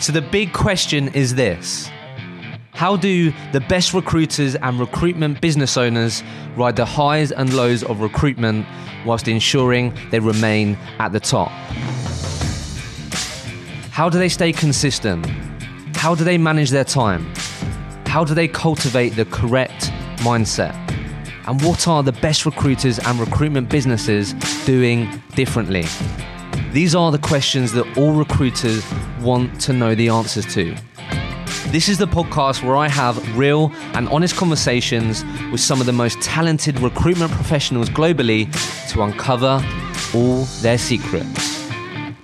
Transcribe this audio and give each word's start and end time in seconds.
So 0.00 0.12
the 0.12 0.22
big 0.22 0.52
question 0.52 1.08
is 1.08 1.34
this 1.34 1.90
How 2.72 2.96
do 2.96 3.32
the 3.52 3.60
best 3.60 3.92
recruiters 3.94 4.54
and 4.54 4.78
recruitment 4.78 5.40
business 5.40 5.76
owners 5.76 6.22
ride 6.56 6.76
the 6.76 6.84
highs 6.84 7.32
and 7.32 7.52
lows 7.52 7.82
of 7.82 8.00
recruitment 8.00 8.64
whilst 9.04 9.26
ensuring 9.26 9.92
they 10.10 10.20
remain 10.20 10.76
at 11.00 11.12
the 11.12 11.20
top? 11.20 11.50
How 13.90 14.08
do 14.08 14.18
they 14.18 14.28
stay 14.28 14.52
consistent? 14.52 15.26
How 15.96 16.14
do 16.14 16.22
they 16.22 16.38
manage 16.38 16.70
their 16.70 16.84
time? 16.84 17.26
How 18.06 18.24
do 18.24 18.34
they 18.34 18.46
cultivate 18.46 19.10
the 19.10 19.24
correct 19.24 19.90
mindset? 20.18 20.74
And 21.48 21.60
what 21.62 21.88
are 21.88 22.04
the 22.04 22.12
best 22.12 22.46
recruiters 22.46 23.00
and 23.00 23.18
recruitment 23.18 23.68
businesses 23.68 24.34
doing 24.64 25.20
differently? 25.34 25.86
These 26.72 26.94
are 26.94 27.10
the 27.10 27.18
questions 27.18 27.72
that 27.72 27.96
all 27.96 28.12
recruiters 28.12 28.84
want 29.20 29.58
to 29.62 29.72
know 29.72 29.94
the 29.94 30.10
answers 30.10 30.44
to. 30.52 30.76
This 31.68 31.88
is 31.88 31.96
the 31.96 32.06
podcast 32.06 32.62
where 32.62 32.76
I 32.76 32.88
have 32.88 33.38
real 33.38 33.72
and 33.94 34.06
honest 34.10 34.36
conversations 34.36 35.24
with 35.50 35.62
some 35.62 35.80
of 35.80 35.86
the 35.86 35.94
most 35.94 36.20
talented 36.20 36.78
recruitment 36.80 37.32
professionals 37.32 37.88
globally 37.88 38.52
to 38.92 39.02
uncover 39.02 39.64
all 40.14 40.44
their 40.60 40.76
secrets. 40.76 41.70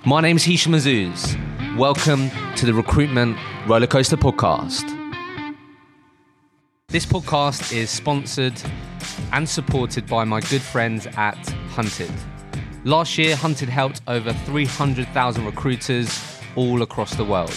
My 0.05 0.21
name 0.21 0.35
is 0.35 0.45
Hishem 0.45 0.75
Azzouz. 0.75 1.75
Welcome 1.75 2.29
to 2.55 2.67
the 2.67 2.73
Recruitment 2.73 3.37
Rollercoaster 3.65 4.15
Podcast. 4.15 4.85
This 6.89 7.07
podcast 7.07 7.75
is 7.75 7.89
sponsored 7.89 8.61
and 9.33 9.49
supported 9.49 10.05
by 10.05 10.23
my 10.23 10.39
good 10.41 10.61
friends 10.61 11.07
at 11.17 11.35
Hunted. 11.69 12.11
Last 12.85 13.17
year, 13.17 13.35
Hunted 13.35 13.67
helped 13.67 14.01
over 14.05 14.31
300,000 14.31 15.43
recruiters 15.43 16.39
all 16.55 16.83
across 16.83 17.15
the 17.15 17.25
world. 17.25 17.51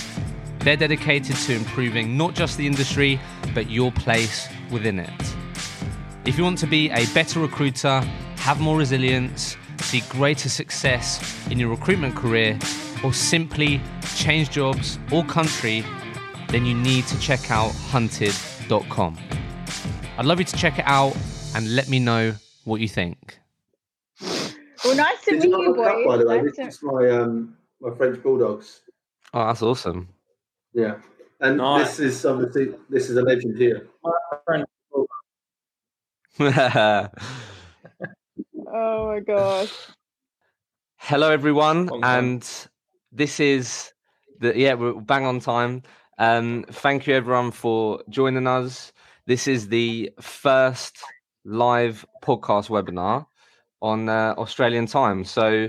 They're 0.61 0.75
dedicated 0.75 1.37
to 1.37 1.55
improving 1.55 2.17
not 2.17 2.35
just 2.35 2.57
the 2.57 2.67
industry, 2.67 3.21
but 3.53 3.69
your 3.69 3.93
place 3.93 4.49
within 4.71 4.99
it. 4.99 5.35
If 6.25 6.39
you 6.39 6.45
want 6.45 6.57
to 6.61 6.67
be 6.67 6.89
a 6.89 7.05
better 7.13 7.41
recruiter, 7.41 8.01
have 8.37 8.59
more 8.59 8.79
resilience, 8.79 9.59
see 9.81 10.01
greater 10.09 10.49
success 10.49 11.47
in 11.51 11.59
your 11.59 11.69
recruitment 11.69 12.17
career, 12.17 12.59
or 13.05 13.13
simply 13.13 13.83
change 14.17 14.49
jobs 14.49 14.99
or 15.13 15.25
country, 15.25 15.85
then 16.49 16.65
you 16.65 16.73
need 16.73 17.07
to 17.07 17.21
check 17.21 17.51
out 17.51 17.73
hunted.com. 17.91 19.19
I'd 20.17 20.25
love 20.25 20.39
you 20.39 20.47
to 20.47 20.57
check 20.57 20.79
it 20.79 20.87
out 20.87 21.15
and 21.55 21.77
let 21.77 21.91
me 21.91 21.99
know 21.99 22.33
what 22.65 22.81
you 22.81 22.89
think. 22.89 23.39
Well, 24.85 24.97
nice 24.97 25.21
to 25.25 25.33
meet 25.35 25.45
you 25.45 25.61
you, 25.63 25.75
have 25.75 25.85
cup, 25.85 25.95
boys. 25.97 26.07
by 26.07 26.17
the 26.19 26.27
way? 26.29 26.37
Nice 26.43 26.57
This 26.57 26.57
to- 26.57 26.67
is 26.69 26.83
my 26.83 27.11
um 27.11 27.57
my 27.81 27.95
French 27.97 28.23
bulldogs. 28.23 28.81
Oh, 29.35 29.47
that's 29.47 29.63
awesome. 29.63 30.09
Yeah, 30.73 30.97
and 31.41 31.57
Nice. 31.59 31.97
this 31.97 32.01
is 32.01 32.27
obviously 32.27 32.75
this 32.89 33.11
is 33.11 33.17
a 33.17 33.23
legend 33.23 33.57
here. 33.59 33.89
Oh 38.71 39.09
my 39.09 39.21
gosh. 39.21 39.73
Hello, 40.99 41.31
everyone, 41.31 41.87
Long 41.87 42.03
time. 42.03 42.25
and 42.25 42.67
this 43.13 43.41
is 43.41 43.93
the 44.41 44.57
yeah 44.57 44.75
we're 44.75 44.93
bang 45.01 45.25
on 45.27 45.41
time. 45.41 45.83
Um, 46.19 46.65
thank 46.71 47.07
you 47.07 47.15
everyone 47.15 47.51
for 47.51 48.03
joining 48.11 48.47
us. 48.47 48.93
This 49.27 49.49
is 49.49 49.69
the 49.69 50.11
first 50.21 50.99
live 51.45 52.05
podcast 52.23 52.69
webinar 52.69 53.27
on 53.83 54.09
uh, 54.09 54.35
Australian 54.39 54.87
time. 54.87 55.25
So 55.25 55.69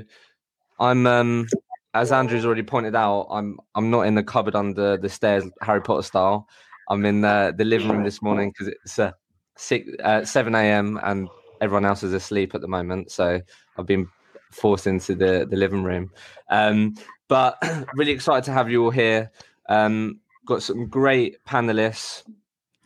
I'm 0.80 1.06
um, 1.08 1.48
as 1.94 2.12
Andrew's 2.12 2.46
already 2.46 2.64
pointed 2.64 2.96
out, 2.96 3.28
I'm 3.30 3.60
I'm 3.76 3.90
not 3.90 4.02
in 4.02 4.16
the 4.16 4.24
cupboard 4.24 4.56
under 4.56 4.98
the 4.98 5.10
stairs, 5.10 5.44
Harry 5.62 5.82
Potter 5.82 6.04
style. 6.04 6.48
I'm 6.90 7.06
in 7.06 7.24
uh, 7.24 7.52
the 7.56 7.66
living 7.66 7.90
room 7.90 8.04
this 8.04 8.22
morning 8.22 8.52
because 8.52 8.68
it's 8.68 8.98
uh, 9.00 9.12
six 9.58 9.90
uh, 10.04 10.24
seven 10.26 10.56
a.m. 10.56 11.00
and 11.04 11.28
everyone 11.62 11.86
else 11.86 12.04
is 12.04 12.14
asleep 12.14 12.56
at 12.56 12.62
the 12.62 12.68
moment. 12.68 13.12
So 13.12 13.42
I've 13.78 13.86
been 13.86 14.08
forced 14.52 14.88
into 14.88 15.16
the 15.16 15.48
the 15.50 15.58
living 15.58 15.84
room. 15.84 16.12
Um, 16.50 16.96
but 17.28 17.62
really 17.94 18.12
excited 18.12 18.44
to 18.46 18.52
have 18.52 18.70
you 18.70 18.84
all 18.86 18.92
here. 18.92 19.32
Um, 19.68 20.20
got 20.46 20.64
some 20.64 20.88
great 20.88 21.44
panelists, 21.46 22.24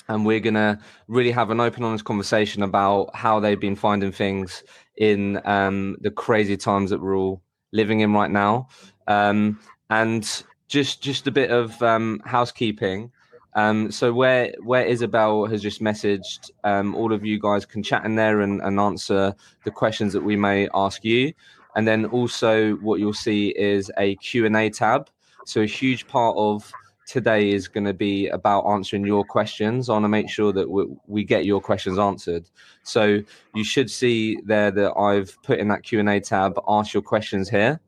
and 0.10 0.26
we're 0.26 0.42
gonna 0.42 0.80
really 1.08 1.32
have 1.32 1.50
an 1.50 1.60
open, 1.60 1.84
honest 1.84 2.06
conversation 2.06 2.64
about 2.64 3.16
how 3.16 3.40
they've 3.40 3.60
been 3.60 3.76
finding 3.76 4.12
things 4.12 4.64
in 4.98 5.42
um, 5.46 5.98
the 6.02 6.12
crazy 6.12 6.58
times 6.58 6.90
that 6.90 7.02
we're 7.02 7.18
all 7.18 7.42
living 7.72 8.02
in 8.02 8.14
right 8.14 8.32
now. 8.32 8.68
Um, 9.08 9.60
and 9.90 10.44
just 10.68 11.02
just 11.02 11.28
a 11.28 11.32
bit 11.32 11.52
of 11.52 11.82
um, 11.84 12.22
housekeeping. 12.26 13.12
Um, 13.56 13.92
so 13.92 14.12
where 14.14 14.54
where 14.64 14.86
Isabel 14.86 15.46
has 15.46 15.62
just 15.62 15.82
messaged, 15.82 16.50
um, 16.64 16.96
all 16.96 17.14
of 17.14 17.24
you 17.24 17.40
guys 17.40 17.66
can 17.66 17.84
chat 17.84 18.06
in 18.06 18.16
there 18.16 18.42
and, 18.42 18.62
and 18.62 18.80
answer 18.80 19.36
the 19.64 19.72
questions 19.72 20.14
that 20.14 20.24
we 20.24 20.36
may 20.36 20.68
ask 20.74 21.04
you. 21.04 21.34
And 21.76 21.88
then 21.88 22.06
also 22.06 22.74
what 22.76 23.00
you'll 23.00 23.14
see 23.14 23.50
is 23.50 23.92
a 23.98 24.16
Q&A 24.18 24.70
tab. 24.70 25.10
So 25.46 25.62
a 25.62 25.66
huge 25.66 26.08
part 26.08 26.36
of 26.38 26.72
today 27.08 27.52
is 27.52 27.68
going 27.68 27.86
to 27.86 27.94
be 27.94 28.28
about 28.28 28.62
answering 28.66 29.06
your 29.06 29.24
questions. 29.24 29.90
I 29.90 29.94
want 29.94 30.06
to 30.06 30.10
make 30.10 30.30
sure 30.30 30.52
that 30.54 30.70
we, 30.70 30.86
we 31.08 31.24
get 31.24 31.46
your 31.46 31.62
questions 31.62 32.00
answered. 32.00 32.50
So 32.84 33.22
you 33.54 33.64
should 33.64 33.90
see 33.90 34.40
there 34.46 34.72
that 34.72 34.94
I've 34.98 35.38
put 35.44 35.60
in 35.60 35.68
that 35.70 35.84
Q&A 35.84 36.20
tab, 36.20 36.60
ask 36.68 36.94
your 36.94 37.04
questions 37.04 37.50
here. 37.50 37.80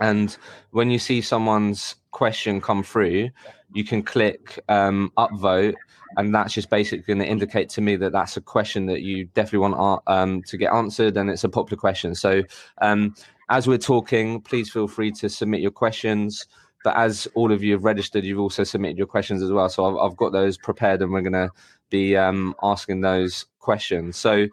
And 0.00 0.36
when 0.70 0.90
you 0.90 0.98
see 0.98 1.20
someone's 1.20 1.96
question 2.10 2.60
come 2.60 2.82
through, 2.82 3.30
you 3.72 3.84
can 3.84 4.02
click 4.02 4.60
um, 4.68 5.12
upvote 5.16 5.74
and 6.16 6.34
that's 6.34 6.52
just 6.52 6.70
basically 6.70 7.04
going 7.04 7.18
to 7.18 7.26
indicate 7.26 7.68
to 7.70 7.80
me 7.80 7.96
that 7.96 8.12
that's 8.12 8.36
a 8.36 8.40
question 8.40 8.86
that 8.86 9.02
you 9.02 9.26
definitely 9.26 9.60
want 9.60 10.02
um, 10.06 10.42
to 10.42 10.56
get 10.56 10.72
answered 10.72 11.16
and 11.16 11.30
it's 11.30 11.44
a 11.44 11.48
popular 11.48 11.80
question 11.80 12.14
so 12.14 12.42
um, 12.80 13.14
as 13.48 13.66
we're 13.66 13.78
talking 13.78 14.40
please 14.40 14.70
feel 14.70 14.88
free 14.88 15.10
to 15.10 15.28
submit 15.28 15.60
your 15.60 15.70
questions 15.70 16.46
but 16.84 16.96
as 16.96 17.28
all 17.34 17.52
of 17.52 17.62
you 17.62 17.72
have 17.72 17.84
registered 17.84 18.24
you've 18.24 18.40
also 18.40 18.64
submitted 18.64 18.98
your 18.98 19.06
questions 19.06 19.42
as 19.42 19.50
well. 19.50 19.68
So 19.68 19.84
i've, 19.86 20.10
I've 20.10 20.16
got 20.16 20.32
those 20.32 20.56
prepared 20.58 21.02
and 21.02 21.12
we're 21.12 21.22
going 21.22 21.32
to 21.32 21.50
be 21.90 22.16
um, 22.16 22.54
asking 22.62 23.02
those 23.02 23.46
questions. 23.58 24.16
So 24.16 24.48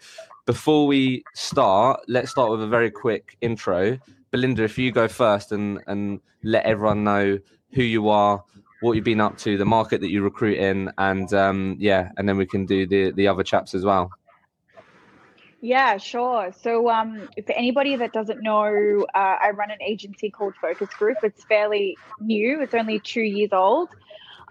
before 0.45 0.87
we 0.87 1.23
start 1.33 2.01
let's 2.07 2.31
start 2.31 2.51
with 2.51 2.61
a 2.61 2.67
very 2.67 2.91
quick 2.91 3.37
intro. 3.41 3.97
Belinda 4.31 4.63
if 4.63 4.77
you 4.77 4.91
go 4.91 5.07
first 5.07 5.51
and 5.51 5.79
and 5.87 6.19
let 6.43 6.65
everyone 6.65 7.03
know 7.03 7.39
who 7.73 7.83
you 7.83 8.09
are 8.09 8.43
what 8.81 8.93
you've 8.93 9.03
been 9.03 9.21
up 9.21 9.37
to, 9.39 9.57
the 9.57 9.65
market 9.65 10.01
that 10.01 10.09
you 10.09 10.21
recruit 10.21 10.57
in, 10.57 10.91
and 10.97 11.33
um, 11.33 11.75
yeah, 11.79 12.11
and 12.17 12.27
then 12.27 12.37
we 12.37 12.45
can 12.45 12.65
do 12.65 12.85
the 12.87 13.11
the 13.11 13.27
other 13.27 13.43
chaps 13.43 13.75
as 13.75 13.83
well. 13.83 14.09
Yeah, 15.61 15.97
sure. 15.97 16.53
So, 16.61 16.89
um, 16.89 17.27
for 17.45 17.51
anybody 17.51 17.95
that 17.97 18.13
doesn't 18.13 18.41
know, 18.41 19.05
uh, 19.13 19.17
I 19.41 19.51
run 19.51 19.71
an 19.71 19.81
agency 19.81 20.29
called 20.29 20.53
Focus 20.61 20.89
Group. 20.97 21.17
It's 21.23 21.43
fairly 21.43 21.97
new. 22.19 22.61
It's 22.61 22.73
only 22.73 22.99
two 22.99 23.21
years 23.21 23.49
old, 23.51 23.89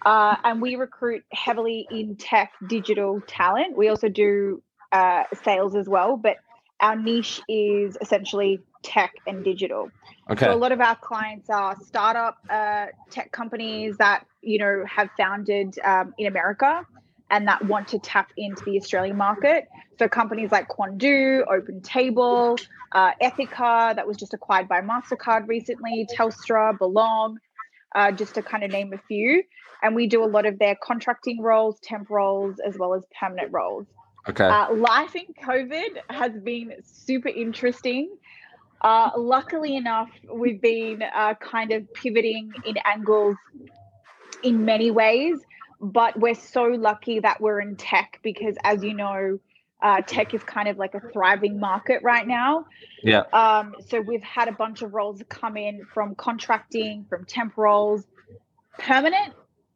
uh, 0.05 0.37
and 0.45 0.61
we 0.61 0.77
recruit 0.77 1.25
heavily 1.33 1.87
in 1.91 2.17
tech, 2.17 2.53
digital 2.67 3.23
talent. 3.27 3.77
We 3.77 3.89
also 3.89 4.09
do 4.09 4.63
uh, 4.93 5.25
sales 5.45 5.75
as 5.75 5.89
well, 5.89 6.17
but 6.19 6.37
our 6.81 6.95
niche 6.95 7.41
is 7.49 7.97
essentially 8.01 8.61
tech 8.83 9.15
and 9.27 9.43
digital. 9.43 9.91
Okay. 10.31 10.45
So 10.45 10.53
a 10.53 10.57
lot 10.57 10.73
of 10.73 10.81
our 10.81 10.97
clients 10.97 11.49
are 11.49 11.75
startup 11.87 12.37
uh, 12.51 12.87
tech 13.11 13.33
companies 13.33 13.97
that 13.97 14.27
you 14.43 14.59
know 14.59 14.85
have 14.87 15.09
founded 15.17 15.79
um, 15.83 16.13
in 16.19 16.27
America 16.27 16.87
and 17.31 17.47
that 17.47 17.65
want 17.65 17.89
to 17.89 17.99
tap 17.99 18.33
into 18.37 18.65
the 18.65 18.79
Australian 18.79 19.17
market. 19.17 19.69
So 19.99 20.09
companies 20.09 20.51
like 20.51 20.69
Quandoo, 20.69 21.45
OpenTable, 21.47 22.65
uh, 22.93 23.11
Ethoca, 23.23 23.95
that 23.95 24.07
was 24.07 24.17
just 24.17 24.33
acquired 24.33 24.69
by 24.69 24.81
Mastercard 24.81 25.49
recently, 25.49 26.07
Telstra, 26.17 26.79
Belong, 26.79 27.39
uh, 27.95 28.13
just 28.13 28.35
to 28.35 28.43
kind 28.43 28.65
of 28.65 28.71
name 28.71 28.93
a 28.93 28.99
few. 29.09 29.43
And 29.83 29.95
we 29.95 30.07
do 30.07 30.25
a 30.25 30.27
lot 30.27 30.47
of 30.47 30.59
their 30.59 30.77
contracting 30.83 31.41
roles, 31.41 31.79
temp 31.81 32.11
roles, 32.11 32.57
as 32.67 32.77
well 32.79 32.95
as 32.95 33.03
permanent 33.19 33.53
roles. 33.53 33.87
Okay. 34.29 34.45
Uh, 34.45 34.75
life 34.75 35.15
in 35.15 35.27
COVID 35.43 35.99
has 36.11 36.33
been 36.43 36.75
super 36.83 37.29
interesting. 37.29 38.11
Uh, 38.81 39.11
luckily 39.17 39.77
enough, 39.77 40.11
we've 40.33 40.61
been 40.61 41.03
uh, 41.03 41.35
kind 41.35 41.73
of 41.73 41.93
pivoting 41.95 42.53
in 42.65 42.77
angles 42.85 43.37
in 44.43 44.65
many 44.65 44.91
ways, 44.91 45.39
but 45.81 46.19
we're 46.19 46.35
so 46.35 46.65
lucky 46.65 47.21
that 47.21 47.41
we're 47.41 47.61
in 47.61 47.77
tech 47.77 48.21
because, 48.23 48.57
as 48.65 48.83
you 48.83 48.95
know, 48.95 49.39
uh, 49.83 50.03
tech 50.07 50.35
is 50.35 50.43
kind 50.43 50.69
of 50.69 50.77
like 50.77 50.95
a 50.95 51.01
thriving 51.13 51.61
market 51.61 52.03
right 52.03 52.27
now. 52.27 52.67
Yeah. 53.03 53.23
Um, 53.33 53.75
so 53.87 54.01
we've 54.01 54.23
had 54.23 54.49
a 54.49 54.53
bunch 54.53 54.83
of 54.83 54.93
roles 54.93 55.23
come 55.29 55.57
in 55.57 55.85
from 55.95 56.15
contracting, 56.17 57.07
from 57.09 57.25
temp 57.25 57.57
roles. 57.57 58.05
Permanent 58.79 59.35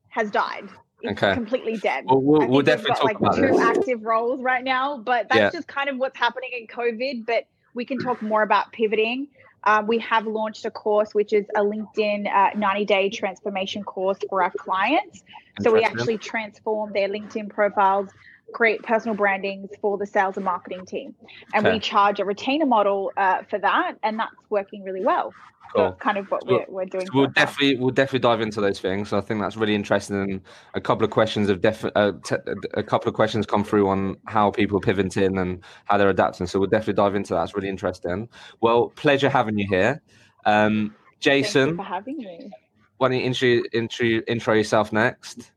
has 0.08 0.30
died. 0.30 0.68
It's 1.02 1.22
Okay. 1.22 1.34
completely 1.34 1.76
dead. 1.76 2.04
Well, 2.06 2.20
we'll, 2.20 2.42
I 2.42 2.46
we'll 2.46 2.46
think 2.46 2.56
we've 2.56 2.64
definitely 2.66 2.90
got 2.90 2.96
talk 2.96 3.04
like 3.06 3.16
about 3.16 3.36
two 3.36 3.42
this. 3.42 3.60
active 3.60 4.02
roles 4.02 4.40
right 4.40 4.62
now, 4.62 4.98
but 4.98 5.28
that's 5.28 5.40
Yeah. 5.40 5.50
just 5.50 5.68
kind 5.68 5.88
of 5.88 5.98
what's 5.98 6.16
happening 6.16 6.50
in 6.52 6.66
COVID. 6.66 7.26
But 7.26 7.46
we 7.74 7.84
can 7.84 7.98
talk 7.98 8.22
more 8.22 8.42
about 8.42 8.72
pivoting. 8.72 9.28
Um, 9.64 9.86
we 9.86 9.98
have 9.98 10.26
launched 10.26 10.64
a 10.64 10.70
course, 10.70 11.14
which 11.14 11.32
is 11.32 11.46
a 11.56 11.60
LinkedIn 11.60 12.32
uh, 12.32 12.50
90 12.56 12.84
day 12.84 13.10
transformation 13.10 13.84
course 13.84 14.18
for 14.28 14.42
our 14.42 14.50
clients. 14.50 15.22
So 15.60 15.72
we 15.72 15.82
actually 15.82 16.18
transform 16.18 16.92
their 16.92 17.08
LinkedIn 17.08 17.50
profiles, 17.50 18.10
create 18.52 18.82
personal 18.82 19.16
brandings 19.16 19.70
for 19.80 19.98
the 19.98 20.06
sales 20.06 20.36
and 20.36 20.44
marketing 20.44 20.86
team. 20.86 21.14
And 21.54 21.66
Okay. 21.66 21.74
we 21.74 21.80
charge 21.80 22.20
a 22.20 22.24
retainer 22.24 22.66
model 22.66 23.12
uh, 23.16 23.42
for 23.48 23.58
that. 23.58 23.94
And 24.02 24.18
that's 24.18 24.34
working 24.50 24.82
really 24.84 25.04
well. 25.04 25.32
So 25.32 25.78
Cool. 25.78 25.84
that's 25.90 26.00
kind 26.02 26.18
of 26.18 26.30
what 26.30 26.42
So- 26.42 26.48
we're, 26.52 26.66
we're 26.68 26.84
doing. 26.84 27.06
So 27.06 27.12
we'll 27.14 27.26
definitely 27.28 27.76
we'll 27.78 27.90
definitely 27.94 28.18
dive 28.18 28.40
into 28.42 28.60
those 28.60 28.78
things. 28.78 29.08
So 29.08 29.16
I 29.16 29.22
think 29.22 29.40
that's 29.40 29.56
really 29.56 29.74
interesting. 29.74 30.16
And 30.20 30.40
a 30.74 30.80
couple 30.80 31.04
of 31.04 31.10
questions 31.10 31.48
have 31.48 31.60
def- 31.62 31.90
uh, 31.94 32.12
te- 32.24 32.36
a 32.74 32.82
couple 32.82 33.08
of 33.08 33.14
questions 33.14 33.46
come 33.46 33.64
through 33.64 33.88
on 33.88 34.16
how 34.26 34.50
people 34.50 34.80
pivoting 34.80 35.38
and 35.38 35.62
how 35.86 35.96
they're 35.96 36.10
adapting. 36.10 36.46
So 36.46 36.58
we'll 36.58 36.68
definitely 36.68 36.94
dive 37.02 37.14
into 37.14 37.32
that. 37.34 37.44
It's 37.44 37.54
really 37.54 37.68
interesting. 37.70 38.28
Well, 38.60 38.90
pleasure 38.96 39.30
having 39.30 39.56
you 39.58 39.66
here, 39.68 40.02
um, 40.44 40.94
Thank 41.22 41.54
you 41.54 41.76
for 41.76 41.82
having 41.84 42.18
me. 42.18 42.50
Why 42.98 43.08
don't 43.08 43.18
you 43.18 43.24
intro, 43.24 43.62
intro 43.72 44.06
intro 44.26 44.54
yourself 44.54 44.92
next? 44.92 45.52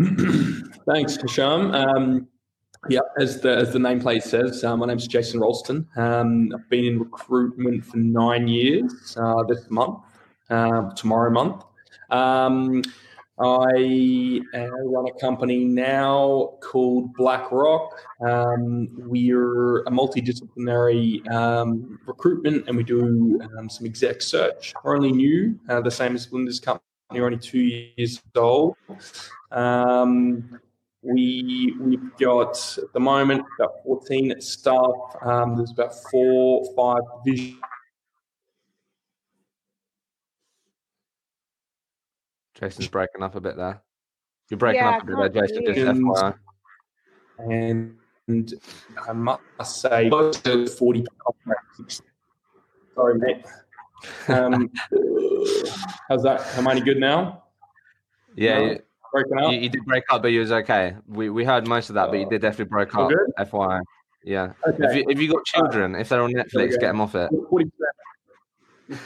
Thanks, 0.86 1.18
Hishem. 1.18 1.74
Um, 1.74 2.26
yeah, 2.88 3.00
as 3.18 3.42
the 3.42 3.54
as 3.54 3.74
the 3.74 3.78
nameplate 3.78 4.22
says, 4.22 4.64
uh, 4.64 4.74
my 4.74 4.86
name's 4.86 5.06
Jason 5.06 5.40
Roulston. 5.40 5.84
Um, 5.98 6.50
I've 6.54 6.70
been 6.70 6.86
in 6.86 6.98
recruitment 6.98 7.84
for 7.84 7.98
nine 7.98 8.48
years 8.48 9.14
uh, 9.20 9.42
this 9.42 9.68
month, 9.68 9.98
uh, 10.48 10.90
tomorrow 10.94 11.30
month. 11.30 11.64
Um, 12.08 12.82
I 13.38 14.40
run 14.54 15.06
a 15.06 15.20
company 15.20 15.66
now 15.66 16.52
called 16.62 17.12
BlackRock. 17.14 18.00
Um, 18.26 18.88
we're 18.96 19.80
a 19.80 19.90
multidisciplinary 19.90 21.30
um, 21.30 21.98
recruitment, 22.06 22.68
and 22.68 22.76
we 22.76 22.84
do 22.84 23.38
um, 23.58 23.68
some 23.68 23.84
exec 23.86 24.22
search. 24.22 24.72
We're 24.82 24.96
only 24.96 25.12
new, 25.12 25.60
uh, 25.68 25.82
the 25.82 25.90
same 25.90 26.14
as 26.14 26.32
Linda's 26.32 26.60
company. 26.60 26.84
We're 27.12 27.26
only 27.26 27.38
two 27.38 27.60
years 27.60 28.22
old. 28.34 28.76
Um, 29.50 30.60
we 31.02 31.74
we've 31.80 32.16
got 32.18 32.78
at 32.78 32.92
the 32.92 33.00
moment 33.00 33.44
about 33.58 33.82
14 33.84 34.40
staff. 34.40 34.84
Um, 35.22 35.56
there's 35.56 35.72
about 35.72 35.94
four, 36.10 36.64
five 36.76 37.02
divisions. 37.24 37.58
Jason's 42.54 42.88
breaking 42.88 43.22
up 43.22 43.34
a 43.34 43.40
bit 43.40 43.56
there. 43.56 43.80
You're 44.50 44.58
breaking 44.58 44.82
Yeah, 44.82 44.90
up 44.96 45.02
a 45.02 45.06
bit 45.06 45.32
there, 45.32 45.46
Jason. 45.46 45.64
Just 45.64 45.78
you. 45.78 45.84
FYI. 45.84 46.34
and, 47.38 47.96
and 48.28 48.54
I 49.08 49.12
must 49.12 49.80
say, 49.80 50.10
close 50.10 50.38
to 50.40 50.66
40 50.66 51.06
contracts. 51.24 52.02
Sorry, 52.94 53.18
mate. 53.18 53.44
Um, 54.28 54.70
how's 56.08 56.22
that? 56.22 56.40
Am 56.56 56.66
I 56.66 56.70
any 56.72 56.80
good 56.80 56.96
now? 56.98 57.42
Yeah, 58.34 58.58
No. 58.58 58.78
You, 59.14 59.24
Breaking 59.24 59.38
up? 59.38 59.52
you, 59.52 59.58
you 59.60 59.68
did 59.68 59.84
break 59.84 60.04
up, 60.10 60.22
but 60.22 60.28
you 60.28 60.40
was 60.40 60.52
okay. 60.52 60.96
We 61.06 61.30
we 61.30 61.44
heard 61.44 61.66
most 61.66 61.88
of 61.90 61.94
that, 61.94 62.10
but 62.10 62.18
you 62.18 62.28
did 62.28 62.40
definitely 62.42 62.66
break 62.70 62.94
up. 62.94 63.08
good? 63.10 63.18
FYI. 63.38 63.80
Yeah. 64.24 64.52
okay. 64.66 64.84
If 64.84 64.96
you 64.96 65.04
if 65.08 65.18
you 65.20 65.32
got 65.32 65.44
children, 65.44 65.94
if 65.94 66.08
they're 66.08 66.22
on 66.22 66.32
Netflix, 66.32 66.72
get 66.72 66.88
them 66.88 67.00
off 67.00 67.14
it. 67.14 67.30
40%. 67.32 67.70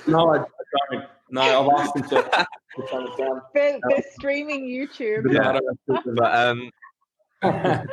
No, 0.06 0.34
I, 0.34 0.38
I 0.38 0.44
don't. 0.90 1.04
No, 1.30 1.40
I've 1.42 1.80
asked 1.80 1.94
them 1.94 2.02
to, 2.04 2.22
to 2.22 2.86
turn 2.90 3.06
it 3.06 3.16
down. 3.18 3.42
They're, 3.54 3.78
they're 3.88 4.04
streaming 4.18 4.66
YouTube. 4.66 5.32
Yeah. 5.32 5.50
I 5.50 5.52
don't 5.52 6.16
But 6.16 6.34
um, 6.34 6.70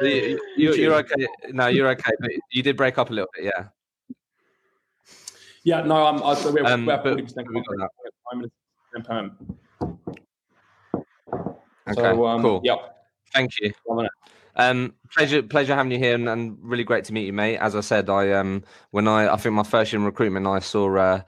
you, 0.02 0.40
you, 0.58 0.74
you're 0.76 0.94
okay. 0.96 1.28
No, 1.52 1.68
you're 1.68 1.90
okay. 1.90 2.12
But 2.20 2.32
you 2.52 2.64
did 2.64 2.78
break 2.78 2.98
up 2.98 3.10
a 3.10 3.14
little 3.14 3.30
bit. 3.36 3.46
Yeah. 3.46 4.16
yeah, 5.64 5.82
no, 5.82 6.06
I'm. 6.06 6.24
I, 6.24 6.36
so 6.36 6.52
we're, 6.52 6.66
Um, 6.66 6.86
we're 6.86 6.98
but 6.98 7.18
40% 7.18 7.18
we 7.18 7.24
got 7.24 7.36
that. 7.78 7.84
at 7.84 8.12
the 8.32 8.36
moment. 8.36 8.54
It's 8.94 9.08
perm. 9.08 9.58
Okay. 11.92 12.02
So, 12.02 12.26
um, 12.26 12.42
cool. 12.42 12.62
Yep. 12.64 12.96
Thank 13.34 13.52
you. 13.60 13.74
Um, 14.56 14.94
pleasure, 15.14 15.42
pleasure 15.44 15.76
having 15.76 15.92
you 15.92 15.98
here, 15.98 16.16
and, 16.16 16.28
and 16.28 16.58
really 16.62 16.84
great 16.84 17.06
to 17.06 17.14
meet 17.14 17.26
you, 17.26 17.34
mate. 17.34 17.58
As 17.58 17.76
I 17.76 17.82
said, 17.82 18.10
I 18.10 18.34
um, 18.34 18.64
when 18.92 19.08
I 19.08 19.34
I 19.34 19.38
think 19.38 19.56
my 19.56 19.64
first 19.64 19.94
year 19.94 20.00
in 20.00 20.06
recruitment, 20.06 20.46
I 20.46 20.60
saw 20.60 20.94
uh, 20.98 21.22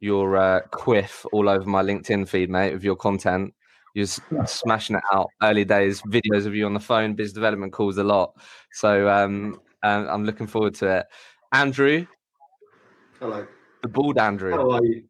your 0.00 0.36
uh, 0.36 0.60
quiff 0.70 1.24
all 1.32 1.48
over 1.48 1.64
my 1.64 1.82
LinkedIn 1.82 2.28
feed, 2.28 2.50
mate, 2.50 2.72
with 2.72 2.84
your 2.84 2.96
content. 2.96 3.54
You're 3.94 4.06
smashing 4.46 4.96
it 4.96 5.02
out. 5.12 5.28
Early 5.40 5.64
days, 5.64 6.02
videos 6.02 6.46
of 6.46 6.54
you 6.54 6.66
on 6.66 6.74
the 6.74 6.80
phone, 6.80 7.14
biz 7.14 7.32
development 7.32 7.72
calls 7.72 7.96
a 7.96 8.02
lot. 8.02 8.34
So 8.72 9.08
um, 9.08 9.60
um, 9.84 10.08
I'm 10.08 10.24
looking 10.24 10.48
forward 10.48 10.74
to 10.76 10.98
it. 10.98 11.06
Andrew, 11.52 12.06
Hello. 13.20 13.46
the 13.82 13.88
bald 13.88 14.18
Andrew. 14.18 14.50
How 14.50 14.70
are 14.72 14.84
you? 14.84 15.04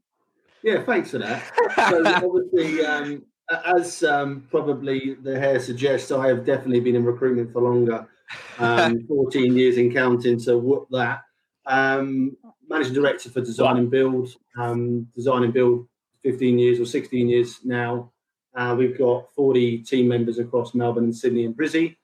Yeah, 0.62 0.82
thanks 0.82 1.10
for 1.10 1.18
that. 1.18 1.42
So 1.88 2.02
obviously, 2.06 2.84
um, 2.84 3.22
a- 3.22 3.33
as 3.50 4.02
um, 4.04 4.46
probably 4.50 5.14
the 5.14 5.38
hair 5.38 5.60
suggests, 5.60 6.10
I 6.10 6.28
have 6.28 6.44
definitely 6.44 6.80
been 6.80 6.96
in 6.96 7.04
recruitment 7.04 7.52
for 7.52 7.62
longer. 7.62 8.06
Um, 8.58 9.04
14 9.06 9.54
years 9.56 9.76
in 9.76 9.92
counting, 9.92 10.38
so 10.40 10.56
whoop 10.58 10.88
that. 10.90 11.22
Um, 11.66 12.36
managing 12.68 12.94
director 12.94 13.28
for 13.30 13.40
design 13.40 13.76
and 13.76 13.90
build. 13.90 14.30
Um, 14.58 15.08
design 15.14 15.44
and 15.44 15.52
build, 15.52 15.86
15 16.22 16.58
years 16.58 16.80
or 16.80 16.86
16 16.86 17.28
years 17.28 17.60
now. 17.64 18.10
Uh, 18.56 18.74
we've 18.76 18.96
got 18.96 19.32
40 19.34 19.78
team 19.82 20.08
members 20.08 20.38
across 20.38 20.74
Melbourne 20.74 21.04
and 21.04 21.16
Sydney 21.16 21.44
and 21.44 21.54
Brizzy. 21.56 21.96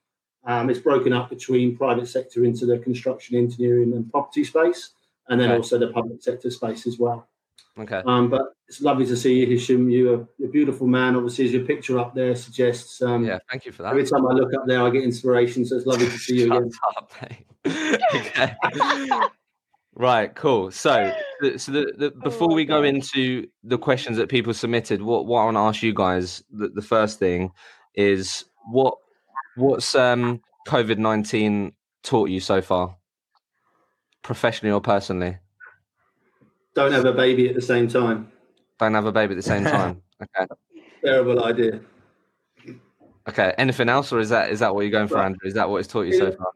Um, 0.45 0.69
it's 0.71 0.79
broken 0.79 1.13
up 1.13 1.31
between 1.31 1.77
private 1.77 2.07
sector 2.07 2.45
into 2.45 2.67
the 2.67 2.79
construction, 2.79 3.37
engineering, 3.37 3.93
and 3.95 4.11
property 4.11 4.45
space, 4.45 4.91
and 5.29 5.41
then 5.41 5.49
Okay. 5.51 5.57
also 5.57 5.79
the 5.79 5.89
public 5.89 6.23
sector 6.23 6.51
space 6.51 6.87
as 6.87 6.99
well. 6.99 7.29
Okay. 7.79 8.03
Um, 8.07 8.29
but 8.31 8.43
it's 8.69 8.81
lovely 8.81 9.07
to 9.07 9.17
see 9.17 9.35
you, 9.41 9.47
Hishem. 9.47 9.91
You're, 9.93 10.29
you're 10.39 10.49
a 10.49 10.53
beautiful 10.53 10.87
man. 10.87 11.17
Obviously, 11.17 11.47
as 11.47 11.53
your 11.53 11.65
picture 11.65 11.99
up 11.99 12.15
there 12.15 12.35
suggests, 12.35 13.01
um, 13.03 13.25
Yeah, 13.25 13.39
thank 13.51 13.65
you 13.65 13.73
for 13.73 13.83
that. 13.83 13.91
every 13.91 14.05
time 14.05 14.27
I 14.27 14.33
look 14.33 14.53
up 14.55 14.65
there, 14.67 14.83
I 14.83 14.91
get 14.91 15.03
inspiration. 15.03 15.65
So 15.65 15.77
it's 15.77 15.87
lovely 15.87 16.07
to 16.07 16.19
see 16.19 16.41
you 16.41 16.47
Shut 16.49 16.57
again. 16.57 16.71
up, 16.97 17.13
okay. 18.15 18.57
right, 19.95 20.35
cool. 20.35 20.71
So, 20.71 21.13
so 21.57 21.73
the, 21.73 21.93
the, 21.97 22.11
before 22.23 22.49
Oh, 22.51 22.55
we 22.55 22.65
go 22.65 22.81
God. 22.83 22.87
into 22.87 23.47
the 23.65 23.79
questions 23.79 24.17
that 24.17 24.29
people 24.29 24.53
submitted, 24.55 25.03
what 25.03 25.27
what 25.27 25.41
I 25.41 25.45
want 25.47 25.57
to 25.57 25.61
ask 25.61 25.83
you 25.83 25.95
guys, 25.95 26.43
the, 26.51 26.69
the 26.69 26.83
first 26.83 27.19
thing 27.19 27.53
is 27.95 28.45
what 28.71 28.95
what's 29.57 29.95
um 29.95 30.41
COVID 30.69 30.99
nineteen 30.99 31.73
taught 32.03 32.31
you 32.31 32.41
so 32.41 32.61
far, 32.63 32.97
professionally 34.23 34.73
or 34.73 34.81
personally? 34.81 35.39
Don't 36.75 36.93
have 36.93 37.05
a 37.05 37.13
baby 37.13 37.49
at 37.49 37.55
the 37.55 37.63
same 37.63 37.89
time. 37.89 38.31
Don't 38.79 38.95
have 38.95 39.07
a 39.07 39.13
baby 39.13 39.33
at 39.35 39.37
the 39.37 39.43
same 39.43 39.65
time. 39.65 40.03
Okay. 40.23 40.47
Terrible 41.03 41.43
idea. 41.45 41.81
Okay. 43.27 43.55
Anything 43.57 43.89
else, 43.89 44.13
or 44.13 44.19
is 44.21 44.29
that 44.29 44.51
is 44.51 44.61
that 44.61 44.75
what 44.75 44.83
you're 44.83 44.91
going 44.91 45.09
for, 45.09 45.15
Right. 45.15 45.25
Andrew? 45.25 45.49
Is 45.49 45.55
that 45.55 45.67
what 45.71 45.79
it's 45.79 45.89
taught 45.89 46.03
you 46.03 46.13
so 46.13 46.31
far? 46.33 46.49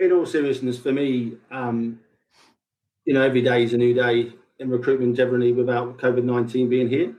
In 0.00 0.10
all 0.10 0.26
seriousness, 0.26 0.76
for 0.76 0.90
me, 0.90 1.34
um, 1.52 2.00
you 3.04 3.14
know, 3.14 3.22
every 3.22 3.42
day 3.42 3.62
is 3.62 3.72
a 3.72 3.76
new 3.76 3.94
day 3.94 4.32
in 4.58 4.70
recruitment, 4.70 5.16
generally 5.16 5.52
without 5.52 5.98
COVID 5.98 6.24
19 6.24 6.68
being 6.68 6.88
here. 6.88 7.14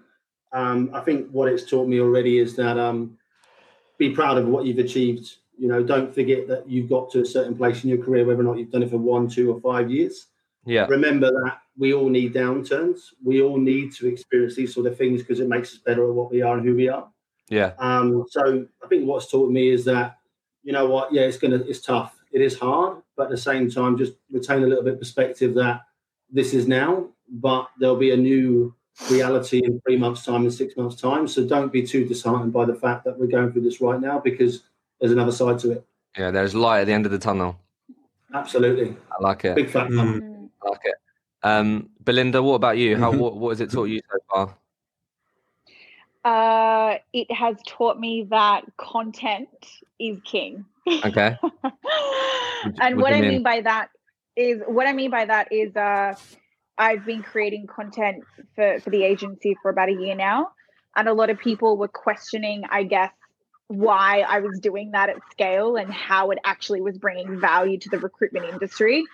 Um, 0.51 0.89
I 0.93 0.99
think 0.99 1.29
what 1.31 1.47
it's 1.47 1.63
taught 1.69 1.87
me 1.87 2.01
already 2.01 2.39
is 2.39 2.57
that 2.57 2.77
um, 2.77 3.17
be 3.97 4.09
proud 4.09 4.37
of 4.37 4.47
what 4.47 4.65
you've 4.65 4.79
achieved. 4.79 5.37
You 5.57 5.69
know, 5.69 5.81
don't 5.81 6.13
forget 6.13 6.49
that 6.49 6.69
you've 6.69 6.89
got 6.89 7.09
to 7.11 7.21
a 7.21 7.25
certain 7.25 7.55
place 7.55 7.85
in 7.85 7.89
your 7.89 8.03
career, 8.03 8.25
whether 8.25 8.41
or 8.41 8.43
not 8.43 8.57
you've 8.57 8.71
done 8.71 8.83
it 8.83 8.89
for 8.89 8.97
one, 8.97 9.29
two, 9.29 9.53
or 9.53 9.61
five 9.61 9.89
years. 9.89 10.27
Yeah. 10.65 10.85
remember 10.87 11.31
that 11.31 11.60
we 11.77 11.93
all 11.93 12.09
need 12.09 12.33
downturns. 12.33 13.13
We 13.23 13.41
all 13.41 13.57
need 13.57 13.93
to 13.95 14.07
experience 14.07 14.55
these 14.55 14.73
sort 14.73 14.87
of 14.87 14.97
things 14.97 15.21
because 15.21 15.39
it 15.39 15.47
makes 15.47 15.73
us 15.73 15.79
better 15.79 16.07
at 16.07 16.13
what 16.13 16.31
we 16.31 16.41
are 16.41 16.57
and 16.57 16.65
who 16.65 16.75
we 16.75 16.89
are. 16.89 17.07
Yeah. 17.49 17.73
Um, 17.79 18.25
so 18.29 18.65
I 18.83 18.87
think 18.87 19.05
what's 19.05 19.29
taught 19.29 19.51
me 19.51 19.69
is 19.69 19.85
that, 19.85 20.17
you 20.63 20.71
know 20.71 20.87
what, 20.87 21.13
yeah, 21.13 21.23
it's 21.23 21.37
gonna 21.37 21.57
it's 21.57 21.81
tough. 21.81 22.15
It 22.31 22.41
is 22.41 22.57
hard, 22.57 23.01
but 23.17 23.23
at 23.23 23.29
the 23.29 23.37
same 23.37 23.69
time, 23.69 23.97
just 23.97 24.13
retain 24.31 24.63
a 24.63 24.67
little 24.67 24.83
bit 24.83 24.93
of 24.93 24.99
perspective 24.99 25.53
that 25.55 25.81
this 26.29 26.53
is 26.53 26.67
now, 26.67 27.07
but 27.29 27.69
there'll 27.79 27.97
be 27.97 28.11
a 28.11 28.17
new 28.17 28.73
reality 29.09 29.61
in 29.63 29.81
three 29.81 29.97
months' 29.97 30.23
time 30.23 30.43
and 30.43 30.53
six 30.53 30.77
months' 30.77 30.95
time. 30.95 31.27
So 31.27 31.45
don't 31.45 31.71
be 31.71 31.85
too 31.85 32.05
disheartened 32.05 32.53
by 32.53 32.65
the 32.65 32.75
fact 32.75 33.03
that 33.05 33.19
we're 33.19 33.27
going 33.27 33.51
through 33.51 33.63
this 33.63 33.81
right 33.81 33.99
now 33.99 34.19
because 34.19 34.63
there's 34.99 35.11
another 35.11 35.31
side 35.31 35.59
to 35.59 35.71
it. 35.71 35.85
Yeah. 36.17 36.31
There's 36.31 36.55
light 36.55 36.81
at 36.81 36.87
the 36.87 36.93
end 36.93 37.05
of 37.05 37.11
the 37.11 37.19
tunnel. 37.19 37.57
Absolutely. 38.33 38.95
I 39.11 39.21
like 39.21 39.43
it. 39.45 39.55
Big 39.55 39.69
fat. 39.69 39.89
Mm. 39.89 40.49
I 40.63 40.69
like 40.69 40.81
it. 40.85 40.95
Um, 41.43 41.89
Belinda, 42.03 42.41
what 42.41 42.55
about 42.55 42.77
you? 42.77 42.97
How 42.97 43.11
Mhm. 43.11 43.17
what, 43.19 43.35
what 43.37 43.49
has 43.49 43.61
it 43.61 43.71
taught 43.71 43.85
you 43.85 44.01
so 44.11 44.19
far? 44.29 44.57
Uh, 46.23 46.97
it 47.13 47.31
has 47.31 47.57
taught 47.65 47.99
me 47.99 48.27
that 48.29 48.63
content 48.77 49.49
is 49.99 50.19
king. 50.23 50.65
Okay. 50.87 51.37
and 52.79 52.97
what 52.97 53.03
what 53.03 53.13
I 53.13 53.21
mean? 53.21 53.29
mean? 53.31 53.43
by 53.43 53.61
that 53.61 53.89
is 54.35 54.61
what 54.67 54.87
I 54.87 54.93
mean 54.93 55.09
by 55.09 55.25
that 55.25 55.51
is 55.51 55.75
uh, 55.75 56.13
I've 56.77 57.05
been 57.05 57.23
creating 57.23 57.67
content 57.67 58.23
for, 58.55 58.79
for 58.79 58.89
the 58.91 59.03
agency 59.03 59.57
for 59.61 59.71
about 59.71 59.89
a 59.89 59.93
year 59.93 60.15
now, 60.15 60.51
and 60.95 61.07
a 61.07 61.13
lot 61.13 61.29
of 61.29 61.39
people 61.39 61.77
were 61.77 61.87
questioning, 61.87 62.63
I 62.69 62.83
guess, 62.83 63.11
why 63.67 64.21
I 64.27 64.39
was 64.41 64.59
doing 64.59 64.91
that 64.91 65.09
at 65.09 65.17
scale 65.31 65.75
and 65.75 65.91
how 65.91 66.31
it 66.31 66.39
actually 66.43 66.81
was 66.81 66.97
bringing 66.97 67.39
value 67.39 67.79
to 67.79 67.89
the 67.89 67.97
recruitment 67.97 68.45
industry. 68.45 69.05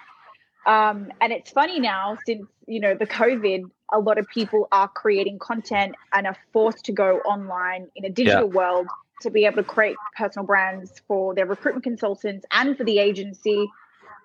Um, 0.68 1.12
and 1.22 1.32
it's 1.32 1.50
funny 1.50 1.80
now 1.80 2.18
since 2.26 2.46
you 2.68 2.80
know 2.80 2.94
the 2.94 3.08
COVID, 3.08 3.64
a 3.94 4.00
lot 4.00 4.18
of 4.18 4.28
people 4.28 4.68
are 4.72 4.88
creating 4.88 5.40
content 5.40 5.96
and 6.14 6.28
are 6.28 6.38
forced 6.52 6.86
to 6.86 6.92
go 6.92 7.20
online 7.20 7.88
in 7.96 8.06
a 8.06 8.10
digital 8.10 8.48
yeah. 8.48 8.54
world 8.54 8.88
to 9.22 9.32
be 9.32 9.46
able 9.46 9.56
to 9.56 9.64
create 9.64 9.96
personal 10.16 10.46
brands 10.46 11.02
for 11.08 11.34
their 11.34 11.46
recruitment 11.46 11.84
consultants 11.84 12.46
and 12.52 12.78
for 12.78 12.84
the 12.84 13.00
agency 13.00 13.68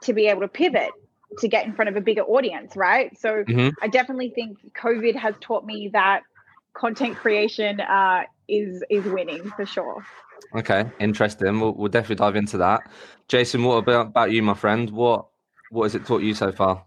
to 0.02 0.12
be 0.12 0.26
able 0.26 0.42
to 0.42 0.48
pivot 0.48 0.90
to 1.38 1.48
get 1.48 1.64
in 1.64 1.72
front 1.72 1.88
of 1.88 1.96
a 1.96 2.00
bigger 2.00 2.22
audience, 2.22 2.76
right? 2.76 3.18
So 3.18 3.44
mm-hmm. 3.44 3.70
I 3.80 3.88
definitely 3.88 4.30
think 4.30 4.58
COVID 4.74 5.14
has 5.16 5.34
taught 5.40 5.64
me 5.64 5.88
that 5.92 6.24
content 6.74 7.16
creation 7.16 7.80
uh, 7.80 8.24
is 8.48 8.82
is 8.90 9.04
winning 9.04 9.50
for 9.56 9.64
sure. 9.64 10.04
Okay, 10.54 10.84
interesting. 10.98 11.60
We'll, 11.60 11.72
we'll 11.72 11.88
definitely 11.88 12.16
dive 12.16 12.36
into 12.36 12.58
that. 12.58 12.82
Jason, 13.28 13.62
what 13.62 13.76
about, 13.76 14.08
about 14.08 14.32
you, 14.32 14.42
my 14.42 14.54
friend? 14.54 14.90
What 14.90 15.26
what 15.72 15.84
has 15.84 15.94
it 15.94 16.04
taught 16.06 16.22
you 16.22 16.34
so 16.34 16.52
far? 16.52 16.84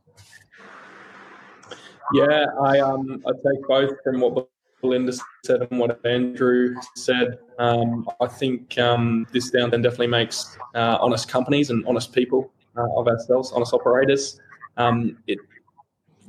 Yeah, 2.13 2.45
I 2.61 2.79
um 2.79 3.23
I 3.27 3.31
take 3.31 3.67
both 3.67 3.91
from 4.03 4.21
what 4.21 4.47
Belinda 4.81 5.13
said 5.43 5.67
and 5.69 5.79
what 5.79 5.99
Andrew 6.05 6.75
said. 6.95 7.39
Um, 7.57 8.07
I 8.21 8.27
think 8.27 8.77
um, 8.77 9.25
this 9.31 9.51
downturn 9.51 9.81
definitely 9.81 10.07
makes 10.07 10.57
uh, 10.75 10.97
honest 11.01 11.27
companies 11.27 11.71
and 11.71 11.85
honest 11.87 12.13
people 12.13 12.51
uh, 12.77 12.87
of 12.95 13.07
ourselves, 13.07 13.51
honest 13.51 13.73
operators. 13.73 14.39
Um, 14.77 15.17
it 15.27 15.39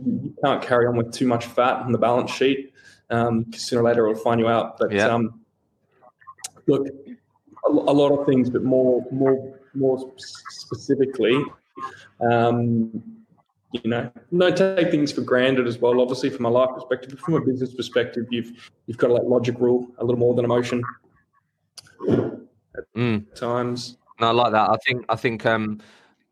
you 0.05 0.35
can't 0.45 0.63
carry 0.63 0.87
on 0.87 0.97
with 0.97 1.13
too 1.13 1.27
much 1.27 1.47
fat 1.47 1.77
on 1.77 1.93
the 1.93 1.99
balance 1.99 2.31
sheet 2.31 2.73
um, 3.11 3.47
sooner 3.55 3.83
or 3.83 3.85
later 3.85 4.09
it'll 4.09 4.23
find 4.23 4.41
you 4.41 4.49
out. 4.49 4.79
But 4.79 4.93
yeah. 4.93 5.07
Um, 5.07 5.41
look, 6.67 6.87
a, 6.87 7.69
a, 7.69 7.71
lot 7.71 8.13
of 8.13 8.27
things, 8.27 8.51
but 8.51 8.63
more 8.63 9.05
more 9.11 9.59
more 9.75 10.13
specifically, 10.19 11.43
um, 12.21 13.03
you 13.73 13.91
know, 13.91 14.11
don't 14.37 14.57
take 14.57 14.91
things 14.91 15.13
for 15.13 15.21
granted 15.23 15.67
as 15.67 15.79
well. 15.79 16.01
Obviously, 16.01 16.31
from 16.31 16.47
a 16.47 16.51
life 16.51 16.71
perspective, 16.75 17.11
but 17.11 17.21
from 17.21 17.35
a 17.35 17.41
business 17.41 17.75
perspective, 17.75 18.27
you've 18.31 18.71
you've 18.87 18.97
got 18.97 19.09
to 19.09 19.15
let 19.15 19.27
logic 19.27 19.59
rule 19.59 19.89
a 19.99 20.05
little 20.05 20.19
more 20.19 20.35
than 20.35 20.45
emotion. 20.45 20.83
At 22.09 22.85
mm. 22.97 23.35
times, 23.35 23.99
no, 24.21 24.29
I 24.29 24.33
like 24.33 24.53
that. 24.53 24.71
I 24.71 24.77
think 24.87 25.05
I 25.09 25.17
think 25.17 25.45
um, 25.47 25.81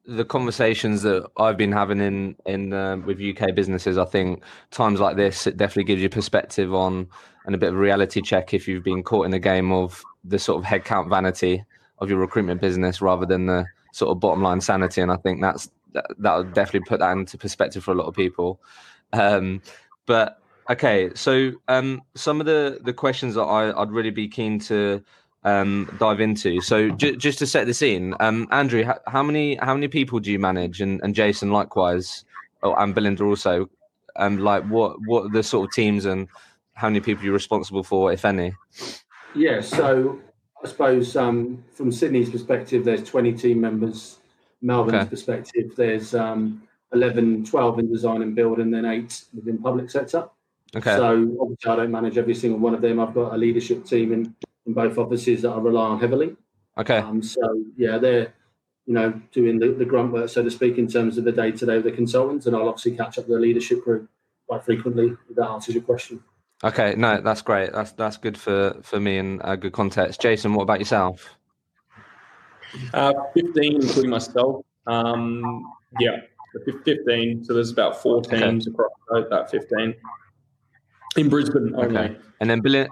the 0.06 0.24
conversations 0.24 1.02
that 1.02 1.26
I've 1.36 1.56
been 1.56 1.72
having 1.72 2.00
in 2.00 2.36
in 2.46 2.72
uh, 2.72 2.98
with 2.98 3.20
UK 3.20 3.54
businesses, 3.54 3.98
I 3.98 4.04
think 4.04 4.42
times 4.70 5.00
like 5.00 5.16
this 5.16 5.46
it 5.46 5.56
definitely 5.56 5.84
gives 5.84 6.02
you 6.02 6.08
perspective 6.08 6.74
on 6.74 7.08
and 7.46 7.54
a 7.54 7.58
bit 7.58 7.70
of 7.70 7.74
a 7.74 7.78
reality 7.78 8.22
check 8.22 8.54
if 8.54 8.66
you've 8.66 8.84
been 8.84 9.02
caught 9.02 9.26
in 9.26 9.30
the 9.30 9.38
game 9.38 9.70
of 9.70 10.02
the 10.24 10.38
sort 10.38 10.62
of 10.62 10.70
headcount 10.70 11.08
vanity 11.10 11.62
of 11.98 12.08
your 12.08 12.18
recruitment 12.18 12.60
business 12.60 13.02
rather 13.02 13.26
than 13.26 13.46
the 13.46 13.66
sort 13.94 14.10
of 14.10 14.20
bottom 14.20 14.42
line 14.42 14.60
sanity. 14.60 15.00
And 15.00 15.12
I 15.12 15.16
think 15.16 15.40
that's 15.40 15.70
that, 15.92 16.06
that 16.18 16.36
would 16.36 16.54
definitely 16.54 16.88
put 16.88 17.00
that 17.00 17.12
into 17.12 17.38
perspective 17.38 17.84
for 17.84 17.92
a 17.92 17.94
lot 17.94 18.06
of 18.06 18.14
people. 18.14 18.60
Um, 19.12 19.62
but 20.06 20.40
okay, 20.68 21.10
so 21.14 21.52
um, 21.68 22.02
some 22.14 22.40
of 22.40 22.46
the 22.46 22.80
the 22.82 22.92
questions 22.92 23.34
that 23.34 23.42
I, 23.42 23.80
I'd 23.80 23.90
really 23.90 24.10
be 24.10 24.28
keen 24.28 24.58
to 24.60 25.02
um, 25.44 25.94
dive 25.98 26.20
into. 26.20 26.60
So 26.60 26.90
just 26.90 27.38
to 27.38 27.46
set 27.46 27.66
the 27.66 27.74
scene, 27.74 28.14
um, 28.18 28.48
Andrew, 28.50 28.84
how 29.06 29.22
many 29.22 29.56
how 29.56 29.74
many 29.74 29.88
people 29.88 30.18
do 30.18 30.32
you 30.32 30.38
manage, 30.38 30.80
and, 30.80 31.00
and 31.02 31.14
Jason 31.14 31.52
likewise, 31.52 32.24
oh, 32.62 32.74
and 32.74 32.94
Belinda 32.94 33.24
also, 33.24 33.68
and 34.16 34.38
um, 34.38 34.44
like 34.44 34.64
what 34.64 34.96
what 35.06 35.32
the 35.32 35.42
sort 35.42 35.68
of 35.68 35.74
teams 35.74 36.04
and 36.04 36.28
how 36.74 36.88
many 36.88 37.00
people 37.00 37.24
you're 37.24 37.32
responsible 37.32 37.84
for, 37.84 38.12
if 38.12 38.24
any? 38.24 38.54
Yeah, 39.34 39.60
so 39.60 40.18
I 40.64 40.68
suppose 40.68 41.14
um, 41.14 41.62
from 41.72 41.92
Sydney's 41.92 42.30
perspective, 42.30 42.84
there's 42.84 43.04
20 43.04 43.34
team 43.34 43.60
members 43.60 44.18
Melbourne's 44.62 45.02
okay. 45.02 45.10
perspective, 45.10 45.74
there's 45.76 46.14
um, 46.14 46.62
11, 46.94 47.44
12 47.44 47.80
in 47.80 47.92
design 47.92 48.22
and 48.22 48.34
build, 48.34 48.60
and 48.60 48.72
then 48.72 48.86
eight 48.86 49.24
within 49.34 49.58
public 49.58 49.90
sector. 49.90 50.26
Okay. 50.74 50.96
So 50.96 51.36
obviously, 51.38 51.70
I 51.70 51.76
don't 51.76 51.90
manage 51.90 52.16
every 52.16 52.34
single 52.34 52.58
one 52.58 52.74
of 52.74 52.80
them. 52.80 52.98
I've 52.98 53.12
got 53.12 53.34
a 53.34 53.36
leadership 53.36 53.84
team 53.84 54.12
in, 54.12 54.34
in 54.66 54.72
both 54.72 54.96
offices 54.96 55.42
that 55.42 55.50
I 55.50 55.58
rely 55.58 55.84
on 55.84 56.00
heavily. 56.00 56.34
Okay. 56.78 56.96
Um, 56.96 57.22
so 57.22 57.62
yeah, 57.76 57.98
they're 57.98 58.32
you 58.86 58.94
know 58.94 59.20
doing 59.32 59.58
the, 59.58 59.68
the 59.68 59.84
grunt 59.84 60.12
work, 60.12 60.30
so 60.30 60.42
to 60.42 60.50
speak, 60.50 60.78
in 60.78 60.88
terms 60.88 61.18
of 61.18 61.24
the 61.24 61.32
day 61.32 61.52
to 61.52 61.66
day 61.66 61.76
of 61.76 61.84
the 61.84 61.92
consultants, 61.92 62.46
and 62.46 62.56
I'll 62.56 62.68
obviously 62.68 62.96
catch 62.96 63.18
up 63.18 63.28
with 63.28 63.36
the 63.36 63.40
leadership 63.40 63.84
group 63.84 64.08
quite 64.48 64.64
frequently. 64.64 65.14
If 65.28 65.36
that 65.36 65.48
answers 65.48 65.74
your 65.74 65.84
question. 65.84 66.22
Okay, 66.62 66.94
no, 66.96 67.20
that's 67.20 67.42
great. 67.42 67.72
That's 67.72 67.92
that's 67.92 68.16
good 68.16 68.38
for 68.38 68.76
for 68.82 69.00
me 69.00 69.18
and 69.18 69.40
uh, 69.44 69.56
good 69.56 69.72
context. 69.72 70.20
Jason, 70.20 70.54
what 70.54 70.62
about 70.62 70.78
yourself? 70.78 71.36
Uh, 72.92 73.12
15, 73.34 73.82
including 73.82 74.10
myself. 74.10 74.64
Um, 74.86 75.64
yeah, 76.00 76.18
15. 76.84 77.44
So 77.44 77.54
there's 77.54 77.70
about 77.70 78.02
four 78.02 78.22
teams 78.22 78.66
okay. 78.66 78.74
across 78.74 79.28
that 79.30 79.50
15 79.50 79.94
in 81.16 81.28
Brisbane 81.28 81.74
only. 81.76 81.98
Okay. 81.98 82.16
And 82.40 82.50
then 82.50 82.60
Belinda, 82.60 82.90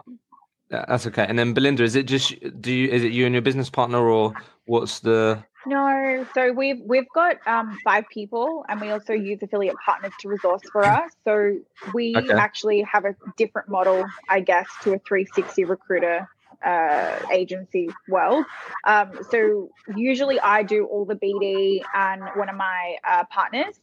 that's 0.72 1.06
okay. 1.06 1.26
And 1.28 1.38
then 1.38 1.52
Belinda, 1.52 1.82
is 1.82 1.96
it 1.96 2.06
just 2.06 2.34
do 2.60 2.72
you? 2.72 2.88
Is 2.88 3.04
it 3.04 3.12
you 3.12 3.26
and 3.26 3.34
your 3.34 3.42
business 3.42 3.70
partner, 3.70 3.98
or 3.98 4.32
what's 4.64 5.00
the? 5.00 5.42
No, 5.66 6.26
so 6.34 6.50
we've 6.52 6.80
we've 6.84 7.08
got 7.14 7.36
um, 7.46 7.78
five 7.84 8.04
people, 8.10 8.64
and 8.68 8.80
we 8.80 8.90
also 8.90 9.12
use 9.12 9.38
affiliate 9.42 9.76
partners 9.84 10.12
to 10.20 10.28
resource 10.28 10.62
for 10.72 10.84
us. 10.84 11.12
So 11.24 11.58
we 11.94 12.16
okay. 12.16 12.32
actually 12.32 12.82
have 12.82 13.04
a 13.04 13.14
different 13.36 13.68
model, 13.68 14.04
I 14.28 14.40
guess, 14.40 14.66
to 14.82 14.94
a 14.94 14.98
360 14.98 15.64
recruiter 15.64 16.28
uh, 16.64 17.18
agency 17.32 17.90
world. 18.08 18.44
Um, 18.84 19.18
so 19.30 19.70
usually 19.94 20.40
I 20.40 20.62
do 20.62 20.86
all 20.86 21.04
the 21.04 21.14
BD 21.14 21.82
and 21.94 22.22
one 22.34 22.48
of 22.48 22.56
my 22.56 22.96
uh, 23.06 23.24
partners. 23.30 23.80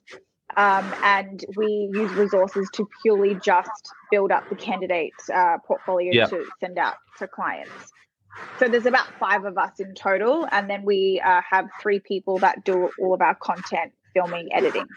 Um, 0.58 0.92
and 1.04 1.46
we 1.56 1.90
use 1.94 2.12
resources 2.14 2.70
to 2.74 2.88
purely 3.02 3.36
just 3.36 3.94
build 4.12 4.32
up 4.32 4.50
the 4.50 4.56
candidate 4.56 5.14
uh, 5.34 5.58
portfolio 5.66 6.12
yep. 6.14 6.30
to 6.32 6.46
send 6.60 6.78
out 6.78 6.96
to 7.20 7.28
clients. 7.28 7.92
So 8.58 8.68
there's 8.68 8.86
about 8.86 9.08
five 9.20 9.46
of 9.46 9.58
us 9.58 9.80
in 9.80 9.94
total, 9.96 10.48
and 10.52 10.70
then 10.70 10.84
we 10.84 11.22
uh, 11.26 11.42
have 11.50 11.68
three 11.82 12.00
people 12.00 12.38
that 12.40 12.64
do 12.64 12.90
all 13.00 13.14
of 13.14 13.22
our 13.22 13.36
content, 13.36 13.92
filming, 14.14 14.54
editing. 14.54 14.88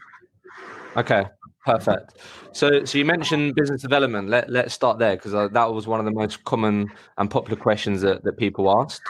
Okay, 0.97 1.25
Perfect. 1.65 2.19
So, 2.51 2.85
so 2.85 2.99
you 2.99 3.05
mentioned 3.05 3.55
business 3.55 3.83
development. 3.83 4.29
Let 4.29 4.51
Let's 4.51 4.75
start 4.75 4.99
there 4.99 5.15
because 5.15 5.33
uh, 5.33 5.49
that 5.49 5.73
was 5.73 5.87
one 5.87 6.01
of 6.01 6.07
the 6.07 6.13
most 6.13 6.43
common 6.45 6.91
and 7.19 7.31
popular 7.31 7.57
questions 7.57 8.01
that, 8.01 8.25
that 8.25 8.37
people 8.37 8.69
asked. 8.83 9.03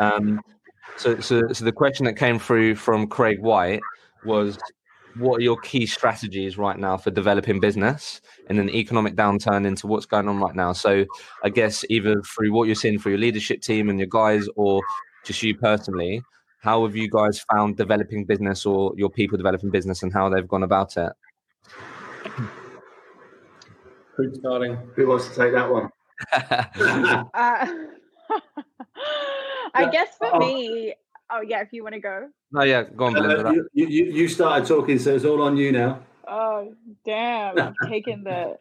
Um, 0.00 0.40
so, 0.96 1.20
so, 1.20 1.52
so 1.52 1.64
the 1.64 1.72
question 1.72 2.04
that 2.06 2.14
came 2.14 2.38
through 2.38 2.74
from 2.74 3.06
Craig 3.06 3.40
White 3.40 3.80
was, 4.24 4.58
"What 5.16 5.38
are 5.38 5.42
your 5.42 5.58
key 5.58 5.86
strategies 5.86 6.58
right 6.58 6.78
now 6.78 6.96
for 6.96 7.10
developing 7.10 7.60
business 7.60 8.20
in 8.48 8.58
an 8.58 8.70
economic 8.70 9.14
downturn 9.14 9.66
into 9.66 9.86
what's 9.86 10.06
going 10.06 10.28
on 10.28 10.38
right 10.40 10.54
now?" 10.54 10.72
So, 10.72 11.04
I 11.44 11.48
guess 11.48 11.84
either 11.88 12.22
through 12.22 12.52
what 12.52 12.64
you're 12.64 12.74
seeing 12.74 12.98
for 12.98 13.10
your 13.10 13.18
leadership 13.18 13.62
team 13.62 13.88
and 13.88 13.98
your 13.98 14.08
guys, 14.08 14.48
or 14.56 14.82
just 15.24 15.42
you 15.42 15.56
personally, 15.56 16.22
how 16.60 16.84
have 16.84 16.96
you 16.96 17.10
guys 17.10 17.44
found 17.52 17.76
developing 17.76 18.24
business 18.24 18.64
or 18.64 18.92
your 18.96 19.10
people 19.10 19.36
developing 19.36 19.70
business 19.70 20.02
and 20.02 20.12
how 20.12 20.28
they've 20.28 20.48
gone 20.48 20.62
about 20.62 20.96
it? 20.96 21.12
Who's 24.16 24.38
starting? 24.38 24.76
Who 24.94 25.08
wants 25.08 25.28
to 25.28 25.34
take 25.34 25.52
that 25.52 25.70
one? 25.70 25.88
uh, 27.34 27.66
I 29.74 29.88
guess 29.90 30.16
for 30.18 30.34
oh. 30.34 30.38
me, 30.38 30.94
oh 31.32 31.40
yeah, 31.40 31.60
if 31.60 31.68
you 31.72 31.82
want 31.82 31.94
to 31.94 32.00
go. 32.00 32.28
Oh 32.54 32.62
yeah, 32.62 32.82
go 32.82 33.06
on, 33.06 33.14
Belinda. 33.14 33.48
Uh, 33.48 33.52
you, 33.52 33.86
you, 33.86 34.04
you 34.12 34.28
started 34.28 34.66
talking, 34.66 34.98
so 34.98 35.14
it's 35.14 35.24
all 35.24 35.42
on 35.42 35.56
you 35.56 35.72
now. 35.72 36.00
Oh 36.26 36.74
damn! 37.04 37.58
I'm 37.58 37.74
taking 37.88 38.24
the. 38.24 38.58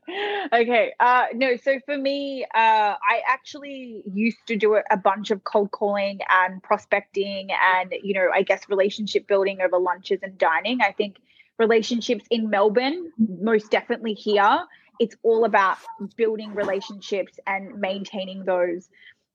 Okay. 0.51 0.93
Uh, 0.99 1.25
no. 1.33 1.55
So 1.57 1.79
for 1.85 1.97
me, 1.97 2.43
uh, 2.55 2.95
I 2.97 3.21
actually 3.27 4.03
used 4.11 4.39
to 4.47 4.55
do 4.55 4.75
a, 4.75 4.83
a 4.89 4.97
bunch 4.97 5.31
of 5.31 5.43
cold 5.43 5.71
calling 5.71 6.19
and 6.29 6.61
prospecting, 6.63 7.49
and 7.51 7.93
you 8.03 8.13
know, 8.13 8.29
I 8.33 8.41
guess 8.41 8.67
relationship 8.69 9.27
building 9.27 9.61
over 9.61 9.77
lunches 9.77 10.19
and 10.23 10.37
dining. 10.37 10.81
I 10.81 10.91
think 10.91 11.17
relationships 11.59 12.25
in 12.31 12.49
Melbourne, 12.49 13.11
most 13.39 13.69
definitely 13.69 14.13
here, 14.13 14.65
it's 14.99 15.15
all 15.23 15.45
about 15.45 15.77
building 16.15 16.53
relationships 16.53 17.39
and 17.47 17.79
maintaining 17.79 18.45
those. 18.45 18.89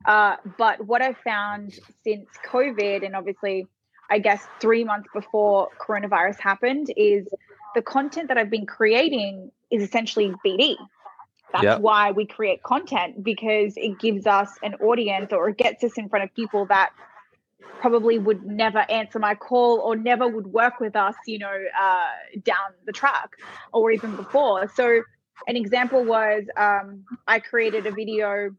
Uh, 0.04 0.36
but 0.58 0.86
what 0.86 1.02
I've 1.02 1.16
found 1.18 1.78
since 2.04 2.28
COVID, 2.48 3.04
and 3.04 3.16
obviously, 3.16 3.66
I 4.10 4.18
guess 4.18 4.46
three 4.60 4.84
months 4.84 5.08
before 5.12 5.68
coronavirus 5.80 6.38
happened, 6.38 6.92
is 6.96 7.26
the 7.74 7.82
content 7.82 8.28
that 8.28 8.38
I've 8.38 8.50
been 8.50 8.66
creating 8.66 9.50
is 9.70 9.82
essentially 9.82 10.32
BD. 10.44 10.76
That's 11.52 11.64
yep. 11.64 11.80
why 11.80 12.10
we 12.10 12.26
create 12.26 12.62
content 12.62 13.22
because 13.22 13.74
it 13.76 13.98
gives 13.98 14.26
us 14.26 14.50
an 14.62 14.74
audience 14.74 15.32
or 15.32 15.48
it 15.48 15.56
gets 15.56 15.82
us 15.84 15.92
in 15.96 16.08
front 16.08 16.24
of 16.24 16.34
people 16.34 16.66
that 16.66 16.90
probably 17.80 18.18
would 18.18 18.44
never 18.44 18.78
answer 18.90 19.18
my 19.18 19.34
call 19.34 19.80
or 19.80 19.96
never 19.96 20.26
would 20.26 20.46
work 20.46 20.80
with 20.80 20.96
us, 20.96 21.14
you 21.26 21.38
know, 21.38 21.64
uh, 21.80 22.06
down 22.42 22.56
the 22.84 22.92
track 22.92 23.30
or 23.72 23.90
even 23.90 24.16
before. 24.16 24.68
So, 24.74 25.02
an 25.46 25.56
example 25.56 26.02
was 26.04 26.44
um, 26.56 27.04
I 27.26 27.40
created 27.40 27.86
a 27.86 27.90
video 27.90 28.50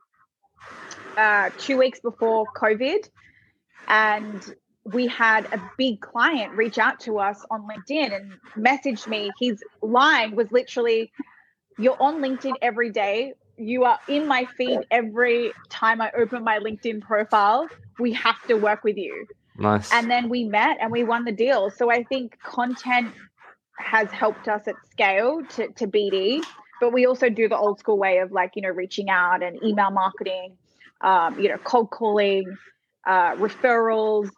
uh, 1.18 1.50
two 1.58 1.78
weeks 1.78 2.00
before 2.00 2.46
COVID, 2.56 3.10
and 3.88 4.56
we 4.94 5.08
had 5.08 5.46
a 5.54 5.62
big 5.78 6.00
client 6.00 6.54
reach 6.54 6.78
out 6.78 7.00
to 7.02 7.20
us 7.20 7.44
on 7.52 7.68
LinkedIn 7.68 8.16
and 8.16 8.34
message 8.56 9.06
me. 9.08 9.32
His 9.40 9.62
line 9.82 10.36
was 10.36 10.52
literally, 10.52 11.12
You're 11.78 12.02
on 12.02 12.22
LinkedIn 12.22 12.54
every 12.62 12.92
day. 12.92 13.34
You 13.58 13.84
are 13.86 14.00
in 14.08 14.28
my 14.28 14.46
feed 14.58 14.80
every 14.92 15.52
time 15.70 16.00
I 16.00 16.12
open 16.18 16.44
my 16.44 16.60
LinkedIn 16.60 17.02
profile. 17.02 17.68
We 18.00 18.14
have 18.14 18.42
to 18.48 18.54
work 18.54 18.84
with 18.84 18.98
you. 18.98 19.26
Nice. 19.58 19.92
And 19.92 20.10
then 20.10 20.30
we 20.30 20.44
met 20.44 20.78
and 20.80 20.92
we 20.92 21.04
won 21.04 21.26
the 21.26 21.32
deal. 21.32 21.72
So 21.72 21.92
I 21.92 22.04
think 22.04 22.40
content 22.44 23.12
has 23.80 24.10
helped 24.12 24.48
us 24.48 24.68
at 24.68 24.76
scale 24.90 25.42
to, 25.56 25.68
to 25.74 25.88
BD, 25.88 26.44
but 26.80 26.94
we 26.94 27.06
also 27.06 27.30
do 27.30 27.50
the 27.50 27.58
old 27.58 27.80
school 27.80 27.98
way 27.98 28.20
of 28.20 28.32
like, 28.32 28.52
you 28.56 28.62
know, 28.62 28.70
reaching 28.70 29.10
out 29.10 29.42
and 29.44 29.62
email 29.64 29.92
marketing, 29.92 30.56
um, 31.02 31.40
you 31.40 31.50
know, 31.50 31.58
cold 31.58 31.90
calling, 31.92 32.58
uh, 33.06 33.36
referrals, 33.36 34.30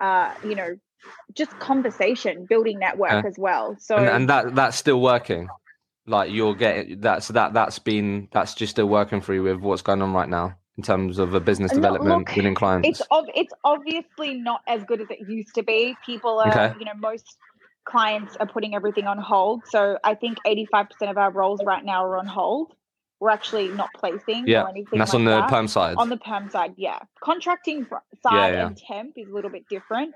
uh, 0.00 0.34
you 0.44 0.54
know, 0.54 0.76
just 1.34 1.58
conversation, 1.58 2.46
building 2.48 2.78
network 2.78 3.12
Yeah. 3.12 3.22
as 3.24 3.36
well. 3.38 3.76
So 3.78 3.96
and, 3.98 4.08
and 4.08 4.28
that 4.30 4.54
that's 4.54 4.76
still 4.76 5.00
working. 5.00 5.48
Like 6.06 6.30
you're 6.30 6.54
getting 6.54 7.00
that's 7.00 7.28
that 7.28 7.52
that's 7.54 7.78
been 7.78 8.28
that's 8.32 8.54
just 8.54 8.72
still 8.72 8.86
working 8.86 9.20
for 9.20 9.34
you 9.34 9.42
with 9.42 9.58
what's 9.60 9.82
going 9.82 10.02
on 10.02 10.12
right 10.12 10.28
now 10.28 10.56
in 10.76 10.82
terms 10.82 11.18
of 11.18 11.34
a 11.34 11.40
business 11.40 11.72
development 11.72 12.26
look, 12.26 12.56
clients. 12.56 13.00
it's 13.00 13.02
ob- 13.10 13.30
it's 13.34 13.54
obviously 13.64 14.34
not 14.34 14.60
as 14.68 14.84
good 14.84 15.00
as 15.00 15.10
it 15.10 15.28
used 15.28 15.54
to 15.54 15.62
be. 15.62 15.96
People 16.04 16.38
are, 16.38 16.48
Okay. 16.50 16.74
you 16.78 16.84
know, 16.84 16.92
most 16.98 17.24
clients 17.84 18.36
are 18.36 18.46
putting 18.46 18.74
everything 18.74 19.06
on 19.06 19.18
hold. 19.18 19.62
So 19.66 19.98
I 20.04 20.14
think 20.14 20.38
85% 20.46 21.10
of 21.10 21.18
our 21.18 21.30
roles 21.30 21.64
right 21.64 21.84
now 21.84 22.04
are 22.04 22.18
on 22.18 22.26
hold. 22.26 22.72
We're 23.18 23.30
actually 23.30 23.68
not 23.68 23.88
placing 23.96 24.46
Yeah, 24.46 24.64
or 24.64 24.68
anything 24.68 24.88
and 24.92 25.00
that's 25.00 25.14
like 25.14 25.20
on 25.20 25.24
the 25.24 25.30
that. 25.30 25.48
perm 25.48 25.68
side. 25.68 25.96
on 25.96 26.08
the 26.10 26.18
perm 26.18 26.50
side, 26.50 26.74
yeah. 26.76 26.98
Contracting 27.20 27.86
side 28.22 28.54
yeah. 28.54 28.66
and 28.66 28.76
temp 28.76 29.14
is 29.16 29.28
a 29.28 29.32
little 29.32 29.50
bit 29.50 29.66
different. 29.70 30.14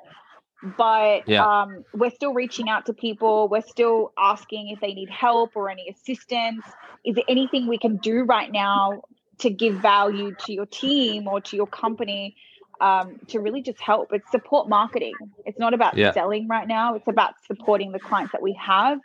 But 0.76 1.26
Yeah. 1.26 1.47
um, 1.62 1.85
we're 1.95 2.11
still 2.11 2.35
reaching 2.35 2.69
out 2.69 2.85
to 2.87 2.92
people. 2.92 3.49
We're 3.49 3.62
still 3.62 4.12
asking 4.19 4.69
if 4.69 4.80
they 4.80 4.92
need 4.92 5.09
help 5.09 5.52
or 5.57 5.71
any 5.71 5.88
assistance. 5.88 6.62
Is 7.02 7.14
there 7.14 7.25
anything 7.28 7.66
we 7.66 7.78
can 7.78 7.97
do 7.97 8.25
right 8.25 8.52
now 8.52 9.02
to 9.38 9.49
give 9.49 9.76
value 9.76 10.35
to 10.45 10.52
your 10.52 10.66
team 10.66 11.26
or 11.26 11.40
to 11.40 11.57
your 11.57 11.66
company 11.66 12.37
um, 12.83 13.19
to 13.28 13.40
really 13.40 13.62
just 13.62 13.80
help? 13.80 14.12
It's 14.12 14.30
support 14.30 14.69
marketing. 14.69 15.14
It's 15.47 15.59
not 15.59 15.73
about 15.73 15.97
Yeah. 15.97 16.12
selling 16.12 16.47
right 16.49 16.69
now. 16.69 16.95
It's 16.95 17.09
about 17.09 17.33
supporting 17.47 17.92
the 17.92 17.99
clients 17.99 18.33
that 18.33 18.42
we 18.42 18.52
have 18.61 18.99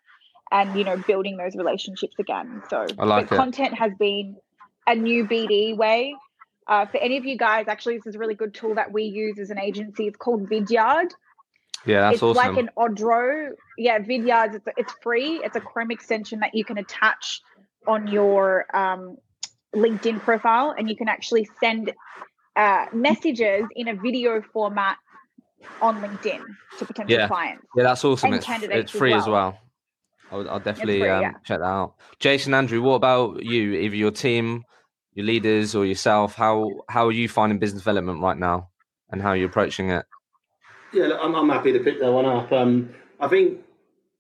and 0.51 0.77
you 0.77 0.83
know 0.83 0.97
building 1.07 1.37
those 1.37 1.55
relationships 1.55 2.15
again. 2.19 2.61
So 2.69 2.85
like 2.97 3.27
content 3.27 3.77
has 3.77 3.91
been 3.97 4.35
a 4.87 4.95
new 4.95 5.25
BD 5.25 5.75
way. 5.75 6.15
Uh, 6.67 6.85
for 6.87 6.97
any 6.97 7.17
of 7.17 7.25
you 7.25 7.37
guys, 7.37 7.67
actually, 7.67 7.97
this 7.97 8.07
is 8.07 8.15
a 8.15 8.19
really 8.19 8.33
good 8.33 8.53
tool 8.53 8.73
that 8.75 8.91
we 8.91 9.03
use 9.03 9.37
as 9.37 9.51
an 9.51 9.59
agency. 9.59 10.07
It's 10.07 10.17
called 10.17 10.49
Vidyard. 10.49 11.11
yeah, 11.85 12.01
that's 12.01 12.15
it's 12.15 12.23
awesome. 12.23 12.55
like 12.55 12.57
an 12.57 12.69
Odro. 12.75 13.49
Yeah, 13.77 13.99
Vidyard. 13.99 14.55
It's, 14.55 14.67
it's 14.75 14.93
free. 15.03 15.41
It's 15.43 15.55
a 15.55 15.61
Chrome 15.61 15.91
extension 15.91 16.39
that 16.39 16.55
you 16.55 16.65
can 16.65 16.79
attach 16.79 17.41
on 17.85 18.07
your 18.07 18.65
um, 18.75 19.17
LinkedIn 19.75 20.21
profile, 20.21 20.73
and 20.75 20.89
you 20.89 20.95
can 20.95 21.07
actually 21.07 21.47
send 21.59 21.93
uh, 22.55 22.85
messages 22.93 23.65
in 23.75 23.87
a 23.87 23.93
video 23.93 24.41
format 24.53 24.97
on 25.81 26.01
LinkedIn 26.01 26.41
to 26.79 26.85
potential 26.85 27.15
Yeah. 27.19 27.27
clients. 27.27 27.65
yeah, 27.75 27.83
that's 27.83 28.03
awesome. 28.03 28.27
and 28.27 28.35
It's, 28.37 28.45
candidates 28.45 28.85
it's 28.85 28.95
as 28.95 28.99
free 28.99 29.13
as 29.13 29.25
well. 29.27 29.33
well. 29.33 29.59
I'll, 30.31 30.49
I'll 30.49 30.59
definitely 30.59 30.99
free, 30.99 31.09
um, 31.09 31.21
yeah. 31.21 31.31
check 31.43 31.59
that 31.59 31.65
out. 31.65 31.95
Jason, 32.19 32.53
Andrew, 32.53 32.81
what 32.81 32.95
about 32.95 33.43
you? 33.43 33.73
Either 33.73 33.95
your 33.95 34.11
team, 34.11 34.63
your 35.13 35.25
leaders, 35.25 35.75
or 35.75 35.85
yourself? 35.85 36.35
How 36.35 36.71
how 36.89 37.07
are 37.07 37.11
you 37.11 37.29
finding 37.29 37.59
business 37.59 37.81
development 37.81 38.21
right 38.21 38.37
now, 38.37 38.69
and 39.11 39.21
how 39.21 39.29
are 39.29 39.37
you 39.37 39.45
approaching 39.45 39.91
it? 39.91 40.05
Yeah, 40.93 41.07
look, 41.07 41.19
I'm, 41.21 41.35
I'm 41.35 41.49
happy 41.49 41.71
to 41.73 41.79
pick 41.79 41.99
that 41.99 42.11
one 42.11 42.25
up. 42.25 42.51
Um, 42.51 42.89
I 43.19 43.27
think 43.27 43.59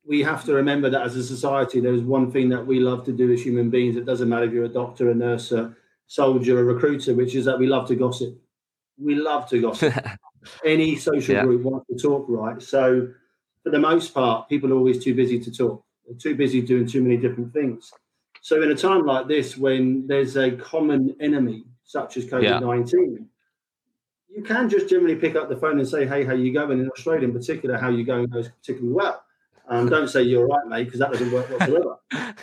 we 0.05 0.21
have 0.21 0.43
to 0.45 0.53
remember 0.53 0.89
that 0.89 1.01
as 1.01 1.15
a 1.15 1.23
society, 1.23 1.79
there's 1.79 2.01
one 2.01 2.31
thing 2.31 2.49
that 2.49 2.65
we 2.65 2.79
love 2.79 3.03
to 3.05 3.11
do 3.11 3.31
as 3.31 3.41
human 3.41 3.69
beings. 3.69 3.95
It 3.95 4.05
doesn't 4.05 4.29
matter 4.29 4.45
if 4.45 4.53
you're 4.53 4.65
a 4.65 4.69
doctor, 4.69 5.09
a 5.09 5.15
nurse, 5.15 5.51
a 5.51 5.75
soldier, 6.07 6.59
a 6.59 6.63
recruiter, 6.63 7.13
which 7.13 7.33
is 7.35 7.45
that 7.45 7.57
we 7.57 7.67
love 7.67 7.87
to 7.87 7.95
gossip. 7.95 8.37
We 8.97 9.15
love 9.15 9.49
to 9.49 9.61
gossip. 9.61 9.93
Any 10.63 10.95
social 10.95 11.35
Yeah. 11.35 11.43
group 11.43 11.63
wants 11.63 11.87
to 11.87 11.97
talk, 11.97 12.25
right? 12.29 12.61
So, 12.61 13.09
for 13.63 13.71
the 13.71 13.79
most 13.79 14.13
part, 14.13 14.47
people 14.47 14.71
are 14.71 14.75
always 14.75 15.03
too 15.03 15.15
busy 15.15 15.39
to 15.39 15.51
talk. 15.51 15.83
Too 16.19 16.35
busy 16.35 16.61
doing 16.61 16.85
too 16.85 17.01
many 17.01 17.17
different 17.17 17.51
things. 17.53 17.91
So, 18.41 18.61
in 18.61 18.71
a 18.71 18.75
time 18.75 19.05
like 19.05 19.27
this, 19.27 19.57
when 19.57 20.05
there's 20.07 20.37
a 20.37 20.51
common 20.51 21.15
enemy 21.19 21.65
such 21.83 22.17
as 22.17 22.25
COVID 22.25 22.61
19, 22.61 23.27
you 24.29 24.43
can 24.43 24.69
just 24.69 24.87
generally 24.89 25.15
pick 25.15 25.35
up 25.35 25.49
the 25.49 25.55
phone 25.55 25.79
and 25.79 25.87
say, 25.87 26.05
"Hey, 26.05 26.23
how 26.23 26.33
you 26.33 26.53
going?" 26.53 26.79
In 26.79 26.89
Australia, 26.91 27.27
in 27.27 27.33
particular, 27.33 27.77
how 27.77 27.89
you 27.89 28.03
going 28.03 28.27
goes 28.27 28.49
particularly 28.49 28.93
well. 28.93 29.23
Um, 29.67 29.89
don't 29.89 30.07
say 30.07 30.21
you're 30.23 30.45
right, 30.45 30.67
mate, 30.67 30.83
because 30.85 30.99
that 30.99 31.11
doesn't 31.11 31.31
work 31.31 31.49
whatsoever. 31.49 31.97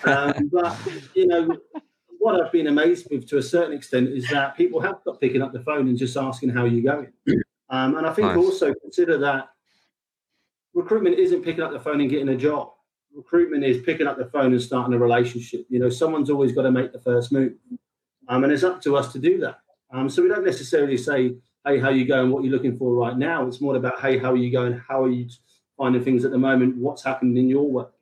um, 0.04 0.50
but 0.52 0.76
you 1.14 1.26
know, 1.26 1.56
what 2.18 2.40
I've 2.40 2.52
been 2.52 2.68
amazed 2.68 3.08
with 3.10 3.28
to 3.28 3.38
a 3.38 3.42
certain 3.42 3.76
extent 3.76 4.08
is 4.08 4.28
that 4.30 4.56
people 4.56 4.80
have 4.80 5.02
got 5.04 5.20
picking 5.20 5.42
up 5.42 5.52
the 5.52 5.60
phone 5.60 5.88
and 5.88 5.98
just 5.98 6.16
asking 6.16 6.50
how 6.50 6.64
you're 6.64 6.94
going. 6.94 7.12
Um, 7.70 7.96
and 7.96 8.06
I 8.06 8.12
think 8.12 8.28
Nice. 8.28 8.36
also 8.36 8.74
consider 8.74 9.16
that 9.16 9.48
recruitment 10.74 11.18
isn't 11.18 11.42
picking 11.42 11.62
up 11.62 11.72
the 11.72 11.80
phone 11.80 12.02
and 12.02 12.10
getting 12.10 12.28
a 12.28 12.36
job. 12.36 12.72
Recruitment 13.14 13.64
is 13.64 13.82
picking 13.82 14.06
up 14.06 14.16
the 14.16 14.26
phone 14.26 14.52
and 14.52 14.62
starting 14.62 14.94
a 14.94 14.98
relationship. 14.98 15.66
You 15.68 15.78
know, 15.78 15.90
someone's 15.90 16.30
always 16.30 16.52
got 16.52 16.62
to 16.62 16.70
make 16.70 16.92
the 16.92 17.00
first 17.00 17.32
move, 17.32 17.54
um, 18.28 18.44
and 18.44 18.52
it's 18.52 18.62
up 18.62 18.80
to 18.82 18.96
us 18.96 19.12
to 19.12 19.18
do 19.18 19.38
that. 19.40 19.58
Um, 19.90 20.08
so 20.08 20.22
we 20.22 20.28
don't 20.28 20.44
necessarily 20.44 20.96
say, 20.96 21.34
"Hey, 21.66 21.78
how 21.78 21.90
you 21.90 22.06
going? 22.06 22.30
What 22.30 22.40
are 22.40 22.46
you 22.46 22.50
looking 22.50 22.76
for 22.76 22.94
right 22.94 23.16
now?" 23.16 23.46
It's 23.46 23.60
more 23.60 23.76
about, 23.76 24.00
"Hey, 24.00 24.18
how 24.18 24.32
are 24.32 24.36
you 24.36 24.50
going? 24.50 24.74
How 24.88 25.04
are 25.04 25.10
you 25.10 25.28
finding 25.76 26.02
things 26.02 26.24
at 26.24 26.30
the 26.30 26.38
moment? 26.38 26.76
What's 26.76 27.04
happening 27.04 27.36
in 27.36 27.48
your 27.48 27.68
work?" 27.68 27.92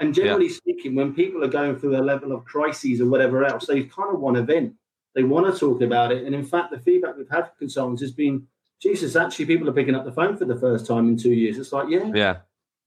And 0.00 0.14
generally 0.14 0.48
speaking, 0.48 0.94
when 0.94 1.14
people 1.14 1.44
are 1.44 1.48
going 1.48 1.76
through 1.76 1.96
a 1.96 2.02
level 2.02 2.32
of 2.32 2.44
crises 2.46 3.00
or 3.02 3.06
whatever 3.06 3.44
else, 3.44 3.66
they 3.66 3.84
kind 3.84 4.14
of 4.14 4.20
want 4.20 4.36
to 4.36 4.42
vent. 4.42 4.74
They 5.14 5.24
want 5.24 5.52
to 5.52 5.58
talk 5.58 5.82
about 5.82 6.10
it. 6.10 6.24
And 6.24 6.34
in 6.34 6.42
fact, 6.44 6.70
the 6.70 6.78
feedback 6.78 7.16
we've 7.16 7.28
had 7.28 7.42
from 7.42 7.54
consultants 7.58 8.00
has 8.00 8.12
been, 8.12 8.46
Jesus, 8.80 9.14
actually, 9.14 9.44
people 9.44 9.68
are 9.68 9.74
picking 9.74 9.94
up 9.94 10.06
the 10.06 10.12
phone 10.12 10.38
for 10.38 10.46
the 10.46 10.56
first 10.56 10.86
time 10.86 11.08
in 11.08 11.18
two 11.18 11.34
years. 11.34 11.58
It's 11.58 11.72
like, 11.72 11.88
yeah, 11.90 12.10
yeah, 12.14 12.36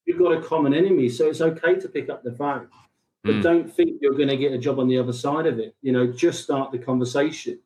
you've 0.05 0.19
got 0.19 0.33
a 0.33 0.41
common 0.41 0.73
enemy. 0.73 1.09
So 1.09 1.27
it's 1.29 1.41
okay 1.41 1.75
to 1.75 1.89
pick 1.89 2.09
up 2.09 2.23
the 2.23 2.31
phone. 2.31 2.67
But 3.23 3.35
Mm. 3.35 3.41
don't 3.41 3.73
think 3.73 4.01
you're 4.01 4.15
going 4.15 4.27
to 4.29 4.37
get 4.37 4.51
a 4.51 4.57
job 4.57 4.79
on 4.79 4.87
the 4.87 4.97
other 4.97 5.13
side 5.13 5.45
of 5.45 5.59
it. 5.59 5.75
You 5.81 5.93
know, 5.93 6.07
just 6.07 6.43
start 6.43 6.71
the 6.71 6.77
conversation 6.77 7.59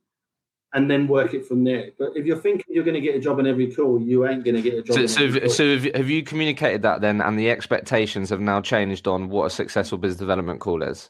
and 0.73 0.91
then 0.91 1.08
work 1.08 1.34
it 1.34 1.45
from 1.47 1.63
there. 1.63 1.91
But 1.97 2.12
if 2.15 2.26
you're 2.26 2.38
thinking 2.38 2.65
you're 2.69 2.84
going 2.84 2.93
to 2.93 3.02
get 3.02 3.15
a 3.15 3.19
job 3.19 3.39
on 3.39 3.47
every 3.47 3.71
call, 3.73 4.00
you 4.00 4.28
ain't 4.28 4.43
going 4.43 4.56
to 4.56 4.62
get 4.62 4.76
a 4.76 4.84
job. 4.84 4.95
So, 4.95 5.02
on 5.02 5.08
so, 5.08 5.32
have- 5.32 5.52
so 5.52 5.73
have, 5.78 5.95
have 5.95 6.10
you 6.10 6.21
communicated 6.21 6.84
that 6.84 7.02
then, 7.02 7.21
and 7.21 7.39
the 7.39 7.50
expectations 7.50 8.30
have 8.30 8.39
now 8.41 8.62
changed 8.62 9.08
on 9.08 9.30
what 9.30 9.45
a 9.45 9.50
successful 9.50 9.97
business 9.97 10.19
development 10.19 10.60
call 10.60 10.84
is? 10.84 11.10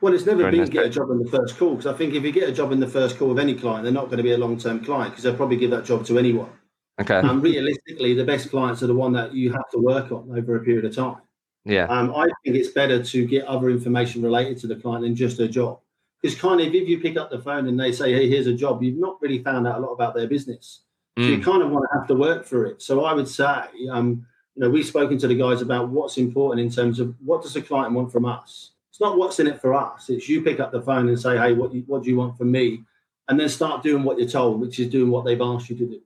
Well, 0.00 0.14
it's 0.14 0.26
never 0.26 0.50
been 0.50 0.64
get 0.66 0.86
a 0.86 0.90
job 0.90 1.10
in 1.10 1.18
the 1.22 1.30
first 1.30 1.56
call 1.58 1.70
because 1.74 1.86
I 1.86 1.94
think 1.96 2.14
if 2.14 2.22
you 2.22 2.30
get 2.30 2.48
a 2.48 2.52
job 2.52 2.70
in 2.70 2.80
the 2.80 2.86
first 2.86 3.18
call 3.18 3.28
with 3.28 3.38
any 3.38 3.54
client, 3.54 3.82
they're 3.82 3.92
not 3.92 4.06
going 4.06 4.18
to 4.18 4.22
be 4.22 4.32
a 4.32 4.38
long 4.38 4.58
term 4.58 4.84
client 4.84 5.12
because 5.12 5.24
they'll 5.24 5.34
probably 5.36 5.56
give 5.56 5.70
that 5.70 5.84
job 5.84 6.04
to 6.06 6.18
anyone. 6.18 6.50
Okay, 6.98 7.20
And 7.20 7.42
realistically, 7.42 8.14
the 8.14 8.24
best 8.24 8.50
clients 8.50 8.82
are 8.82 8.86
the 8.86 8.94
one 8.94 9.12
that 9.12 9.34
you 9.34 9.52
have 9.52 9.68
to 9.72 9.78
work 9.78 10.12
on 10.12 10.30
over 10.36 10.56
a 10.56 10.60
period 10.64 10.84
of 10.86 10.94
time. 10.94 11.20
yeah, 11.64 11.84
Um, 11.86 12.14
I 12.14 12.26
think 12.44 12.56
it's 12.56 12.70
better 12.70 13.02
to 13.02 13.26
get 13.26 13.44
other 13.46 13.68
information 13.70 14.22
related 14.22 14.58
to 14.58 14.66
the 14.66 14.76
client 14.76 15.02
than 15.02 15.14
just 15.14 15.38
a 15.40 15.48
job. 15.48 15.80
Because 16.22 16.38
kind 16.38 16.60
of 16.60 16.74
if 16.74 16.88
you 16.88 16.98
pick 17.00 17.16
up 17.16 17.30
the 17.30 17.38
phone 17.38 17.68
and 17.68 17.78
they 17.78 17.92
say, 17.92 18.12
"Hey, 18.12 18.28
here's 18.28 18.46
a 18.46 18.54
job," 18.54 18.82
you've 18.82 18.98
not 18.98 19.20
really 19.20 19.42
found 19.42 19.66
out 19.66 19.78
a 19.78 19.80
lot 19.80 19.92
about 19.92 20.14
their 20.14 20.26
business. 20.26 20.82
So 21.18 21.30
you 21.30 21.38
Mm, 21.38 21.44
kind 21.44 21.62
of 21.62 21.70
want 21.70 21.84
to 21.92 21.98
have 21.98 22.08
to 22.08 22.14
work 22.14 22.44
for 22.44 22.64
it. 22.66 22.80
So 22.82 23.04
I 23.04 23.12
would 23.12 23.28
say, 23.28 23.64
um, 23.90 24.26
you 24.54 24.62
know, 24.62 24.70
we've 24.70 24.86
spoken 24.86 25.18
to 25.18 25.28
the 25.28 25.34
guys 25.34 25.60
about 25.62 25.88
what's 25.90 26.16
important 26.18 26.60
in 26.64 26.70
terms 26.70 26.98
of 27.00 27.14
what 27.20 27.42
does 27.42 27.54
the 27.54 27.62
client 27.62 27.92
want 27.94 28.10
from 28.12 28.24
us. 28.24 28.72
It's 28.90 29.00
not 29.00 29.18
what's 29.18 29.38
in 29.40 29.46
it 29.46 29.60
for 29.60 29.74
us. 29.74 30.08
It's 30.08 30.28
you 30.28 30.42
pick 30.42 30.60
up 30.60 30.72
the 30.72 30.80
phone 30.82 31.08
and 31.08 31.18
say, 31.20 31.36
"Hey, 31.36 31.52
what 31.52 31.72
you, 31.74 31.82
what 31.86 32.02
do 32.02 32.08
you 32.10 32.16
want 32.16 32.36
from 32.38 32.50
me?" 32.50 32.84
And 33.28 33.38
then 33.38 33.48
start 33.50 33.82
doing 33.82 34.02
what 34.04 34.18
you're 34.18 34.28
told, 34.28 34.60
which 34.60 34.78
is 34.80 34.88
doing 34.88 35.10
what 35.10 35.24
they've 35.26 35.40
asked 35.40 35.68
you 35.68 35.76
to 35.76 35.86
do. 35.86 36.00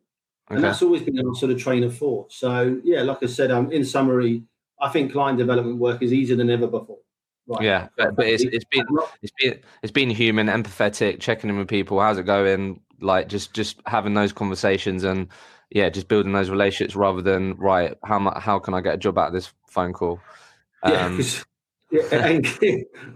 And 0.50 0.64
that's 0.64 0.82
always 0.82 1.02
been 1.02 1.18
our 1.24 1.34
sort 1.34 1.52
of 1.52 1.58
train 1.62 1.84
of 1.84 1.96
thought. 1.96 2.32
So 2.32 2.80
yeah, 2.82 3.02
like 3.02 3.22
I 3.22 3.26
said, 3.26 3.50
um, 3.50 3.70
in 3.70 3.84
summary, 3.84 4.42
I 4.80 4.88
think 4.88 5.12
client 5.12 5.38
development 5.38 5.78
work 5.78 6.02
is 6.02 6.12
easier 6.12 6.36
than 6.36 6.50
ever 6.50 6.66
before. 6.66 6.98
Right. 7.46 7.62
Yeah, 7.62 7.88
but, 7.96 8.16
but 8.16 8.26
it's 8.26 8.42
it's 8.44 8.64
been 8.64 8.84
it's 9.22 9.32
been 9.38 9.60
it's 9.82 9.92
been 9.92 10.10
human, 10.10 10.46
empathetic, 10.48 11.20
checking 11.20 11.50
in 11.50 11.56
with 11.58 11.68
people. 11.68 12.00
How's 12.00 12.18
it 12.18 12.24
going? 12.24 12.80
Like 13.00 13.28
just 13.28 13.54
just 13.54 13.80
having 13.86 14.14
those 14.14 14.32
conversations 14.32 15.04
and 15.04 15.28
yeah, 15.70 15.88
just 15.88 16.08
building 16.08 16.32
those 16.32 16.50
relationships 16.50 16.96
rather 16.96 17.22
than 17.22 17.54
right. 17.56 17.96
How 18.04 18.18
mu- 18.18 18.38
how 18.38 18.58
can 18.58 18.74
I 18.74 18.80
get 18.80 18.94
a 18.94 18.98
job 18.98 19.18
out 19.18 19.28
of 19.28 19.32
this 19.32 19.52
phone 19.68 19.92
call? 19.92 20.20
yeah, 20.84 21.06
Um, 21.06 21.16
'cause- 21.16 21.44
yeah, 21.92 22.26
ain't, 22.26 22.44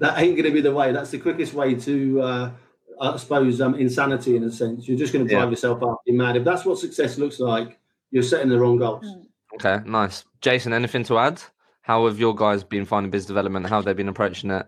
that 0.00 0.18
ain't 0.18 0.36
going 0.36 0.44
to 0.44 0.50
be 0.50 0.60
the 0.60 0.72
way. 0.74 0.90
That's 0.92 1.10
the 1.12 1.18
quickest 1.18 1.54
way 1.54 1.74
to, 1.76 2.20
uh, 2.22 2.50
I 3.00 3.16
suppose, 3.16 3.60
um, 3.60 3.74
insanity 3.74 4.36
in 4.36 4.44
a 4.44 4.50
sense. 4.50 4.86
You're 4.88 4.98
just 4.98 5.12
going 5.12 5.26
to 5.26 5.30
drive 5.32 5.44
Yeah. 5.44 5.50
yourself 5.50 5.82
up. 5.82 6.00
You're 6.06 6.16
mad. 6.16 6.36
If 6.36 6.44
that's 6.44 6.64
what 6.64 6.78
success 6.78 7.18
looks 7.18 7.40
like, 7.40 7.78
you're 8.10 8.22
setting 8.22 8.48
the 8.48 8.58
wrong 8.58 8.76
goals. 8.78 9.04
Mm. 9.04 9.26
okay, 9.54 9.88
nice. 9.88 10.24
Jason, 10.40 10.72
anything 10.72 11.04
to 11.04 11.18
add? 11.18 11.42
How 11.82 12.06
have 12.06 12.18
your 12.18 12.34
guys 12.34 12.64
been 12.64 12.84
finding 12.84 13.10
business 13.10 13.26
development? 13.28 13.66
How 13.66 13.76
have 13.76 13.84
they 13.84 13.92
been 13.92 14.08
approaching 14.08 14.50
it? 14.50 14.66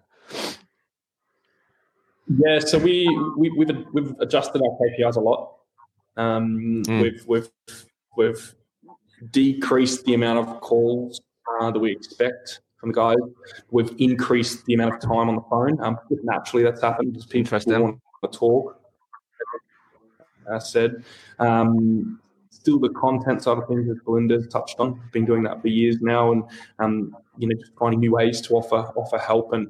Yeah, 2.29 2.59
so 2.59 2.79
we, 2.79 3.07
we 3.39 3.51
we've 3.51 3.71
we've 3.93 4.15
adjusted 4.19 4.61
our 4.61 4.77
KPIs 4.81 5.17
a 5.17 5.21
lot. 5.21 5.53
Um, 6.17 6.83
Mm. 6.87 7.03
We've 7.03 7.25
we've 7.27 7.51
we've 8.17 8.55
decreased 9.31 10.05
the 10.05 10.15
amount 10.15 10.41
of 10.41 10.61
calls 10.61 11.21
uh, 11.61 11.71
that 11.71 11.79
we 11.79 11.93
expect 11.93 12.61
from 12.79 12.91
the 12.91 12.95
guys. 12.95 13.17
We've 13.71 13.95
increased 13.99 14.65
the 14.67 14.75
amount 14.75 14.95
of 14.95 15.01
time 15.01 15.29
on 15.29 15.37
the 15.37 15.43
phone. 15.49 15.81
Um, 15.81 15.99
naturally, 16.25 16.65
that's 16.65 16.81
happened 16.83 17.13
because 17.13 17.27
people 17.27 17.59
want 17.81 18.01
to 18.25 18.29
talk. 18.29 18.81
As 20.53 20.71
said, 20.71 21.05
um, 21.39 22.21
still 22.67 22.79
the 22.79 22.89
content 22.91 23.43
side 23.43 23.59
of 23.59 23.67
things, 23.69 23.89
as 23.89 23.97
Belinda's 24.05 24.49
touched 24.49 24.79
on, 24.79 25.01
been 25.13 25.25
doing 25.25 25.43
that 25.45 25.61
for 25.61 25.69
years 25.69 26.01
now, 26.01 26.33
and 26.33 26.45
um, 26.79 27.17
you 27.39 27.49
know, 27.49 27.55
just 27.57 27.73
finding 27.79 28.01
new 28.01 28.13
ways 28.13 28.41
to 28.43 28.55
offer 28.55 28.93
offer 28.97 29.19
help 29.19 29.53
and 29.53 29.69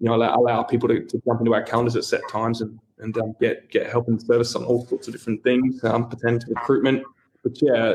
you 0.00 0.08
know 0.08 0.14
allow, 0.14 0.36
allow 0.36 0.62
people 0.62 0.88
to, 0.88 1.04
to 1.04 1.22
jump 1.24 1.40
into 1.40 1.54
our 1.54 1.62
calendars 1.62 1.96
at 1.96 2.04
set 2.04 2.20
times 2.28 2.60
and 2.60 2.78
and 2.98 3.16
um, 3.18 3.34
get 3.40 3.68
get 3.70 3.90
help 3.90 4.08
and 4.08 4.20
service 4.20 4.54
on 4.54 4.64
all 4.64 4.86
sorts 4.86 5.08
of 5.08 5.14
different 5.14 5.42
things, 5.42 5.82
um, 5.84 6.08
pertaining 6.08 6.40
to 6.40 6.46
recruitment. 6.48 7.04
But 7.42 7.60
yeah, 7.62 7.94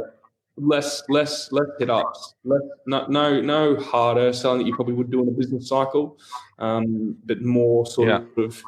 less 0.58 1.04
less 1.10 1.52
less 1.52 1.68
hit 1.80 1.90
ups, 1.90 2.36
less 2.44 2.62
no 2.86 3.06
no 3.08 3.42
no 3.42 3.76
harder 3.78 4.34
selling 4.34 4.60
that 4.60 4.66
you 4.66 4.76
probably 4.76 4.94
would 4.94 5.12
do 5.12 5.22
in 5.22 5.28
a 5.28 5.32
business 5.32 5.68
cycle, 5.68 6.18
um, 6.60 7.18
but 7.26 7.42
more 7.42 7.86
sort 7.86 8.10
yeah. 8.10 8.44
of 8.44 8.64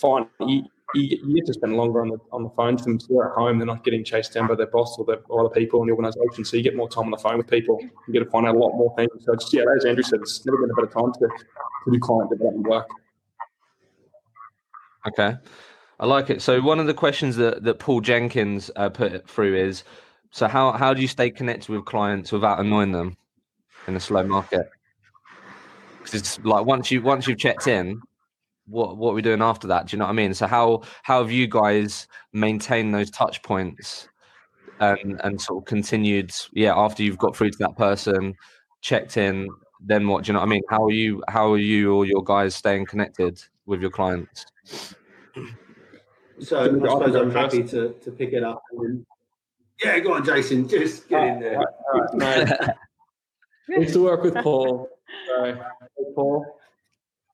fine. 0.00 0.26
You, 0.40 0.64
you, 0.94 1.18
you, 1.26 1.34
get 1.36 1.46
to 1.46 1.54
spend 1.54 1.76
longer 1.76 2.00
on 2.00 2.08
the 2.08 2.18
on 2.32 2.42
the 2.42 2.50
phone 2.50 2.76
to 2.76 2.84
them. 2.84 2.98
They're 3.08 3.30
at 3.30 3.34
home, 3.34 3.58
they're 3.58 3.66
not 3.66 3.84
getting 3.84 4.04
chased 4.04 4.32
down 4.32 4.46
by 4.46 4.54
their 4.54 4.68
boss 4.68 4.96
or, 4.98 5.04
their, 5.04 5.20
or 5.28 5.44
other 5.44 5.54
people 5.54 5.80
in 5.82 5.88
the 5.88 5.92
organisation. 5.92 6.44
So 6.44 6.56
you 6.56 6.62
get 6.62 6.76
more 6.76 6.88
time 6.88 7.04
on 7.04 7.10
the 7.10 7.18
phone 7.18 7.38
with 7.38 7.48
people. 7.48 7.78
You 8.06 8.12
get 8.12 8.20
to 8.20 8.30
find 8.30 8.46
out 8.46 8.54
a 8.54 8.58
lot 8.58 8.72
more 8.76 8.94
things. 8.96 9.10
So 9.24 9.34
yeah, 9.52 9.64
as 9.76 9.84
Andrew 9.84 10.02
said, 10.02 10.20
it's 10.20 10.44
never 10.46 10.58
been 10.58 10.70
a 10.70 10.74
better 10.74 10.92
time 10.92 11.12
to, 11.12 11.28
to 11.28 11.90
do 11.92 11.98
client 11.98 12.30
development 12.30 12.68
work. 12.68 12.88
Okay. 15.06 15.36
I 15.98 16.06
like 16.06 16.30
it. 16.30 16.42
So 16.42 16.60
one 16.60 16.78
of 16.78 16.86
the 16.86 16.94
questions 16.94 17.36
that, 17.36 17.62
that 17.64 17.78
Paul 17.78 18.00
Jenkins 18.00 18.70
uh, 18.76 18.90
put 18.90 19.28
through 19.28 19.56
is, 19.56 19.84
so 20.30 20.46
how, 20.46 20.72
how 20.72 20.92
do 20.92 21.00
you 21.00 21.08
stay 21.08 21.30
connected 21.30 21.70
with 21.70 21.84
clients 21.86 22.32
without 22.32 22.60
annoying 22.60 22.92
them 22.92 23.16
in 23.86 23.96
a 23.96 24.00
slow 24.00 24.22
market? 24.24 24.68
Because 25.98 26.14
it's 26.20 26.38
like 26.44 26.66
once 26.66 26.90
you 26.90 27.02
once 27.02 27.26
you've 27.26 27.38
checked 27.38 27.66
in, 27.66 28.00
what 28.66 28.96
what 28.96 29.12
are 29.12 29.14
we 29.14 29.22
doing 29.22 29.42
after 29.42 29.68
that? 29.68 29.86
Do 29.86 29.96
you 29.96 29.98
know 29.98 30.04
what 30.04 30.10
I 30.10 30.14
mean? 30.14 30.34
So 30.34 30.46
how 30.46 30.82
how 31.02 31.22
have 31.22 31.30
you 31.30 31.46
guys 31.46 32.06
maintained 32.32 32.94
those 32.94 33.10
touch 33.10 33.42
points 33.42 34.08
and 34.80 35.20
and 35.24 35.40
sort 35.40 35.62
of 35.62 35.66
continued? 35.66 36.32
Yeah, 36.52 36.74
after 36.76 37.02
you've 37.02 37.18
got 37.18 37.36
through 37.36 37.50
to 37.50 37.58
that 37.58 37.76
person, 37.76 38.34
checked 38.80 39.16
in, 39.16 39.48
then 39.80 40.08
what? 40.08 40.24
Do 40.24 40.28
you 40.28 40.32
know 40.34 40.40
what 40.40 40.46
I 40.46 40.50
mean? 40.50 40.62
How 40.68 40.84
are 40.84 40.90
you 40.90 41.22
how 41.28 41.52
are 41.52 41.58
you 41.58 41.94
or 41.94 42.06
your 42.06 42.22
guys 42.22 42.54
staying 42.54 42.86
connected 42.86 43.42
with 43.66 43.80
your 43.80 43.90
clients? 43.90 44.46
So 46.40 46.60
I 46.60 46.66
suppose 46.66 47.14
I'm 47.14 47.30
happy 47.30 47.62
to, 47.64 47.94
to 47.94 48.10
pick 48.10 48.32
it 48.34 48.42
up. 48.42 48.62
yeah, 49.82 49.98
go 50.00 50.14
on, 50.14 50.24
Jason. 50.24 50.68
Just 50.68 51.08
get 51.08 51.22
in 51.24 51.40
there. 51.40 51.56
All 51.56 51.64
right, 51.94 52.48
all 53.70 53.78
right, 53.78 53.88
to 53.92 54.02
work 54.02 54.22
with 54.22 54.34
Paul. 54.34 54.90
Sorry, 55.28 55.56
Paul. 56.14 56.44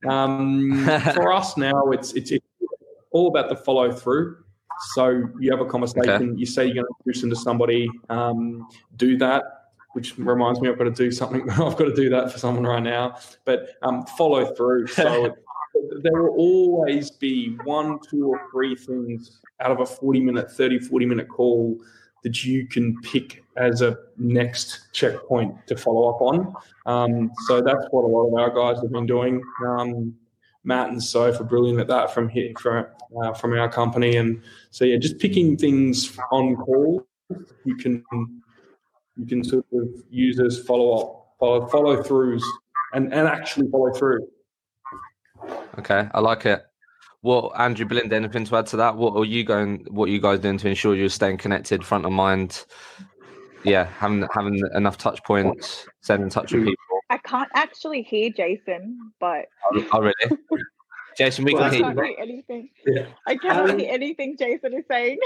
Um, 0.08 0.86
for 1.14 1.32
us 1.32 1.56
now, 1.56 1.90
it's, 1.90 2.12
it's, 2.12 2.30
it's 2.30 2.44
all 3.10 3.28
about 3.28 3.48
the 3.48 3.56
follow 3.56 3.92
through. 3.92 4.38
So 4.94 5.28
you 5.38 5.50
have 5.50 5.60
a 5.60 5.66
conversation, 5.66 6.10
okay. 6.10 6.32
you 6.36 6.46
say 6.46 6.64
you're 6.64 6.74
going 6.74 6.86
to 6.86 6.94
introduce 7.00 7.20
them 7.20 7.30
to 7.30 7.36
somebody, 7.36 7.88
um, 8.08 8.66
do 8.96 9.16
that, 9.18 9.44
which 9.92 10.18
reminds 10.18 10.60
me 10.60 10.68
I've 10.68 10.78
got 10.78 10.84
to 10.84 10.90
do 10.90 11.10
something. 11.10 11.48
I've 11.50 11.76
got 11.76 11.84
to 11.84 11.94
do 11.94 12.08
that 12.10 12.32
for 12.32 12.38
someone 12.38 12.64
right 12.64 12.82
now. 12.82 13.18
But 13.44 13.76
um, 13.82 14.04
follow 14.06 14.54
through. 14.54 14.88
So 14.88 15.34
there 16.02 16.22
will 16.22 16.34
always 16.36 17.10
be 17.10 17.56
one, 17.64 17.98
two, 18.10 18.28
or 18.28 18.48
three 18.50 18.74
things 18.74 19.40
out 19.60 19.70
of 19.70 19.80
a 19.80 19.86
40 19.86 20.20
minute, 20.20 20.50
30, 20.50 20.80
40 20.80 21.06
minute 21.06 21.28
call 21.28 21.78
that 22.22 22.44
you 22.44 22.66
can 22.66 23.00
pick 23.02 23.44
as 23.56 23.82
a 23.82 23.98
next 24.16 24.92
checkpoint 24.92 25.54
to 25.66 25.76
follow 25.76 26.08
up 26.08 26.20
on. 26.20 26.54
Um, 26.86 27.32
so 27.46 27.60
that's 27.60 27.84
what 27.90 28.04
a 28.04 28.06
lot 28.06 28.28
of 28.28 28.34
our 28.34 28.50
guys 28.50 28.80
have 28.82 28.92
been 28.92 29.06
doing. 29.06 29.42
Um, 29.66 30.14
Matt 30.64 30.90
and 30.90 31.02
Soph 31.02 31.40
are 31.40 31.44
brilliant 31.44 31.80
at 31.80 31.88
that 31.88 32.14
from 32.14 32.28
here 32.28 32.52
from, 32.58 32.86
uh, 33.20 33.32
from 33.32 33.52
our 33.58 33.68
company, 33.68 34.16
and 34.16 34.40
so 34.70 34.84
yeah, 34.84 34.96
just 34.96 35.18
picking 35.18 35.56
things 35.56 36.16
on 36.30 36.56
call. 36.56 37.04
You 37.64 37.76
can 37.76 38.04
you 39.16 39.26
can 39.26 39.42
sort 39.42 39.66
of 39.72 39.88
use 40.08 40.38
as 40.38 40.60
follow 40.60 40.92
up, 40.92 41.34
follow 41.40 41.66
follow 41.66 42.02
throughs, 42.02 42.42
and 42.92 43.12
and 43.12 43.26
actually 43.26 43.68
follow 43.70 43.92
through. 43.92 44.28
Okay, 45.78 46.08
I 46.14 46.20
like 46.20 46.46
it. 46.46 46.64
What 47.22 47.52
Andrew 47.58 47.86
Belinda, 47.86 48.16
anything 48.16 48.44
to 48.46 48.56
add 48.56 48.66
to 48.66 48.76
that? 48.78 48.96
What 48.96 49.16
are 49.16 49.24
you 49.24 49.44
going? 49.44 49.86
What 49.90 50.08
are 50.08 50.12
you 50.12 50.20
guys 50.20 50.40
doing 50.40 50.58
to 50.58 50.68
ensure 50.68 50.94
you're 50.94 51.08
staying 51.08 51.38
connected, 51.38 51.84
front 51.84 52.04
of 52.04 52.12
mind? 52.12 52.64
Yeah, 53.64 53.84
having 53.84 54.26
having 54.34 54.60
enough 54.74 54.98
touch 54.98 55.22
points, 55.22 55.86
staying 56.00 56.22
in 56.22 56.30
touch 56.30 56.52
with 56.52 56.64
people. 56.64 57.00
I 57.10 57.18
can't 57.18 57.48
actually 57.54 58.02
hear 58.02 58.30
Jason, 58.30 59.12
but 59.20 59.46
oh 59.92 60.00
really? 60.00 60.38
Jason, 61.16 61.44
we 61.44 61.54
well, 61.54 61.70
can 61.70 61.84
I 61.84 61.92
hear, 61.92 62.04
hear 62.04 62.16
anything. 62.18 62.70
Yeah. 62.86 63.06
I 63.26 63.36
cannot 63.36 63.70
um, 63.70 63.78
hear 63.78 63.92
anything 63.92 64.36
Jason 64.36 64.74
is 64.74 64.84
saying. 64.90 65.18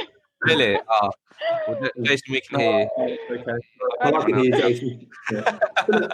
Really? 0.42 0.78
Oh, 0.90 1.10
well, 1.68 1.88
Jason, 2.02 2.32
we 2.32 2.40
can 2.40 2.60
hear. 2.60 2.88
Oh, 2.98 3.16
okay. 3.30 3.52
I 4.00 4.10
can 4.10 4.38
hear 4.38 4.50
Jason. 4.50 5.06
Yeah. 5.32 5.58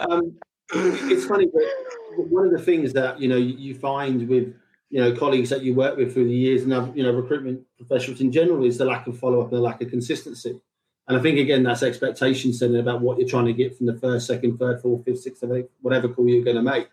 um, 0.09 0.35
it's 0.73 1.25
funny, 1.25 1.47
but 1.47 2.27
one 2.29 2.45
of 2.45 2.51
the 2.51 2.61
things 2.61 2.93
that 2.93 3.19
you 3.19 3.27
know 3.27 3.35
you 3.35 3.75
find 3.75 4.27
with 4.29 4.53
you 4.93 5.01
know 5.01 5.11
colleagues 5.11 5.49
that 5.49 5.63
you 5.63 5.73
work 5.73 5.97
with 5.97 6.13
through 6.13 6.27
the 6.27 6.35
years 6.35 6.61
and 6.61 6.95
you 6.95 7.01
know 7.01 7.11
recruitment 7.11 7.59
professionals 7.77 8.21
in 8.21 8.31
general 8.31 8.63
is 8.63 8.77
the 8.77 8.85
lack 8.85 9.07
of 9.07 9.17
follow 9.17 9.41
up 9.41 9.47
and 9.47 9.57
the 9.57 9.61
lack 9.61 9.81
of 9.81 9.89
consistency. 9.89 10.61
And 11.07 11.17
I 11.17 11.19
think 11.19 11.39
again 11.39 11.63
that's 11.63 11.81
expectation 11.81 12.53
setting 12.53 12.77
about 12.77 13.01
what 13.01 13.17
you're 13.17 13.27
trying 13.27 13.47
to 13.47 13.53
get 13.53 13.75
from 13.75 13.87
the 13.87 13.95
first, 13.95 14.27
second, 14.27 14.59
third, 14.59 14.83
fourth, 14.83 15.03
fifth, 15.03 15.21
sixth, 15.21 15.39
seventh, 15.39 15.65
whatever 15.81 16.07
call 16.07 16.29
you're 16.29 16.43
going 16.43 16.57
to 16.57 16.61
make. 16.61 16.89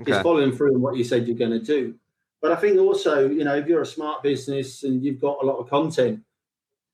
Okay. 0.00 0.12
Is 0.12 0.22
following 0.22 0.50
through 0.52 0.74
on 0.74 0.80
what 0.80 0.96
you 0.96 1.04
said 1.04 1.28
you're 1.28 1.36
going 1.36 1.50
to 1.50 1.58
do. 1.60 1.94
But 2.40 2.52
I 2.52 2.56
think 2.56 2.78
also, 2.78 3.28
you 3.28 3.44
know, 3.44 3.54
if 3.54 3.66
you're 3.66 3.82
a 3.82 3.86
smart 3.86 4.22
business 4.22 4.82
and 4.84 5.04
you've 5.04 5.20
got 5.20 5.42
a 5.42 5.46
lot 5.46 5.58
of 5.58 5.68
content, 5.68 6.24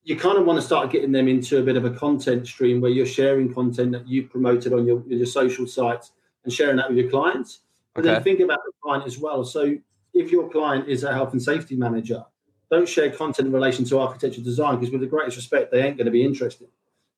you 0.03 0.17
kind 0.17 0.39
of 0.39 0.45
want 0.45 0.61
to 0.61 0.67
start 0.67 0.91
getting 0.91 1.13
them 1.13 1.29
into 1.29 1.59
a 1.59 1.63
bit 1.63 1.77
of 1.77 1.85
a 1.85 1.91
content 1.91 2.49
stream 2.49 2.81
where 2.81 2.91
you're 2.91 3.07
sharing 3.07 3.55
content 3.55 3.93
that 3.93 4.09
you've 4.09 4.29
promoted 4.29 4.73
on 4.73 4.87
your, 4.87 5.05
your 5.07 5.25
social 5.25 5.69
sites 5.69 6.11
and 6.43 6.53
sharing 6.53 6.77
that 6.79 6.89
with 6.89 6.99
your 6.99 7.09
clients. 7.09 7.61
But 7.95 8.05
okay. 8.05 8.15
then 8.15 8.23
think 8.25 8.41
about 8.41 8.59
the 8.67 8.73
client 8.83 9.07
as 9.07 9.19
well. 9.19 9.45
So 9.45 9.79
if 10.19 10.33
your 10.33 10.51
client 10.51 10.89
is 10.89 11.05
a 11.05 11.13
health 11.13 11.33
and 11.33 11.43
safety 11.43 11.77
manager, 11.77 12.25
don't 12.71 12.89
share 12.89 13.11
content 13.11 13.47
in 13.47 13.53
relation 13.53 13.85
to 13.87 13.99
architecture 13.99 14.43
design 14.43 14.75
because, 14.75 14.91
with 14.91 15.01
the 15.01 15.07
greatest 15.07 15.37
respect, 15.37 15.71
they 15.71 15.83
ain't 15.83 15.97
going 15.97 16.07
to 16.07 16.11
be 16.11 16.25
interested. 16.25 16.69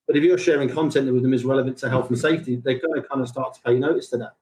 But 0.06 0.16
if 0.16 0.22
you're 0.22 0.38
sharing 0.38 0.68
content 0.68 1.12
with 1.12 1.22
them 1.22 1.32
is 1.32 1.44
relevant 1.44 1.78
to 1.78 1.88
health 1.88 2.08
and 2.10 2.18
safety, 2.18 2.56
they're 2.56 2.78
going 2.78 3.00
to 3.00 3.08
kind 3.08 3.20
of 3.20 3.28
start 3.28 3.54
to 3.54 3.60
pay 3.62 3.78
notice 3.78 4.10
to 4.10 4.18
that. 4.18 4.34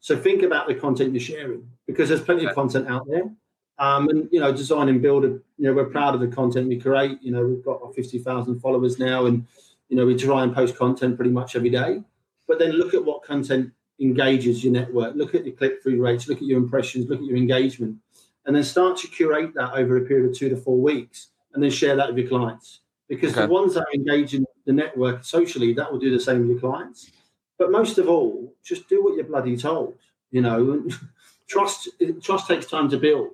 So 0.00 0.16
think 0.16 0.42
about 0.42 0.66
the 0.66 0.74
content 0.74 1.12
you're 1.12 1.20
sharing 1.20 1.68
because 1.86 2.08
there's 2.08 2.22
plenty 2.22 2.46
of 2.46 2.54
content 2.54 2.88
out 2.88 3.06
there. 3.08 3.30
Um, 3.78 4.08
and 4.08 4.28
you 4.32 4.40
know, 4.40 4.52
design 4.52 4.88
and 4.88 5.02
build. 5.02 5.24
A, 5.24 5.28
you 5.28 5.42
know, 5.58 5.74
we're 5.74 5.84
proud 5.84 6.14
of 6.14 6.20
the 6.20 6.28
content 6.28 6.68
we 6.68 6.80
create. 6.80 7.18
You 7.22 7.32
know, 7.32 7.44
we've 7.44 7.64
got 7.64 7.94
50,000 7.94 8.60
followers 8.60 8.98
now, 8.98 9.26
and 9.26 9.46
you 9.88 9.96
know, 9.96 10.06
we 10.06 10.16
try 10.16 10.42
and 10.42 10.54
post 10.54 10.76
content 10.76 11.16
pretty 11.16 11.30
much 11.30 11.54
every 11.54 11.70
day. 11.70 12.02
But 12.48 12.58
then 12.58 12.70
look 12.72 12.94
at 12.94 13.04
what 13.04 13.22
content 13.22 13.72
engages 14.00 14.64
your 14.64 14.72
network. 14.72 15.14
Look 15.14 15.34
at 15.34 15.44
your 15.44 15.54
click 15.54 15.82
through 15.82 16.00
rates. 16.00 16.28
Look 16.28 16.38
at 16.38 16.44
your 16.44 16.58
impressions. 16.58 17.10
Look 17.10 17.18
at 17.18 17.26
your 17.26 17.36
engagement 17.36 17.98
and 18.46 18.54
then 18.54 18.64
start 18.64 18.96
to 18.98 19.08
curate 19.08 19.52
that 19.54 19.72
over 19.74 19.96
a 19.96 20.02
period 20.02 20.30
of 20.30 20.36
two 20.36 20.48
to 20.48 20.56
four 20.56 20.78
weeks 20.78 21.28
and 21.52 21.62
then 21.62 21.70
share 21.70 21.96
that 21.96 22.08
with 22.08 22.18
your 22.18 22.28
clients. 22.28 22.80
Because 23.08 23.32
okay. 23.32 23.42
the 23.42 23.48
ones 23.48 23.74
that 23.74 23.82
are 23.82 23.94
engaging 23.94 24.44
the 24.64 24.72
network 24.72 25.24
socially, 25.24 25.72
that 25.74 25.90
will 25.90 25.98
do 25.98 26.10
the 26.10 26.20
same 26.20 26.40
with 26.40 26.50
your 26.50 26.60
clients. 26.60 27.10
But 27.58 27.70
most 27.70 27.98
of 27.98 28.08
all, 28.08 28.52
just 28.64 28.88
do 28.88 29.02
what 29.02 29.14
you're 29.14 29.24
bloody 29.24 29.56
told. 29.56 29.96
You 30.30 30.42
know, 30.42 30.86
trust 31.48 31.88
trust 32.22 32.48
takes 32.48 32.66
time 32.66 32.88
to 32.90 32.98
build. 32.98 33.30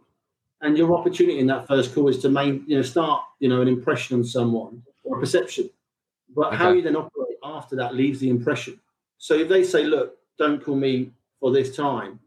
And 0.60 0.78
your 0.78 0.96
opportunity 0.96 1.40
in 1.40 1.46
that 1.48 1.66
first 1.66 1.94
call 1.94 2.08
is 2.08 2.18
to 2.20 2.28
main, 2.28 2.64
you 2.66 2.76
know, 2.76 2.82
start, 2.82 3.24
you 3.40 3.48
know, 3.48 3.60
an 3.60 3.68
impression 3.68 4.18
on 4.18 4.24
someone 4.24 4.82
or 5.02 5.16
a 5.16 5.20
perception. 5.20 5.68
But 6.34 6.48
okay. 6.48 6.56
how 6.56 6.72
you 6.72 6.82
then 6.82 6.96
operate 6.96 7.36
after 7.42 7.74
that 7.76 7.96
leaves 7.96 8.20
the 8.20 8.30
impression. 8.30 8.78
So 9.18 9.34
if 9.34 9.48
they 9.48 9.64
say, 9.64 9.84
look, 9.84 10.16
don't 10.38 10.62
call 10.62 10.76
me 10.76 11.10
for 11.40 11.50
this 11.50 11.74
time, 11.74 12.20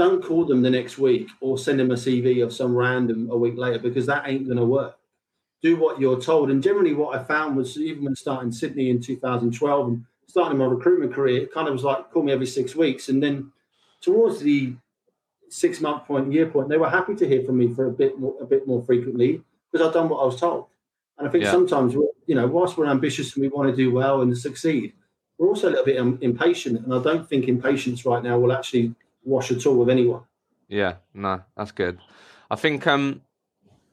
don't 0.00 0.24
call 0.24 0.46
them 0.46 0.62
the 0.62 0.70
next 0.70 0.96
week 0.96 1.28
or 1.42 1.58
send 1.58 1.78
them 1.78 1.90
a 1.90 1.94
CV 1.94 2.42
of 2.42 2.54
some 2.54 2.74
random 2.74 3.28
a 3.30 3.36
week 3.36 3.58
later 3.58 3.78
because 3.78 4.06
that 4.06 4.26
ain't 4.26 4.46
going 4.46 4.56
to 4.56 4.64
work. 4.64 4.96
Do 5.62 5.76
what 5.76 6.00
you're 6.00 6.18
told. 6.18 6.50
And 6.50 6.62
generally, 6.62 6.94
what 6.94 7.18
I 7.18 7.22
found 7.22 7.54
was 7.54 7.76
even 7.76 8.04
when 8.04 8.16
starting 8.16 8.50
Sydney 8.50 8.88
in 8.88 9.02
2012 9.02 9.88
and 9.88 10.02
starting 10.26 10.56
my 10.56 10.64
recruitment 10.64 11.12
career, 11.12 11.42
it 11.42 11.52
kind 11.52 11.68
of 11.68 11.74
was 11.74 11.84
like 11.84 12.10
call 12.12 12.22
me 12.22 12.32
every 12.32 12.46
six 12.46 12.74
weeks. 12.74 13.10
And 13.10 13.22
then 13.22 13.52
towards 14.00 14.40
the 14.40 14.72
six 15.50 15.82
month 15.82 16.06
point, 16.06 16.32
year 16.32 16.46
point, 16.46 16.70
they 16.70 16.78
were 16.78 16.88
happy 16.88 17.14
to 17.16 17.28
hear 17.28 17.42
from 17.42 17.58
me 17.58 17.68
for 17.74 17.84
a 17.84 17.92
bit 17.92 18.18
more, 18.18 18.34
a 18.40 18.46
bit 18.46 18.66
more 18.66 18.82
frequently 18.82 19.42
because 19.70 19.86
I've 19.86 19.92
done 19.92 20.08
what 20.08 20.22
I 20.22 20.24
was 20.24 20.40
told. 20.40 20.68
And 21.18 21.28
I 21.28 21.30
think 21.30 21.44
yeah. 21.44 21.50
sometimes, 21.50 21.92
you 21.92 22.34
know, 22.34 22.46
whilst 22.46 22.78
we're 22.78 22.86
ambitious 22.86 23.34
and 23.34 23.42
we 23.42 23.48
want 23.48 23.68
to 23.68 23.76
do 23.76 23.92
well 23.92 24.22
and 24.22 24.36
succeed, 24.36 24.94
we're 25.36 25.48
also 25.48 25.68
a 25.68 25.72
little 25.72 25.84
bit 25.84 25.98
impatient. 26.22 26.86
And 26.86 26.94
I 26.94 27.02
don't 27.02 27.28
think 27.28 27.48
impatience 27.48 28.06
right 28.06 28.22
now 28.22 28.38
will 28.38 28.54
actually 28.54 28.94
wash 29.24 29.50
at 29.50 29.66
all 29.66 29.76
with 29.76 29.90
anyone. 29.90 30.22
Yeah, 30.68 30.94
no, 31.14 31.42
that's 31.56 31.72
good. 31.72 31.98
I 32.50 32.56
think 32.56 32.86
um 32.86 33.22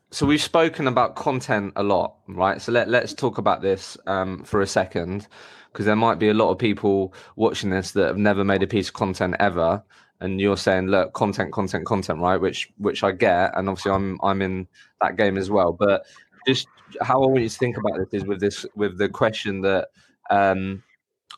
so 0.10 0.26
we've 0.26 0.42
spoken 0.42 0.88
about 0.88 1.16
content 1.16 1.74
a 1.76 1.84
lot, 1.84 2.16
right? 2.28 2.62
So 2.62 2.72
let 2.72 2.88
let's 2.88 3.14
talk 3.14 3.38
about 3.38 3.62
this 3.62 3.98
um, 4.08 4.44
for 4.44 4.62
a 4.62 4.68
second, 4.68 5.28
because 5.72 5.86
there 5.86 5.98
might 5.98 6.18
be 6.18 6.30
a 6.30 6.34
lot 6.34 6.50
of 6.50 6.58
people 6.58 7.14
watching 7.36 7.70
this 7.70 7.92
that 7.92 8.08
have 8.08 8.18
never 8.18 8.44
made 8.46 8.64
a 8.64 8.68
piece 8.68 8.88
of 8.88 8.94
content 8.94 9.36
ever, 9.40 9.84
and 10.22 10.40
you're 10.40 10.58
saying, 10.58 10.88
look, 10.88 11.14
content, 11.14 11.52
content, 11.52 11.86
content, 11.86 12.20
right? 12.20 12.40
Which 12.40 12.72
which 12.78 13.04
I 13.04 13.12
get, 13.12 13.58
and 13.58 13.68
obviously 13.68 13.92
I'm 13.92 14.18
I'm 14.24 14.42
in 14.42 14.68
that 15.02 15.18
game 15.18 15.38
as 15.38 15.50
well. 15.50 15.74
But 15.74 16.06
just 16.48 16.68
how 17.02 17.22
I 17.22 17.28
want 17.28 17.42
you 17.42 17.50
to 17.50 17.58
think 17.58 17.78
about 17.78 17.98
this 17.98 18.22
is 18.22 18.26
with 18.26 18.40
this 18.40 18.66
with 18.76 18.98
the 18.98 19.10
question 19.10 19.62
that 19.62 19.90
um, 20.30 20.84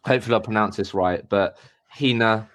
hopefully 0.06 0.36
I 0.36 0.40
pronounce 0.40 0.78
this 0.78 0.94
right, 0.94 1.28
but 1.28 1.58
Hina 1.88 2.48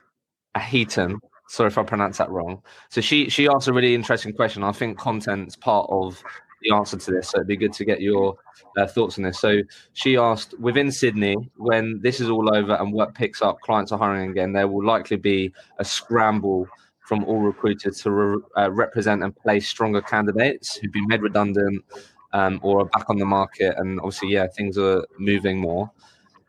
Aheaton 0.54 1.20
Sorry 1.46 1.68
if 1.68 1.78
I 1.78 1.82
pronounce 1.82 2.18
that 2.18 2.30
wrong. 2.30 2.62
So 2.88 3.00
she 3.00 3.28
she 3.28 3.48
asked 3.48 3.68
a 3.68 3.72
really 3.72 3.94
interesting 3.94 4.32
question. 4.32 4.64
I 4.64 4.72
think 4.72 4.98
content's 4.98 5.56
part 5.56 5.88
of 5.90 6.22
the 6.62 6.74
answer 6.74 6.96
to 6.96 7.10
this. 7.10 7.28
So 7.28 7.38
it'd 7.38 7.46
be 7.46 7.56
good 7.56 7.74
to 7.74 7.84
get 7.84 8.00
your 8.00 8.36
uh, 8.78 8.86
thoughts 8.86 9.18
on 9.18 9.24
this. 9.24 9.38
So 9.38 9.60
she 9.92 10.16
asked 10.16 10.58
within 10.58 10.90
Sydney, 10.90 11.36
when 11.56 12.00
this 12.00 12.20
is 12.20 12.30
all 12.30 12.54
over 12.54 12.72
and 12.74 12.92
work 12.92 13.14
picks 13.14 13.42
up, 13.42 13.60
clients 13.60 13.92
are 13.92 13.98
hiring 13.98 14.30
again, 14.30 14.52
there 14.52 14.66
will 14.66 14.84
likely 14.84 15.18
be 15.18 15.52
a 15.78 15.84
scramble 15.84 16.66
from 17.00 17.22
all 17.24 17.40
recruiters 17.40 18.00
to 18.00 18.10
re- 18.10 18.42
uh, 18.56 18.70
represent 18.70 19.22
and 19.22 19.36
place 19.36 19.68
stronger 19.68 20.00
candidates 20.00 20.76
who've 20.76 20.92
been 20.92 21.06
made 21.06 21.20
redundant 21.20 21.84
um, 22.32 22.58
or 22.62 22.80
are 22.80 22.86
back 22.86 23.10
on 23.10 23.18
the 23.18 23.26
market. 23.26 23.74
And 23.76 24.00
obviously, 24.00 24.30
yeah, 24.30 24.46
things 24.46 24.78
are 24.78 25.06
moving 25.18 25.58
more. 25.58 25.90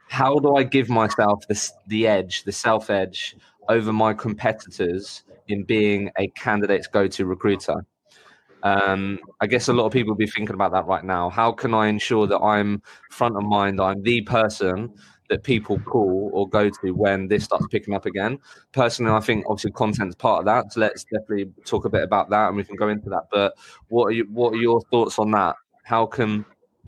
How 0.07 0.39
do 0.39 0.55
I 0.55 0.63
give 0.63 0.89
myself 0.89 1.45
this, 1.47 1.73
the 1.87 2.07
edge, 2.07 2.43
the 2.43 2.53
self 2.53 2.89
edge 2.89 3.35
over 3.69 3.93
my 3.93 4.13
competitors 4.13 5.23
in 5.47 5.63
being 5.63 6.11
a 6.17 6.27
candidate's 6.29 6.87
go-to 6.87 7.25
recruiter. 7.25 7.85
Um, 8.63 9.19
I 9.41 9.47
guess 9.47 9.67
a 9.67 9.73
lot 9.73 9.85
of 9.85 9.91
people 9.91 10.13
will 10.13 10.17
be 10.17 10.27
thinking 10.27 10.55
about 10.55 10.71
that 10.71 10.87
right 10.87 11.03
now. 11.03 11.29
How 11.29 11.51
can 11.51 11.73
I 11.73 11.87
ensure 11.87 12.25
that 12.27 12.39
I'm 12.39 12.81
front 13.11 13.37
of 13.37 13.43
mind? 13.43 13.79
I'm 13.79 14.01
the 14.01 14.21
person 14.21 14.91
that 15.29 15.43
people 15.43 15.79
call 15.79 16.31
or 16.33 16.47
go 16.49 16.69
to 16.69 16.91
when 16.91 17.27
this 17.27 17.43
starts 17.43 17.65
picking 17.71 17.93
up 17.93 18.05
again. 18.05 18.39
Personally, 18.71 19.11
I 19.11 19.19
think 19.19 19.45
obviously 19.47 19.71
content's 19.71 20.15
part 20.15 20.39
of 20.39 20.45
that. 20.45 20.73
So 20.73 20.79
let's 20.79 21.03
definitely 21.03 21.51
talk 21.65 21.85
a 21.85 21.89
bit 21.89 22.03
about 22.03 22.29
that, 22.31 22.47
and 22.47 22.57
we 22.57 22.63
can 22.63 22.75
go 22.75 22.89
into 22.89 23.09
that. 23.09 23.23
But 23.31 23.53
what 23.89 24.05
are 24.05 24.11
you, 24.11 24.27
what 24.31 24.53
are 24.53 24.57
your 24.57 24.81
thoughts 24.91 25.19
on 25.19 25.31
that? 25.31 25.55
How 25.83 26.05
can 26.07 26.45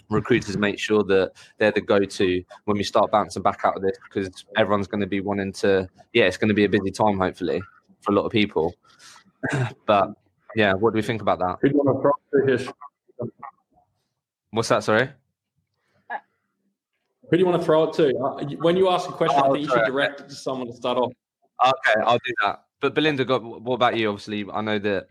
recruiters 0.10 0.58
make 0.58 0.80
sure 0.80 1.04
that 1.04 1.32
they're 1.58 1.72
the 1.72 1.82
go-to 1.82 2.44
when 2.66 2.78
we 2.78 2.84
start 2.84 3.12
bouncing 3.12 3.42
back 3.42 3.62
out 3.64 3.76
of 3.76 3.82
this 3.82 3.98
because 4.04 4.46
everyone's 4.56 4.88
going 4.88 5.02
to 5.02 5.08
be 5.08 5.20
wanting 5.20 5.52
to 5.52 5.88
yeah 6.14 6.24
it's 6.26 6.38
going 6.38 6.48
to 6.48 6.54
be 6.54 6.66
a 6.66 6.70
busy 6.70 6.92
time 6.92 7.18
hopefully 7.18 7.62
for 8.02 8.12
a 8.12 8.16
lot 8.16 8.26
of 8.26 8.32
people 8.32 8.74
but 9.86 10.12
yeah 10.56 10.74
what 10.74 10.94
do 10.94 10.98
we 10.98 11.02
think 11.02 11.22
about 11.22 11.40
that 11.40 12.74
what's 14.52 14.70
that 14.70 14.84
sorry 14.84 15.10
who 17.30 17.36
do 17.36 17.44
you 17.44 17.46
want 17.46 17.62
to 17.62 17.66
throw 17.66 17.84
it 17.84 17.94
to? 17.96 18.18
Uh, 18.18 18.44
when 18.62 18.78
you 18.78 18.90
ask 18.90 19.10
a 19.10 19.12
question, 19.12 19.42
oh, 19.44 19.50
I 19.50 19.54
think 19.54 19.66
you 19.66 19.70
should 19.70 19.86
direct 19.86 20.22
it 20.22 20.30
to 20.30 20.36
someone 20.36 20.68
to 20.68 20.74
start 20.74 20.98
off. 20.98 21.12
Okay, 21.66 22.00
I'll 22.06 22.20
do 22.20 22.34
that. 22.44 22.64
But 22.80 22.94
Belinda, 22.94 23.26
got 23.26 23.44
what 23.44 23.74
about 23.74 23.98
you? 23.98 24.10
Obviously, 24.10 24.46
I 24.52 24.62
know 24.62 24.80
that 24.80 25.08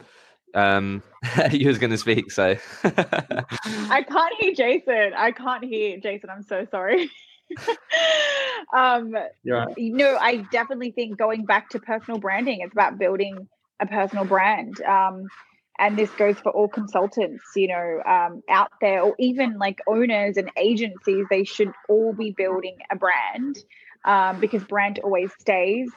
um, 0.56 1.02
you 1.52 1.68
was 1.68 1.78
going 1.78 1.90
to 1.90 1.98
speak, 1.98 2.30
so 2.32 2.56
I 2.82 4.04
can't 4.08 4.34
hear 4.40 4.54
Jason. 4.54 5.12
I 5.16 5.30
can't 5.32 5.64
hear 5.64 5.98
Jason. 5.98 6.30
I'm 6.30 6.42
so 6.42 6.66
sorry. 6.70 7.10
um, 8.74 9.14
yeah. 9.44 9.66
You 9.76 9.92
know, 9.92 10.16
I 10.20 10.38
definitely 10.50 10.92
think 10.92 11.18
going 11.18 11.44
back 11.44 11.68
to 11.70 11.78
personal 11.78 12.18
branding, 12.18 12.60
it's 12.62 12.72
about 12.72 12.98
building 12.98 13.48
a 13.80 13.86
personal 13.86 14.24
brand. 14.24 14.80
Um, 14.82 15.26
and 15.78 15.98
this 15.98 16.10
goes 16.12 16.38
for 16.38 16.52
all 16.52 16.68
consultants, 16.68 17.44
you 17.54 17.68
know, 17.68 18.02
um, 18.06 18.42
out 18.48 18.70
there, 18.80 19.02
or 19.02 19.14
even 19.18 19.58
like 19.58 19.80
owners 19.86 20.38
and 20.38 20.50
agencies. 20.56 21.26
They 21.28 21.44
should 21.44 21.72
all 21.88 22.14
be 22.14 22.30
building 22.30 22.78
a 22.90 22.96
brand 22.96 23.58
um, 24.06 24.40
because 24.40 24.64
brand 24.64 25.00
always 25.00 25.30
stays. 25.38 25.90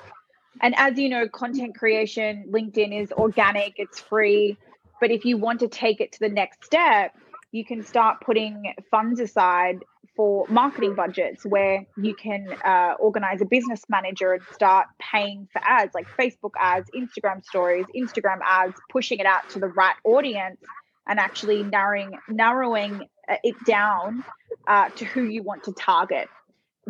And 0.61 0.73
as 0.77 0.97
you 0.97 1.09
know, 1.09 1.27
content 1.27 1.77
creation, 1.77 2.45
LinkedIn 2.51 3.01
is 3.01 3.11
organic, 3.11 3.73
it's 3.77 3.99
free. 3.99 4.57
But 4.99 5.11
if 5.11 5.25
you 5.25 5.37
want 5.37 5.61
to 5.61 5.67
take 5.67 6.01
it 6.01 6.11
to 6.13 6.19
the 6.19 6.29
next 6.29 6.65
step, 6.65 7.15
you 7.51 7.65
can 7.65 7.83
start 7.83 8.21
putting 8.21 8.73
funds 8.91 9.19
aside 9.19 9.79
for 10.15 10.45
marketing 10.49 10.95
budgets 10.95 11.45
where 11.45 11.85
you 11.95 12.13
can 12.13 12.45
uh, 12.65 12.93
organize 12.99 13.41
a 13.41 13.45
business 13.45 13.81
manager 13.87 14.33
and 14.33 14.43
start 14.51 14.87
paying 14.99 15.47
for 15.53 15.61
ads 15.65 15.95
like 15.95 16.07
Facebook 16.19 16.51
ads, 16.59 16.89
Instagram 16.93 17.43
stories, 17.45 17.85
Instagram 17.95 18.39
ads, 18.45 18.77
pushing 18.91 19.19
it 19.19 19.25
out 19.25 19.49
to 19.51 19.59
the 19.59 19.67
right 19.67 19.95
audience 20.03 20.59
and 21.07 21.19
actually 21.19 21.63
narrowing 21.63 22.11
narrowing 22.27 23.07
uh, 23.29 23.35
it 23.43 23.55
down 23.65 24.23
uh, 24.67 24.89
to 24.89 25.05
who 25.05 25.23
you 25.23 25.41
want 25.41 25.63
to 25.63 25.71
target, 25.71 26.27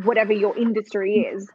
whatever 0.03 0.33
your 0.33 0.57
industry 0.57 1.19
is. 1.19 1.47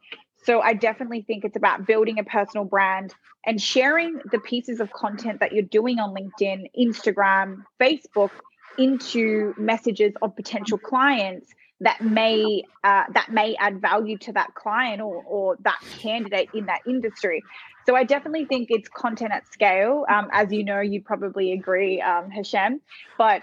So 0.44 0.60
I 0.60 0.74
definitely 0.74 1.22
think 1.22 1.44
it's 1.44 1.56
about 1.56 1.86
building 1.86 2.18
a 2.18 2.24
personal 2.24 2.64
brand 2.64 3.14
and 3.46 3.60
sharing 3.60 4.20
the 4.30 4.38
pieces 4.38 4.80
of 4.80 4.92
content 4.92 5.40
that 5.40 5.52
you're 5.52 5.62
doing 5.62 5.98
on 5.98 6.14
LinkedIn, 6.14 6.70
Instagram, 6.78 7.64
Facebook 7.80 8.30
into 8.78 9.54
messages 9.56 10.12
of 10.22 10.34
potential 10.36 10.78
clients 10.78 11.52
that 11.80 12.00
may 12.02 12.62
uh, 12.82 13.04
that 13.12 13.30
may 13.30 13.56
add 13.56 13.80
value 13.80 14.16
to 14.16 14.32
that 14.32 14.54
client 14.54 15.00
or, 15.00 15.22
or 15.24 15.56
that 15.62 15.80
candidate 15.98 16.48
in 16.54 16.66
that 16.66 16.80
industry. 16.86 17.42
So 17.86 17.94
I 17.94 18.04
definitely 18.04 18.46
think 18.46 18.68
it's 18.70 18.88
content 18.88 19.32
at 19.32 19.46
scale. 19.52 20.06
Um, 20.08 20.28
as 20.32 20.52
you 20.52 20.64
know, 20.64 20.80
you 20.80 21.02
probably 21.02 21.52
agree, 21.52 22.00
um, 22.00 22.30
Hashem. 22.30 22.80
But 23.18 23.42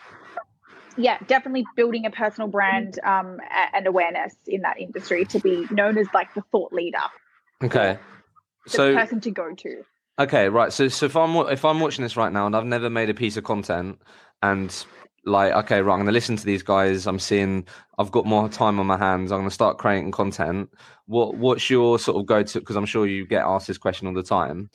yeah, 0.97 1.17
definitely 1.27 1.65
building 1.75 2.05
a 2.05 2.11
personal 2.11 2.47
brand 2.47 2.99
um, 3.03 3.39
and 3.73 3.87
awareness 3.87 4.35
in 4.47 4.61
that 4.61 4.79
industry 4.79 5.25
to 5.25 5.39
be 5.39 5.67
known 5.71 5.97
as 5.97 6.07
like 6.13 6.33
the 6.33 6.41
thought 6.51 6.73
leader. 6.73 6.97
Okay, 7.63 7.97
the 8.65 8.69
so 8.69 8.95
person 8.95 9.21
to 9.21 9.31
go 9.31 9.53
to. 9.53 9.83
Okay, 10.19 10.49
right. 10.49 10.71
So, 10.71 10.87
so 10.87 11.05
if 11.05 11.15
I'm 11.15 11.35
if 11.51 11.65
I'm 11.65 11.79
watching 11.79 12.03
this 12.03 12.17
right 12.17 12.31
now 12.31 12.45
and 12.45 12.55
I've 12.55 12.65
never 12.65 12.89
made 12.89 13.09
a 13.09 13.13
piece 13.13 13.37
of 13.37 13.43
content 13.43 14.01
and 14.43 14.85
like 15.25 15.53
okay 15.53 15.81
right 15.81 15.93
i'm 15.93 15.99
going 15.99 16.07
to 16.07 16.11
listen 16.11 16.35
to 16.35 16.45
these 16.45 16.63
guys 16.63 17.05
i'm 17.05 17.19
seeing 17.19 17.65
i've 17.99 18.11
got 18.11 18.25
more 18.25 18.49
time 18.49 18.79
on 18.79 18.87
my 18.87 18.97
hands 18.97 19.31
i'm 19.31 19.39
going 19.39 19.49
to 19.49 19.53
start 19.53 19.77
creating 19.77 20.11
content 20.11 20.67
what 21.05 21.35
what's 21.35 21.69
your 21.69 21.99
sort 21.99 22.17
of 22.17 22.25
go 22.25 22.41
to 22.41 22.59
because 22.59 22.75
i'm 22.75 22.85
sure 22.85 23.05
you 23.05 23.25
get 23.27 23.43
asked 23.43 23.67
this 23.67 23.77
question 23.77 24.07
all 24.07 24.13
the 24.13 24.23
time 24.23 24.69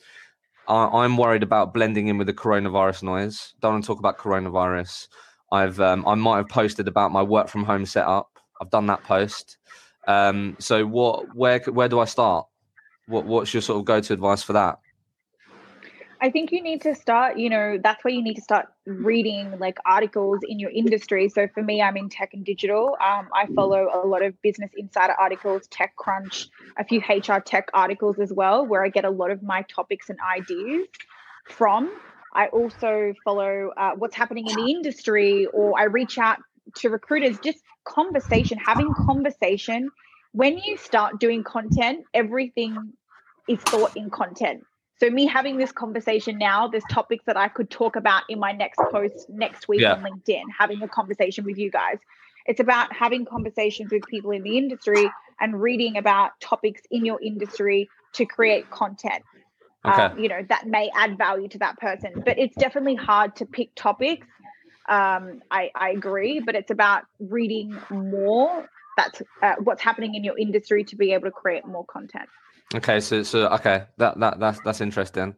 I, 0.69 1.05
am 1.05 1.15
worried 1.15 1.43
about 1.43 1.73
blending 1.73 2.07
in 2.07 2.17
with 2.17 2.27
the 2.27 2.33
coronavirus 2.33 3.03
noise 3.03 3.53
don't 3.61 3.73
want 3.73 3.83
to 3.83 3.87
talk 3.87 3.99
about 3.99 4.17
coronavirus 4.17 5.07
I've 5.51 5.79
um, 5.79 6.07
I 6.07 6.15
might 6.15 6.37
have 6.37 6.49
posted 6.49 6.87
about 6.87 7.11
my 7.11 7.23
work 7.23 7.47
from 7.47 7.63
home 7.63 7.85
setup. 7.85 8.29
I've 8.61 8.69
done 8.69 8.87
that 8.87 9.03
post. 9.03 9.57
Um, 10.07 10.55
so 10.59 10.85
what 10.85 11.35
where 11.35 11.59
where 11.59 11.89
do 11.89 11.99
I 11.99 12.05
start? 12.05 12.47
What 13.07 13.25
what's 13.25 13.53
your 13.53 13.61
sort 13.61 13.79
of 13.79 13.85
go 13.85 14.01
to 14.01 14.13
advice 14.13 14.43
for 14.43 14.53
that? 14.53 14.79
I 16.19 16.31
think 16.31 16.51
you 16.51 16.61
need 16.61 16.81
to 16.81 16.95
start, 16.95 17.37
you 17.37 17.49
know, 17.49 17.77
that's 17.81 18.03
where 18.03 18.13
you 18.13 18.23
need 18.23 18.35
to 18.35 18.41
start 18.41 18.67
reading 18.85 19.59
like 19.59 19.77
articles 19.85 20.39
in 20.47 20.59
your 20.59 20.71
industry. 20.71 21.29
So 21.29 21.47
for 21.53 21.61
me, 21.61 21.81
I'm 21.81 21.95
in 21.95 22.09
tech 22.09 22.33
and 22.33 22.43
digital. 22.43 22.97
Um, 22.99 23.29
I 23.33 23.45
follow 23.55 23.87
a 23.93 24.07
lot 24.07 24.23
of 24.23 24.39
business 24.41 24.71
insider 24.75 25.13
articles, 25.19 25.67
TechCrunch, 25.67 26.49
a 26.77 26.83
few 26.83 27.01
HR 27.01 27.39
tech 27.39 27.69
articles 27.73 28.17
as 28.19 28.33
well, 28.33 28.65
where 28.65 28.83
I 28.83 28.89
get 28.89 29.05
a 29.05 29.09
lot 29.09 29.29
of 29.29 29.43
my 29.43 29.63
topics 29.63 30.09
and 30.09 30.17
ideas 30.35 30.87
from. 31.45 31.91
I 32.37 32.47
also 32.47 33.15
follow 33.23 33.71
uh, 33.75 33.93
what's 33.95 34.15
happening 34.15 34.47
in 34.47 34.55
the 34.55 34.69
industry, 34.69 35.47
or 35.47 35.77
I 35.77 35.85
reach 35.85 36.19
out 36.19 36.37
to 36.75 36.89
recruiters. 36.89 37.39
Just 37.39 37.57
conversation, 37.83 38.59
having 38.59 38.93
conversation. 38.93 39.89
When 40.33 40.59
you 40.59 40.77
start 40.77 41.19
doing 41.19 41.43
content, 41.43 42.05
everything 42.13 42.93
is 43.49 43.59
thought 43.61 43.97
in 43.97 44.11
content. 44.11 44.63
So 44.99 45.09
me 45.09 45.25
having 45.25 45.57
this 45.57 45.71
conversation 45.71 46.37
now, 46.37 46.67
there's 46.67 46.83
topics 46.91 47.25
that 47.25 47.37
I 47.37 47.47
could 47.47 47.71
talk 47.71 47.95
about 47.95 48.23
in 48.29 48.39
my 48.39 48.51
next 48.51 48.79
post 48.91 49.27
next 49.29 49.67
week 49.67 49.81
yeah. 49.81 49.93
on 49.93 50.03
LinkedIn, 50.03 50.43
having 50.57 50.83
a 50.83 50.87
conversation 50.87 51.43
with 51.43 51.57
you 51.57 51.71
guys. 51.71 51.97
It's 52.45 52.59
about 52.59 52.93
having 52.93 53.25
conversations 53.25 53.91
with 53.91 54.03
people 54.07 54.29
in 54.29 54.43
the 54.43 54.59
industry 54.59 55.09
and 55.39 55.59
reading 55.59 55.97
about 55.97 56.39
topics 56.39 56.81
in 56.91 57.03
your 57.03 57.19
industry 57.19 57.89
to 58.13 58.25
create 58.25 58.69
content 58.69 59.23
okay. 59.87 60.01
um, 60.03 60.19
you 60.19 60.29
know 60.29 60.41
that 60.49 60.67
may 60.67 60.89
add 60.95 61.17
value 61.17 61.47
to 61.47 61.57
that 61.59 61.77
person 61.77 62.11
but 62.25 62.37
it's 62.37 62.55
definitely 62.55 62.95
hard 62.95 63.35
to 63.35 63.45
pick 63.45 63.69
topics. 63.75 64.27
Um, 64.89 65.41
I, 65.51 65.69
I 65.75 65.89
agree 65.89 66.39
but 66.39 66.55
it's 66.55 66.71
about 66.71 67.03
reading 67.19 67.77
more. 67.89 68.69
That's 68.95 69.21
uh, 69.43 69.55
what's 69.63 69.81
happening 69.81 70.15
in 70.15 70.23
your 70.23 70.37
industry 70.37 70.83
to 70.85 70.95
be 70.95 71.11
able 71.13 71.25
to 71.25 71.31
create 71.31 71.65
more 71.65 71.85
content. 71.85 72.29
Okay 72.75 72.99
so 72.99 73.23
so 73.23 73.47
okay 73.49 73.85
that 73.97 74.19
that 74.19 74.39
that's 74.39 74.59
that's 74.61 74.81
interesting. 74.81 75.35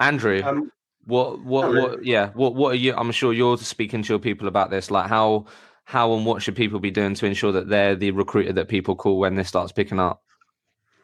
Andrew 0.00 0.42
um, 0.44 0.70
what 1.08 1.42
what 1.42 1.74
what 1.74 2.04
yeah 2.04 2.30
what 2.34 2.54
what 2.54 2.72
are 2.72 2.76
you 2.76 2.94
i'm 2.94 3.10
sure 3.10 3.32
you're 3.32 3.56
speaking 3.56 4.02
to 4.02 4.12
your 4.12 4.18
people 4.18 4.46
about 4.46 4.70
this 4.70 4.90
like 4.90 5.08
how 5.08 5.46
how 5.84 6.12
and 6.12 6.26
what 6.26 6.42
should 6.42 6.54
people 6.54 6.78
be 6.78 6.90
doing 6.90 7.14
to 7.14 7.24
ensure 7.24 7.50
that 7.50 7.68
they're 7.68 7.96
the 7.96 8.10
recruiter 8.10 8.52
that 8.52 8.68
people 8.68 8.94
call 8.94 9.18
when 9.18 9.34
this 9.34 9.48
starts 9.48 9.72
picking 9.72 9.98
up 9.98 10.22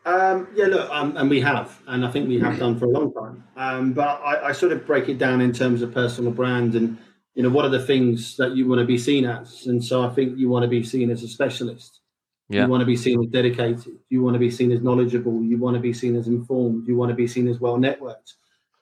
um, 0.05 0.49
yeah, 0.55 0.67
look, 0.67 0.91
um, 0.91 1.17
and 1.17 1.31
we 1.31 1.41
have, 1.41 1.81
and 1.87 2.05
I 2.05 2.11
think 2.11 2.29
we 2.29 2.39
have 2.41 2.59
done 2.59 2.79
for 2.79 2.87
a 2.87 2.89
long 2.89 3.13
time. 3.13 3.45
Um, 3.57 3.93
but 3.93 4.21
I, 4.23 4.49
I, 4.49 4.53
sort 4.53 4.73
of 4.73 4.87
break 4.87 5.09
it 5.09 5.19
down 5.19 5.41
in 5.41 5.53
terms 5.53 5.81
of 5.81 5.95
personal 5.95 6.31
brand 6.31 6.75
and 6.75 6.99
you 7.35 7.43
know, 7.43 7.49
what 7.49 7.65
are 7.65 7.71
the 7.71 7.85
things 7.85 8.37
that 8.37 8.55
you 8.55 8.69
want 8.69 8.79
to 8.79 8.85
be 8.85 8.99
seen 8.99 9.25
as? 9.25 9.67
And 9.67 9.85
so 9.85 10.05
I 10.05 10.11
think 10.11 10.39
you 10.39 10.49
want 10.49 10.63
to 10.63 10.69
be 10.69 10.85
seen 10.85 11.11
as 11.11 11.23
a 11.23 11.29
specialist. 11.29 12.01
Yeah. 12.49 12.65
You 12.65 12.69
want 12.69 12.83
to 12.83 12.87
be 12.87 12.97
seen 12.97 13.21
as 13.21 13.29
dedicated. 13.29 13.99
You 14.09 14.23
want 14.23 14.35
to 14.35 14.39
be 14.39 14.51
seen 14.51 14.71
as 14.71 14.83
knowledgeable. 14.83 15.43
You 15.43 15.59
want 15.59 15.75
to 15.75 15.81
be 15.81 15.93
seen 15.93 16.15
as 16.15 16.29
informed. 16.29 16.87
You 16.87 16.97
want 16.97 17.11
to 17.11 17.15
be 17.15 17.27
seen 17.27 17.49
as 17.49 17.59
well 17.59 17.77
networked. 17.77 18.35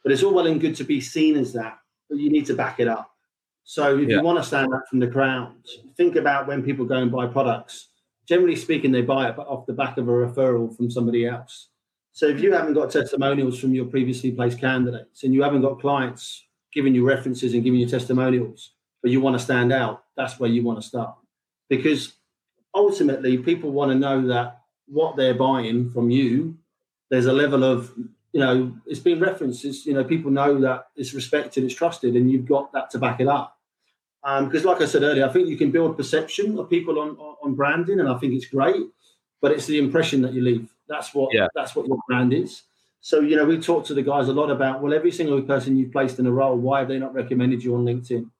But 0.02 0.12
it's 0.12 0.22
all 0.22 0.34
well 0.34 0.46
and 0.46 0.60
good 0.60 0.76
to 0.76 0.84
be 0.84 1.00
seen 1.00 1.36
as 1.36 1.52
that, 1.52 1.78
but 2.10 2.18
you 2.18 2.28
need 2.28 2.46
to 2.46 2.54
back 2.54 2.80
it 2.80 2.88
up. 2.88 3.10
So 3.64 3.96
if 3.96 4.08
yeah. 4.08 4.16
you 4.16 4.22
want 4.22 4.38
to 4.38 4.44
stand 4.44 4.74
out 4.74 4.88
from 4.90 4.98
the 4.98 5.06
crowd, 5.06 5.54
think 5.96 6.16
about 6.16 6.48
when 6.48 6.62
people 6.62 6.84
go 6.84 6.96
and 6.96 7.10
buy 7.10 7.26
products. 7.26 7.88
Generally 8.28 8.56
speaking, 8.56 8.92
they 8.92 9.02
buy 9.02 9.28
it 9.28 9.38
off 9.38 9.66
the 9.66 9.72
back 9.72 9.98
of 9.98 10.08
a 10.08 10.10
referral 10.10 10.74
from 10.76 10.90
somebody 10.90 11.26
else. 11.26 11.68
So 12.12 12.26
if 12.26 12.40
you 12.40 12.52
haven't 12.52 12.74
got 12.74 12.90
testimonials 12.90 13.58
from 13.58 13.74
your 13.74 13.86
previously 13.86 14.30
placed 14.30 14.60
candidates 14.60 15.24
and 15.24 15.32
you 15.32 15.42
haven't 15.42 15.62
got 15.62 15.80
clients 15.80 16.46
giving 16.72 16.94
you 16.94 17.06
references 17.06 17.54
and 17.54 17.64
giving 17.64 17.80
you 17.80 17.86
testimonials, 17.86 18.72
but 19.02 19.10
you 19.10 19.20
want 19.20 19.36
to 19.36 19.42
stand 19.42 19.72
out, 19.72 20.04
that's 20.16 20.38
where 20.38 20.50
you 20.50 20.62
want 20.62 20.80
to 20.80 20.86
start. 20.86 21.14
Because 21.68 22.14
ultimately, 22.74 23.38
people 23.38 23.72
want 23.72 23.90
to 23.90 23.98
know 23.98 24.26
that 24.28 24.60
what 24.86 25.16
they're 25.16 25.34
buying 25.34 25.90
from 25.90 26.10
you, 26.10 26.56
there's 27.10 27.26
a 27.26 27.32
level 27.32 27.64
of, 27.64 27.92
you 28.32 28.40
know, 28.40 28.74
it's 28.86 29.00
been 29.00 29.20
referenced. 29.20 29.64
It's, 29.64 29.84
you 29.86 29.94
know, 29.94 30.04
people 30.04 30.30
know 30.30 30.60
that 30.60 30.88
it's 30.96 31.14
respected, 31.14 31.64
it's 31.64 31.74
trusted, 31.74 32.14
and 32.14 32.30
you've 32.30 32.46
got 32.46 32.72
that 32.72 32.90
to 32.90 32.98
back 32.98 33.20
it 33.20 33.28
up. 33.28 33.58
Because, 34.22 34.64
um, 34.64 34.72
like 34.72 34.80
I 34.80 34.86
said 34.86 35.02
earlier, 35.02 35.26
I 35.26 35.32
think 35.32 35.48
you 35.48 35.56
can 35.56 35.70
build 35.70 35.96
perception 35.96 36.58
of 36.58 36.70
people 36.70 37.00
on, 37.00 37.16
on 37.42 37.54
branding, 37.54 38.00
and 38.00 38.08
I 38.08 38.16
think 38.18 38.34
it's 38.34 38.46
great. 38.46 38.86
But 39.40 39.50
it's 39.50 39.66
the 39.66 39.78
impression 39.78 40.22
that 40.22 40.32
you 40.32 40.42
leave. 40.42 40.72
That's 40.88 41.12
what 41.14 41.34
yeah. 41.34 41.48
that's 41.54 41.74
what 41.74 41.86
your 41.86 41.98
brand 42.06 42.32
is. 42.32 42.62
So, 43.00 43.18
you 43.18 43.34
know, 43.34 43.44
we 43.44 43.58
talk 43.58 43.84
to 43.86 43.94
the 43.94 44.02
guys 44.02 44.28
a 44.28 44.32
lot 44.32 44.48
about, 44.48 44.80
well, 44.80 44.94
every 44.94 45.10
single 45.10 45.42
person 45.42 45.76
you've 45.76 45.90
placed 45.90 46.20
in 46.20 46.26
a 46.26 46.30
role, 46.30 46.56
why 46.56 46.78
have 46.78 46.88
they 46.88 47.00
not 47.00 47.12
recommended 47.12 47.64
you 47.64 47.74
on 47.74 47.84
LinkedIn? 47.84 48.30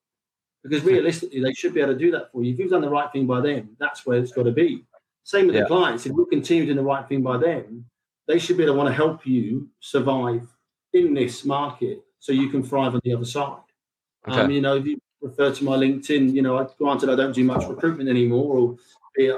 Because 0.62 0.84
realistically, 0.84 1.42
they 1.42 1.52
should 1.52 1.74
be 1.74 1.80
able 1.80 1.94
to 1.94 1.98
do 1.98 2.12
that 2.12 2.30
for 2.30 2.44
you. 2.44 2.52
If 2.52 2.60
you've 2.60 2.70
done 2.70 2.82
the 2.82 2.88
right 2.88 3.10
thing 3.10 3.26
by 3.26 3.40
them, 3.40 3.76
that's 3.80 4.06
where 4.06 4.18
it's 4.18 4.30
got 4.30 4.44
to 4.44 4.52
be. 4.52 4.84
Same 5.24 5.46
with 5.46 5.56
yeah. 5.56 5.62
the 5.62 5.66
clients. 5.66 6.06
If 6.06 6.12
you 6.12 6.26
continue 6.30 6.64
doing 6.64 6.76
the 6.76 6.84
right 6.84 7.08
thing 7.08 7.22
by 7.22 7.38
them, 7.38 7.84
they 8.28 8.38
should 8.38 8.56
be 8.56 8.62
able 8.62 8.74
to 8.74 8.78
want 8.78 8.88
to 8.88 8.94
help 8.94 9.26
you 9.26 9.68
survive 9.80 10.46
in 10.92 11.12
this 11.12 11.44
market 11.44 12.04
so 12.20 12.30
you 12.30 12.48
can 12.48 12.62
thrive 12.62 12.94
on 12.94 13.00
the 13.02 13.12
other 13.12 13.24
side. 13.24 13.58
Okay. 14.28 14.40
Um, 14.42 14.50
you 14.52 14.60
know, 14.60 14.76
if 14.76 14.86
you 14.86 15.00
refer 15.22 15.54
to 15.54 15.64
my 15.64 15.76
LinkedIn, 15.76 16.34
you 16.34 16.42
know, 16.42 16.58
I, 16.58 16.66
granted 16.78 17.08
I 17.08 17.16
don't 17.16 17.34
do 17.34 17.44
much 17.44 17.66
recruitment 17.68 18.10
anymore, 18.10 18.56
or 18.56 18.76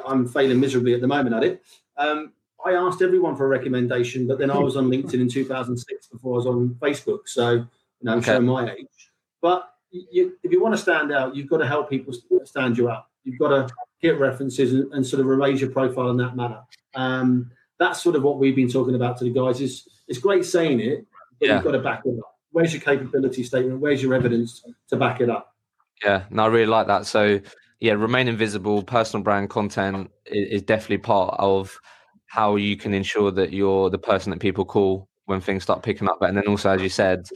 I'm 0.07 0.27
failing 0.27 0.61
miserably 0.61 0.94
at 0.94 1.01
the 1.01 1.07
moment 1.07 1.35
at 1.35 1.44
it. 1.44 1.62
Um, 1.97 2.33
I 2.64 2.73
asked 2.73 3.03
everyone 3.03 3.37
for 3.37 3.44
a 3.44 3.49
recommendation, 3.49 4.27
but 4.27 4.38
then 4.38 4.51
I 4.51 4.59
was 4.59 4.77
on 4.77 4.88
LinkedIn 4.88 5.14
in 5.14 5.29
2006 5.29 6.07
before 6.09 6.35
I 6.35 6.37
was 6.37 6.47
on 6.47 6.77
Facebook. 6.81 7.20
So, 7.27 7.51
you 7.53 7.66
know, 8.03 8.12
I'm 8.12 8.18
okay. 8.18 8.33
showing 8.33 8.47
my 8.47 8.73
age. 8.73 9.11
But 9.42 9.68
you, 9.90 10.38
if 10.42 10.51
you 10.51 10.62
want 10.62 10.75
to 10.75 10.81
stand 10.81 11.12
out, 11.12 11.37
you've 11.37 11.49
got 11.49 11.59
to 11.59 11.66
help 11.66 11.90
people 11.90 12.14
stand 12.44 12.79
you 12.79 12.88
up. 12.88 13.11
You've 13.23 13.38
got 13.38 13.49
to 13.49 13.75
get 14.01 14.18
references 14.18 14.73
and, 14.73 14.92
and 14.94 15.07
sort 15.07 15.20
of 15.20 15.27
raise 15.27 15.61
your 15.61 15.70
profile 15.70 16.11
in 16.11 16.16
that 16.18 16.37
manner. 16.37 16.62
Um, 16.94 17.51
that's 17.79 18.03
sort 18.03 18.16
of 18.16 18.23
what 18.23 18.38
we've 18.38 18.57
been 18.57 18.70
talking 18.70 18.94
about 18.94 19.18
to 19.18 19.25
the 19.25 19.31
guys. 19.31 19.61
Is 19.61 19.87
it's 20.09 20.18
great 20.18 20.44
saying 20.47 20.81
it, 20.81 21.07
but 21.38 21.49
yeah. 21.49 21.55
you've 21.57 21.64
got 21.64 21.73
to 21.73 21.81
back 21.81 22.03
it 22.07 22.18
up. 22.18 22.37
Where's 22.53 22.73
your 22.73 22.83
capability 22.83 23.42
statement? 23.42 23.81
Where's 23.81 24.03
your 24.03 24.14
evidence 24.14 24.64
to 24.88 24.97
back 24.97 25.20
it 25.20 25.29
up? 25.29 25.53
Yeah, 26.02 26.24
no, 26.30 26.44
I 26.44 26.46
really 26.48 26.66
like 26.66 26.87
that. 26.87 27.07
So, 27.07 27.40
yeah, 27.80 27.92
remain 27.92 28.28
invisible. 28.28 28.83
Personal 28.83 29.22
brand 29.22 29.50
content 29.50 30.11
is, 30.26 30.61
is 30.61 30.62
definitely 30.62 30.98
part 30.98 31.35
of 31.38 31.78
how 32.26 32.57
you 32.57 32.76
can 32.76 32.94
ensure 32.94 33.30
that 33.30 33.52
you're 33.52 33.90
the 33.90 33.98
person 33.98 34.30
that 34.30 34.40
people 34.40 34.64
call 34.64 35.09
when 35.26 35.40
things 35.40 35.62
start 35.62 35.83
picking 35.83 36.09
up. 36.09 36.20
And 36.22 36.37
then 36.37 36.46
also, 36.48 36.70
as 36.70 36.83
you 36.83 36.88
said, 36.88 37.26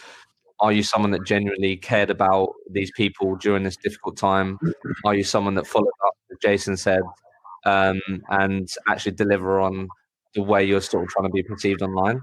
are 0.60 0.72
you 0.72 0.82
someone 0.82 1.12
that 1.12 1.24
genuinely 1.24 1.76
cared 1.76 2.10
about 2.10 2.52
these 2.70 2.90
people 2.96 3.36
during 3.36 3.62
this 3.62 3.76
difficult 3.76 4.16
time? 4.16 4.58
Are 5.04 5.14
you 5.14 5.22
someone 5.22 5.54
that 5.54 5.66
followed 5.66 5.86
up, 6.04 6.14
as 6.32 6.38
Jason 6.42 6.76
said, 6.76 7.02
um, 7.64 8.00
and 8.30 8.68
actually 8.88 9.12
deliver 9.12 9.60
on 9.60 9.88
the 10.34 10.42
way 10.42 10.64
you're 10.64 10.80
sort 10.80 11.04
of 11.04 11.10
trying 11.10 11.26
to 11.26 11.32
be 11.32 11.42
perceived 11.44 11.80
online? 11.82 12.20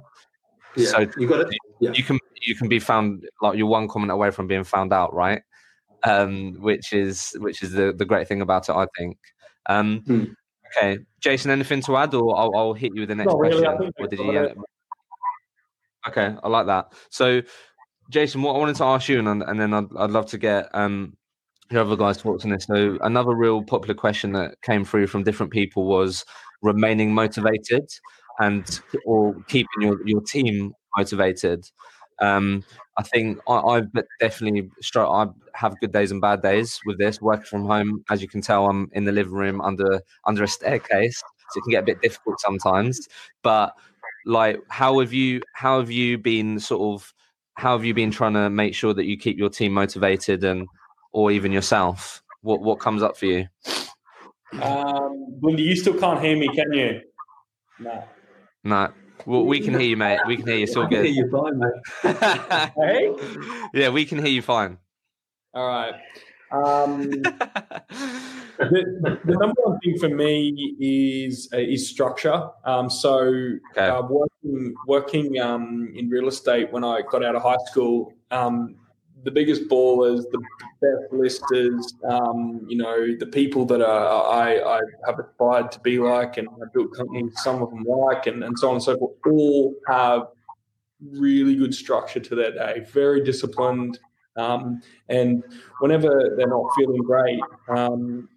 Yeah, 0.75 0.87
so 0.87 1.07
you 1.17 1.27
got 1.27 1.41
it. 1.41 1.47
Yeah. 1.79 1.91
You 1.93 2.03
can 2.03 2.19
you 2.41 2.55
can 2.55 2.67
be 2.67 2.79
found 2.79 3.25
like 3.41 3.57
you're 3.57 3.67
one 3.67 3.87
comment 3.87 4.11
away 4.11 4.31
from 4.31 4.47
being 4.47 4.65
found 4.65 4.91
out, 4.91 5.13
right? 5.13 5.41
Um, 6.05 6.53
which 6.59 6.93
is 6.93 7.35
which 7.39 7.63
is 7.63 7.71
the 7.71 7.91
the 7.91 8.05
great 8.05 8.27
thing 8.27 8.41
about 8.41 8.69
it, 8.69 8.73
I 8.73 8.85
think. 8.97 9.17
Um, 9.67 10.01
hmm. 10.05 10.23
Okay, 10.77 10.99
Jason, 11.19 11.51
anything 11.51 11.81
to 11.83 11.97
add, 11.97 12.13
or 12.13 12.37
I'll, 12.37 12.51
I'll 12.55 12.73
hit 12.73 12.91
you 12.93 13.01
with 13.01 13.09
the 13.09 13.15
next 13.15 13.33
question. 13.33 13.63
Really, 13.63 14.07
did 14.09 14.19
he, 14.19 14.37
uh... 14.37 14.49
Okay, 16.07 16.35
I 16.43 16.47
like 16.47 16.67
that. 16.67 16.93
So, 17.09 17.41
Jason, 18.09 18.41
what 18.41 18.55
I 18.55 18.59
wanted 18.59 18.75
to 18.77 18.83
ask 18.83 19.07
you, 19.07 19.19
and, 19.19 19.41
and 19.43 19.59
then 19.59 19.73
I'd, 19.73 19.87
I'd 19.97 20.11
love 20.11 20.25
to 20.27 20.37
get 20.37 20.69
um, 20.73 21.15
your 21.71 21.81
other 21.81 21.95
guys' 21.95 22.21
thoughts 22.21 22.43
on 22.43 22.51
this. 22.51 22.65
So, 22.65 22.97
another 23.01 23.33
real 23.35 23.63
popular 23.63 23.95
question 23.95 24.33
that 24.33 24.61
came 24.61 24.85
through 24.85 25.07
from 25.07 25.23
different 25.23 25.51
people 25.51 25.85
was 25.85 26.25
remaining 26.61 27.13
motivated 27.13 27.87
and 28.39 28.81
or 29.05 29.35
keeping 29.47 29.81
your, 29.81 30.05
your 30.07 30.21
team 30.21 30.73
motivated. 30.97 31.65
Um, 32.19 32.63
I 32.97 33.03
think 33.03 33.39
I, 33.47 33.75
have 33.75 33.91
definitely. 34.19 34.69
I 34.95 35.27
have 35.53 35.79
good 35.79 35.91
days 35.91 36.11
and 36.11 36.21
bad 36.21 36.41
days 36.41 36.79
with 36.85 36.97
this 36.97 37.21
working 37.21 37.45
from 37.45 37.65
home. 37.65 38.03
As 38.09 38.21
you 38.21 38.27
can 38.27 38.41
tell, 38.41 38.67
I'm 38.67 38.89
in 38.93 39.03
the 39.03 39.11
living 39.11 39.33
room 39.33 39.61
under 39.61 40.01
under 40.25 40.43
a 40.43 40.47
staircase, 40.47 41.21
so 41.51 41.59
it 41.59 41.63
can 41.63 41.71
get 41.71 41.83
a 41.83 41.85
bit 41.85 42.01
difficult 42.01 42.39
sometimes. 42.39 43.07
But 43.43 43.73
like, 44.25 44.59
how 44.69 44.99
have 44.99 45.13
you 45.13 45.41
how 45.53 45.79
have 45.79 45.91
you 45.91 46.17
been 46.17 46.59
sort 46.59 46.81
of 46.95 47.13
how 47.55 47.77
have 47.77 47.85
you 47.85 47.93
been 47.93 48.11
trying 48.11 48.33
to 48.33 48.49
make 48.49 48.75
sure 48.75 48.93
that 48.93 49.05
you 49.05 49.17
keep 49.17 49.37
your 49.37 49.49
team 49.49 49.73
motivated 49.73 50.43
and 50.43 50.67
or 51.11 51.31
even 51.31 51.51
yourself? 51.51 52.21
What 52.41 52.61
what 52.61 52.79
comes 52.79 53.03
up 53.03 53.17
for 53.17 53.25
you? 53.25 53.47
Um, 54.61 55.37
Bundy, 55.41 55.63
you 55.63 55.75
still 55.75 55.99
can't 55.99 56.21
hear 56.21 56.37
me, 56.37 56.47
can 56.55 56.71
you? 56.71 57.01
No. 57.79 58.03
No. 58.63 58.93
Well, 59.25 59.43
we 59.43 59.59
can 59.59 59.73
hear 59.73 59.89
you, 59.89 59.97
mate. 59.97 60.19
We 60.27 60.37
can 60.37 60.45
hear 60.45 60.57
you. 60.57 60.67
So 60.67 60.85
good. 60.85 61.03
hear 61.05 61.13
you 61.13 61.29
fine, 61.29 61.57
mate. 61.57 61.71
hey? 62.77 63.11
Yeah, 63.73 63.89
we 63.89 64.05
can 64.05 64.19
hear 64.19 64.27
you 64.27 64.41
fine. 64.41 64.77
All 65.53 65.67
right. 65.67 65.95
Um, 66.51 67.09
the, 67.09 67.23
the, 69.25 69.33
number 69.33 69.61
one 69.63 69.79
thing 69.79 69.97
for 69.97 70.09
me 70.09 70.75
is 70.79 71.49
uh, 71.51 71.57
is 71.57 71.89
structure. 71.89 72.49
Um, 72.63 72.87
so 72.89 73.23
okay. 73.71 73.87
uh, 73.87 74.03
working 74.03 74.75
working 74.87 75.39
um, 75.39 75.91
in 75.95 76.07
real 76.07 76.27
estate 76.27 76.71
when 76.71 76.83
I 76.83 77.01
got 77.01 77.25
out 77.25 77.35
of 77.35 77.41
high 77.41 77.57
school, 77.65 78.13
um, 78.29 78.75
the 79.25 79.31
biggest 79.31 79.67
ballers, 79.67 80.23
the 80.31 80.39
best 80.81 81.11
listers, 81.11 81.95
um, 82.07 82.61
you 82.67 82.77
know, 82.77 83.17
the 83.19 83.25
people 83.25 83.65
that 83.65 83.81
are, 83.81 84.31
I, 84.31 84.77
I 84.77 84.79
have 85.07 85.19
aspired 85.19 85.71
to 85.71 85.79
be 85.79 85.97
like 85.97 86.37
and 86.37 86.47
I 86.47 86.65
built 86.73 86.93
companies, 86.93 87.33
some 87.37 87.61
of 87.61 87.71
them 87.71 87.83
like, 87.83 88.27
and, 88.27 88.43
and 88.43 88.57
so 88.57 88.69
on 88.69 88.75
and 88.75 88.83
so 88.83 88.97
forth, 88.97 89.17
all 89.25 89.73
have 89.87 90.27
really 91.01 91.55
good 91.55 91.73
structure 91.73 92.19
to 92.19 92.35
their 92.35 92.51
day, 92.51 92.85
very 92.93 93.23
disciplined. 93.23 93.99
Um, 94.37 94.81
and 95.09 95.43
whenever 95.79 96.35
they're 96.37 96.47
not 96.47 96.69
feeling 96.77 97.01
great 97.01 97.39
um, 97.69 98.29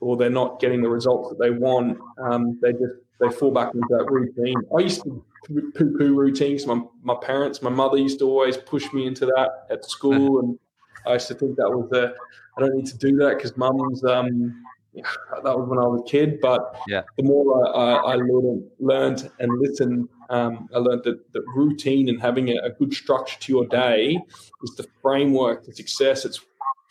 or 0.00 0.16
they're 0.16 0.30
not 0.30 0.60
getting 0.60 0.80
the 0.80 0.88
results 0.88 1.28
that 1.28 1.38
they 1.38 1.50
want, 1.50 1.98
um, 2.22 2.58
they 2.62 2.72
just 2.72 2.94
they 3.20 3.28
fall 3.28 3.52
back 3.52 3.74
into 3.74 3.86
that 3.90 4.10
routine. 4.10 4.56
I 4.76 4.80
used 4.80 5.02
to 5.04 5.24
poo 5.44 5.96
poo 5.98 6.14
routines. 6.14 6.66
My, 6.66 6.82
my 7.02 7.14
parents, 7.20 7.62
my 7.62 7.70
mother 7.70 7.96
used 7.96 8.18
to 8.20 8.28
always 8.28 8.56
push 8.56 8.92
me 8.92 9.06
into 9.06 9.26
that 9.26 9.66
at 9.70 9.84
school. 9.84 10.40
And 10.40 10.58
I 11.06 11.14
used 11.14 11.28
to 11.28 11.34
think 11.34 11.56
that 11.56 11.70
was 11.70 11.90
a, 11.92 12.14
I 12.56 12.60
don't 12.60 12.74
need 12.74 12.86
to 12.86 12.98
do 12.98 13.16
that 13.18 13.36
because 13.36 13.56
mum's, 13.56 14.04
um, 14.04 14.64
that 14.94 15.56
was 15.58 15.68
when 15.68 15.78
I 15.78 15.86
was 15.86 16.02
a 16.06 16.10
kid. 16.10 16.38
But 16.40 16.78
yeah. 16.86 17.02
the 17.16 17.24
more 17.24 17.66
I, 17.66 17.94
I, 17.94 18.12
I 18.12 18.14
learned, 18.16 18.64
learned 18.78 19.30
and 19.38 19.60
listened, 19.60 20.08
um, 20.30 20.68
I 20.74 20.78
learned 20.78 21.02
that, 21.04 21.32
that 21.32 21.42
routine 21.54 22.08
and 22.08 22.20
having 22.20 22.50
a, 22.50 22.56
a 22.62 22.70
good 22.70 22.92
structure 22.92 23.38
to 23.40 23.52
your 23.52 23.66
day 23.66 24.18
is 24.62 24.76
the 24.76 24.86
framework 25.00 25.64
to 25.64 25.74
success. 25.74 26.24
It's 26.24 26.40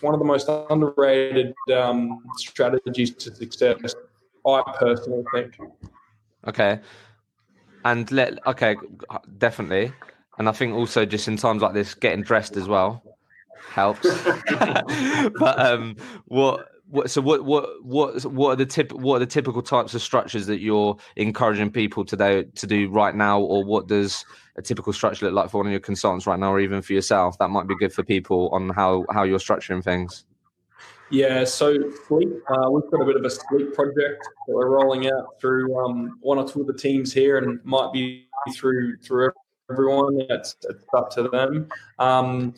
one 0.01 0.13
of 0.13 0.19
the 0.19 0.25
most 0.25 0.49
underrated 0.69 1.53
um, 1.73 2.23
strategies 2.37 3.11
to 3.11 3.33
success, 3.35 3.95
I 4.45 4.63
personally 4.79 5.23
think. 5.33 5.57
Okay 6.47 6.79
and 7.85 8.11
let 8.11 8.45
okay 8.47 8.75
definitely. 9.37 9.93
And 10.37 10.49
i 10.49 10.51
think 10.51 10.73
also 10.73 11.05
just 11.05 11.27
in 11.27 11.37
times 11.37 11.61
like 11.61 11.73
this 11.73 11.93
getting 11.93 12.23
dressed 12.23 12.57
as 12.57 12.67
well 12.67 13.03
helps. 13.71 14.07
But 15.39 15.59
um 15.59 15.95
what 16.25 16.67
what 16.87 17.09
so 17.09 17.21
what 17.21 17.45
what 17.45 17.83
what 17.83 18.25
what 18.25 18.49
are 18.51 18.55
the 18.55 18.65
tip 18.65 18.91
what 18.91 19.15
are 19.15 19.19
the 19.19 19.25
typical 19.25 19.61
types 19.61 19.93
of 19.93 20.01
structures 20.01 20.45
that 20.47 20.59
you're 20.59 20.97
encouraging 21.15 21.71
people 21.71 22.03
today 22.03 22.43
to 22.55 22.67
do 22.67 22.89
right 22.89 23.15
now? 23.15 23.39
Or 23.39 23.63
what 23.63 23.87
does 23.87 24.25
a 24.57 24.61
typical 24.61 24.93
structure 24.93 25.25
look 25.25 25.33
like 25.33 25.49
for 25.49 25.57
one 25.57 25.67
of 25.67 25.71
your 25.71 25.79
consultants 25.79 26.27
right 26.27 26.39
now 26.39 26.51
or 26.51 26.59
even 26.59 26.81
for 26.81 26.93
yourself 26.93 27.37
that 27.39 27.49
might 27.49 27.67
be 27.67 27.75
good 27.77 27.93
for 27.93 28.03
people 28.03 28.49
on 28.49 28.69
how 28.69 29.05
how 29.09 29.23
you're 29.23 29.39
structuring 29.39 29.83
things 29.83 30.25
yeah, 31.11 31.43
so 31.43 31.73
sleep, 32.07 32.29
uh, 32.49 32.69
we've 32.71 32.89
got 32.89 33.01
a 33.01 33.05
bit 33.05 33.17
of 33.17 33.25
a 33.25 33.29
sleep 33.29 33.73
project 33.73 34.27
that 34.47 34.55
we're 34.55 34.69
rolling 34.69 35.11
out 35.11 35.39
through 35.39 35.77
um, 35.77 36.17
one 36.21 36.37
or 36.37 36.47
two 36.47 36.61
of 36.61 36.67
the 36.67 36.73
teams 36.73 37.13
here, 37.13 37.37
and 37.37 37.63
might 37.65 37.91
be 37.93 38.27
through 38.55 38.97
through 38.97 39.31
everyone. 39.69 40.21
It's, 40.29 40.55
it's 40.69 40.85
up 40.95 41.09
to 41.11 41.23
them. 41.29 41.69
Um, 41.99 42.53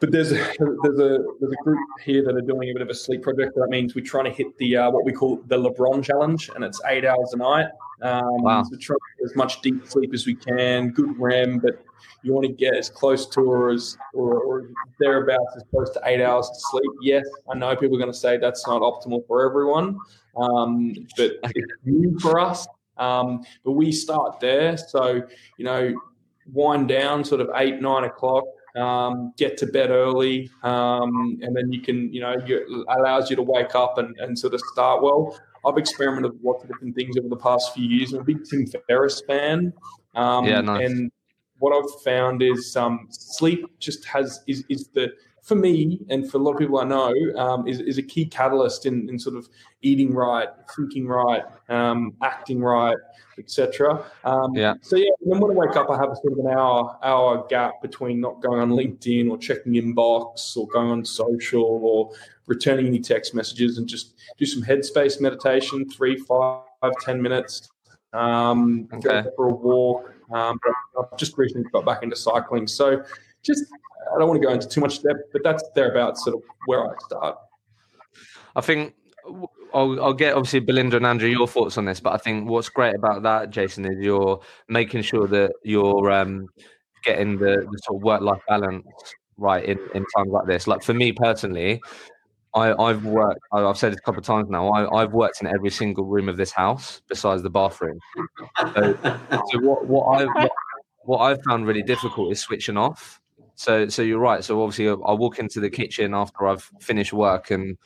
but 0.00 0.12
there's 0.12 0.30
a, 0.30 0.36
there's 0.36 0.98
a 0.98 1.24
there's 1.40 1.52
a 1.52 1.62
group 1.64 1.80
here 2.04 2.22
that 2.24 2.36
are 2.36 2.40
doing 2.40 2.70
a 2.70 2.72
bit 2.72 2.82
of 2.82 2.88
a 2.88 2.94
sleep 2.94 3.22
project. 3.22 3.54
That 3.56 3.68
means 3.68 3.94
we're 3.94 4.04
trying 4.04 4.24
to 4.24 4.30
hit 4.30 4.56
the 4.58 4.76
uh, 4.76 4.90
what 4.90 5.04
we 5.04 5.12
call 5.12 5.42
the 5.46 5.56
LeBron 5.56 6.04
challenge, 6.04 6.50
and 6.54 6.64
it's 6.64 6.80
eight 6.86 7.04
hours 7.04 7.32
a 7.32 7.38
night. 7.38 7.66
Um, 8.02 8.42
wow. 8.42 8.62
So 8.62 8.76
try 8.76 8.94
to 8.94 9.00
get 9.18 9.30
as 9.30 9.36
much 9.36 9.60
deep 9.60 9.86
sleep 9.88 10.14
as 10.14 10.26
we 10.26 10.34
can, 10.34 10.90
good 10.90 11.18
REM, 11.18 11.58
but 11.58 11.82
you 12.22 12.32
want 12.32 12.46
to 12.46 12.52
get 12.52 12.74
as 12.74 12.88
close 12.88 13.26
to 13.26 13.40
or 13.40 13.70
as 13.70 13.96
or, 14.14 14.40
or 14.40 14.70
thereabouts 15.00 15.56
as 15.56 15.62
close 15.70 15.90
to 15.90 16.00
eight 16.04 16.22
hours 16.22 16.48
of 16.48 16.56
sleep. 16.56 16.90
Yes, 17.02 17.26
I 17.50 17.56
know 17.56 17.74
people 17.76 17.96
are 17.96 18.00
going 18.00 18.12
to 18.12 18.18
say 18.18 18.38
that's 18.38 18.66
not 18.66 18.82
optimal 18.82 19.26
for 19.26 19.48
everyone, 19.48 19.98
um, 20.36 20.94
but 21.16 21.32
it's 21.54 21.72
new 21.84 22.18
for 22.18 22.38
us. 22.38 22.66
Um, 22.96 23.44
but 23.64 23.72
we 23.72 23.92
start 23.92 24.40
there, 24.40 24.76
so 24.76 25.22
you 25.56 25.64
know, 25.64 25.94
wind 26.52 26.88
down 26.88 27.24
sort 27.24 27.40
of 27.40 27.50
eight 27.54 27.80
nine 27.80 28.04
o'clock 28.04 28.44
um, 28.78 29.32
get 29.36 29.56
to 29.58 29.66
bed 29.66 29.90
early, 29.90 30.50
um, 30.62 31.38
and 31.42 31.54
then 31.56 31.72
you 31.72 31.80
can, 31.80 32.12
you 32.12 32.20
know, 32.20 32.36
you, 32.46 32.84
allows 32.88 33.30
you 33.30 33.36
to 33.36 33.42
wake 33.42 33.74
up 33.74 33.98
and, 33.98 34.16
and 34.18 34.38
sort 34.38 34.54
of 34.54 34.60
start 34.72 35.02
well. 35.02 35.38
I've 35.64 35.78
experimented 35.78 36.32
with 36.32 36.42
lots 36.44 36.62
of 36.62 36.70
different 36.70 36.94
things 36.94 37.16
over 37.18 37.28
the 37.28 37.36
past 37.36 37.74
few 37.74 37.86
years. 37.86 38.12
I'm 38.12 38.20
a 38.20 38.24
big 38.24 38.44
Tim 38.44 38.66
Ferriss 38.86 39.22
fan. 39.26 39.72
Um, 40.14 40.44
yeah, 40.44 40.60
nice. 40.60 40.88
And 40.88 41.10
what 41.58 41.72
I've 41.72 42.02
found 42.02 42.42
is 42.42 42.76
um, 42.76 43.08
sleep 43.10 43.66
just 43.78 44.04
has 44.06 44.42
is, 44.46 44.64
is 44.68 44.88
the 44.88 45.12
for 45.48 45.54
me 45.54 45.98
and 46.10 46.30
for 46.30 46.36
a 46.36 46.40
lot 46.40 46.52
of 46.52 46.58
people 46.58 46.78
I 46.78 46.84
know 46.84 47.14
um, 47.36 47.66
is, 47.66 47.80
is 47.80 47.96
a 47.96 48.02
key 48.02 48.26
catalyst 48.26 48.84
in, 48.84 49.08
in 49.08 49.18
sort 49.18 49.34
of 49.34 49.48
eating 49.80 50.12
right, 50.12 50.48
thinking 50.76 51.08
right, 51.08 51.42
um, 51.70 52.14
acting 52.22 52.60
right, 52.60 52.96
etc. 53.38 54.04
Um, 54.24 54.54
yeah. 54.54 54.74
So 54.82 54.96
yeah, 54.96 55.10
then 55.24 55.40
when 55.40 55.52
I 55.52 55.54
wake 55.54 55.74
up, 55.74 55.88
I 55.88 55.96
have 55.96 56.10
a 56.10 56.16
sort 56.16 56.34
of 56.34 56.38
an 56.40 56.48
hour 56.48 56.98
hour 57.02 57.46
gap 57.48 57.80
between 57.80 58.20
not 58.20 58.42
going 58.42 58.60
on 58.60 58.70
LinkedIn 58.70 59.30
or 59.30 59.38
checking 59.38 59.72
inbox 59.72 60.54
or 60.54 60.66
going 60.68 60.90
on 60.90 61.02
social 61.04 61.62
or 61.62 62.12
returning 62.46 62.86
any 62.86 63.00
text 63.00 63.34
messages 63.34 63.78
and 63.78 63.88
just 63.88 64.16
do 64.36 64.44
some 64.44 64.62
headspace 64.62 65.18
meditation, 65.18 65.88
three, 65.88 66.16
five, 66.16 66.62
ten 67.00 67.22
minutes. 67.22 67.70
Um, 68.12 68.86
okay. 68.92 69.22
Go 69.22 69.32
for 69.34 69.48
a 69.48 69.54
walk. 69.54 70.12
Um, 70.32 70.58
I've 70.98 71.16
just 71.18 71.38
recently 71.38 71.68
got 71.70 71.84
back 71.84 72.02
into 72.02 72.16
cycling, 72.16 72.66
so 72.66 73.02
just 73.42 73.64
I 74.14 74.18
don't 74.18 74.28
want 74.28 74.40
to 74.40 74.46
go 74.46 74.52
into 74.52 74.68
too 74.68 74.80
much 74.80 75.02
depth, 75.02 75.32
but 75.32 75.42
that's 75.42 75.64
thereabouts 75.74 76.24
sort 76.24 76.36
of 76.36 76.42
where 76.66 76.90
I 76.90 76.94
start. 77.06 77.38
I 78.56 78.60
think 78.60 78.94
I'll, 79.74 80.02
I'll, 80.02 80.14
get 80.14 80.34
obviously 80.34 80.60
Belinda 80.60 80.96
and 80.96 81.06
Andrew 81.06 81.28
your 81.28 81.46
thoughts 81.46 81.78
on 81.78 81.84
this, 81.84 82.00
but 82.00 82.14
I 82.14 82.18
think 82.18 82.48
what's 82.48 82.68
great 82.68 82.94
about 82.94 83.22
that, 83.22 83.50
Jason, 83.50 83.84
is 83.84 83.98
you're 84.00 84.40
making 84.68 85.02
sure 85.02 85.26
that 85.28 85.52
you're 85.62 86.10
um, 86.10 86.46
getting 87.04 87.38
the, 87.38 87.66
the 87.70 87.78
sort 87.84 87.96
of 87.96 88.02
work 88.02 88.20
life 88.22 88.40
balance 88.48 88.86
right 89.36 89.64
in, 89.64 89.78
in 89.94 90.04
times 90.16 90.30
like 90.30 90.46
this. 90.46 90.66
Like 90.66 90.82
for 90.82 90.94
me 90.94 91.12
personally, 91.12 91.80
I, 92.58 92.88
I've 92.88 93.04
worked. 93.04 93.40
I've 93.52 93.78
said 93.78 93.92
it 93.92 93.98
a 93.98 94.02
couple 94.02 94.20
of 94.20 94.26
times 94.26 94.48
now. 94.50 94.70
I, 94.70 95.00
have 95.00 95.12
worked 95.12 95.40
in 95.40 95.46
every 95.46 95.70
single 95.70 96.04
room 96.04 96.28
of 96.28 96.36
this 96.36 96.52
house 96.52 97.00
besides 97.08 97.42
the 97.42 97.50
bathroom. 97.50 97.98
So, 98.74 98.98
so 99.50 99.58
what, 99.60 99.86
what 99.86 100.20
I've 100.20 100.48
what, 101.04 101.18
I've 101.18 101.42
found 101.44 101.66
really 101.66 101.82
difficult 101.82 102.32
is 102.32 102.40
switching 102.40 102.76
off. 102.76 103.20
So 103.54 103.88
so 103.88 104.02
you're 104.02 104.18
right. 104.18 104.44
So 104.44 104.62
obviously 104.62 104.88
uh, 104.88 104.96
I 104.96 105.12
walk 105.12 105.38
into 105.38 105.60
the 105.60 105.70
kitchen 105.70 106.14
after 106.14 106.46
I've 106.46 106.68
finished 106.80 107.12
work 107.12 107.50
and 107.50 107.76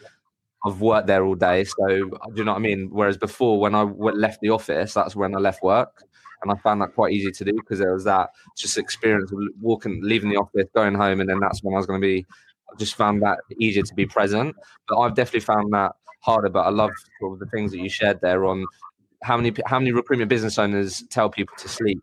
I've 0.64 0.80
worked 0.80 1.06
there 1.06 1.24
all 1.24 1.34
day. 1.34 1.64
So 1.64 1.84
uh, 1.84 2.28
do 2.28 2.36
you 2.36 2.44
know 2.44 2.52
what 2.52 2.58
I 2.58 2.62
mean? 2.62 2.88
Whereas 2.90 3.16
before, 3.16 3.60
when 3.60 3.74
I 3.74 3.82
left 3.82 4.40
the 4.40 4.50
office, 4.50 4.94
that's 4.94 5.16
when 5.16 5.34
I 5.34 5.38
left 5.38 5.62
work, 5.62 6.04
and 6.42 6.52
I 6.52 6.56
found 6.56 6.80
that 6.82 6.94
quite 6.94 7.12
easy 7.12 7.30
to 7.30 7.44
do 7.44 7.52
because 7.52 7.78
there 7.78 7.92
was 7.92 8.04
that 8.04 8.30
just 8.56 8.78
experience 8.78 9.32
of 9.32 9.38
walking, 9.60 10.00
leaving 10.02 10.30
the 10.30 10.36
office, 10.36 10.66
going 10.74 10.94
home, 10.94 11.20
and 11.20 11.28
then 11.28 11.40
that's 11.40 11.62
when 11.62 11.74
I 11.74 11.78
was 11.78 11.86
going 11.86 12.00
to 12.00 12.06
be. 12.06 12.26
I 12.72 12.76
just 12.78 12.94
found 12.94 13.22
that 13.22 13.40
easier 13.58 13.82
to 13.82 13.94
be 13.94 14.06
present. 14.06 14.56
But 14.88 14.98
I've 14.98 15.14
definitely 15.14 15.40
found 15.40 15.72
that 15.72 15.92
harder. 16.20 16.48
But 16.48 16.66
I 16.66 16.70
love 16.70 16.90
sort 17.20 17.34
of 17.34 17.38
the 17.40 17.46
things 17.46 17.72
that 17.72 17.78
you 17.78 17.88
shared 17.88 18.20
there 18.20 18.46
on 18.46 18.64
how 19.22 19.36
many 19.36 19.54
how 19.66 19.78
many 19.78 19.92
recruitment 19.92 20.28
business 20.28 20.58
owners 20.58 21.04
tell 21.10 21.30
people 21.30 21.54
to 21.58 21.68
sleep. 21.68 22.02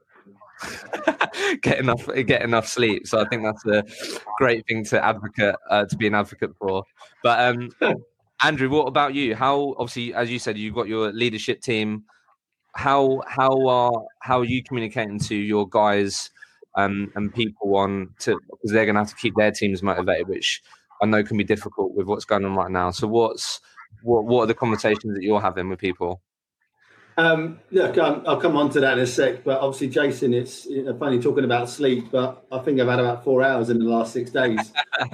get 1.61 1.79
enough 1.79 2.07
get 2.25 2.41
enough 2.41 2.67
sleep. 2.67 3.07
So 3.07 3.19
I 3.19 3.27
think 3.27 3.43
that's 3.43 3.65
a 3.65 3.83
great 4.37 4.65
thing 4.67 4.83
to 4.85 5.03
advocate 5.03 5.55
uh, 5.69 5.85
to 5.85 5.97
be 5.97 6.07
an 6.07 6.15
advocate 6.15 6.51
for. 6.59 6.83
But 7.23 7.39
um, 7.39 7.69
Andrew, 8.43 8.69
what 8.69 8.87
about 8.87 9.13
you? 9.13 9.35
How 9.35 9.75
obviously, 9.77 10.13
as 10.13 10.29
you 10.29 10.39
said, 10.39 10.57
you've 10.57 10.75
got 10.75 10.87
your 10.87 11.11
leadership 11.11 11.61
team. 11.61 12.03
How 12.75 13.21
how 13.27 13.67
are 13.67 14.05
how 14.21 14.39
are 14.39 14.45
you 14.45 14.63
communicating 14.63 15.19
to 15.19 15.35
your 15.35 15.67
guys 15.67 16.29
um, 16.75 17.11
and 17.15 17.33
people 17.33 17.75
on 17.77 18.09
to 18.19 18.39
because 18.49 18.71
they're 18.71 18.85
going 18.85 18.95
to 18.95 19.01
have 19.01 19.09
to 19.09 19.15
keep 19.15 19.35
their 19.35 19.51
teams 19.51 19.83
motivated, 19.83 20.27
which 20.27 20.61
I 21.01 21.05
know 21.05 21.23
can 21.23 21.37
be 21.37 21.43
difficult 21.43 21.93
with 21.93 22.07
what's 22.07 22.25
going 22.25 22.45
on 22.45 22.55
right 22.55 22.71
now. 22.71 22.91
So 22.91 23.07
what's 23.07 23.61
what 24.03 24.25
what 24.25 24.43
are 24.43 24.47
the 24.47 24.53
conversations 24.53 25.15
that 25.15 25.23
you're 25.23 25.41
having 25.41 25.69
with 25.69 25.79
people? 25.79 26.21
Um, 27.17 27.59
look, 27.71 27.97
um, 27.97 28.23
I'll 28.25 28.39
come 28.39 28.55
on 28.55 28.69
to 28.71 28.79
that 28.79 28.93
in 28.93 29.03
a 29.03 29.07
sec, 29.07 29.43
but 29.43 29.59
obviously, 29.59 29.89
Jason, 29.89 30.33
it's 30.33 30.65
you 30.65 30.83
know, 30.83 30.97
funny 30.97 31.19
talking 31.19 31.43
about 31.43 31.69
sleep, 31.69 32.05
but 32.11 32.45
I 32.49 32.59
think 32.59 32.79
I've 32.79 32.87
had 32.87 32.99
about 32.99 33.25
four 33.25 33.43
hours 33.43 33.69
in 33.69 33.77
the 33.77 33.83
last 33.83 34.13
six 34.13 34.31
days. 34.31 34.71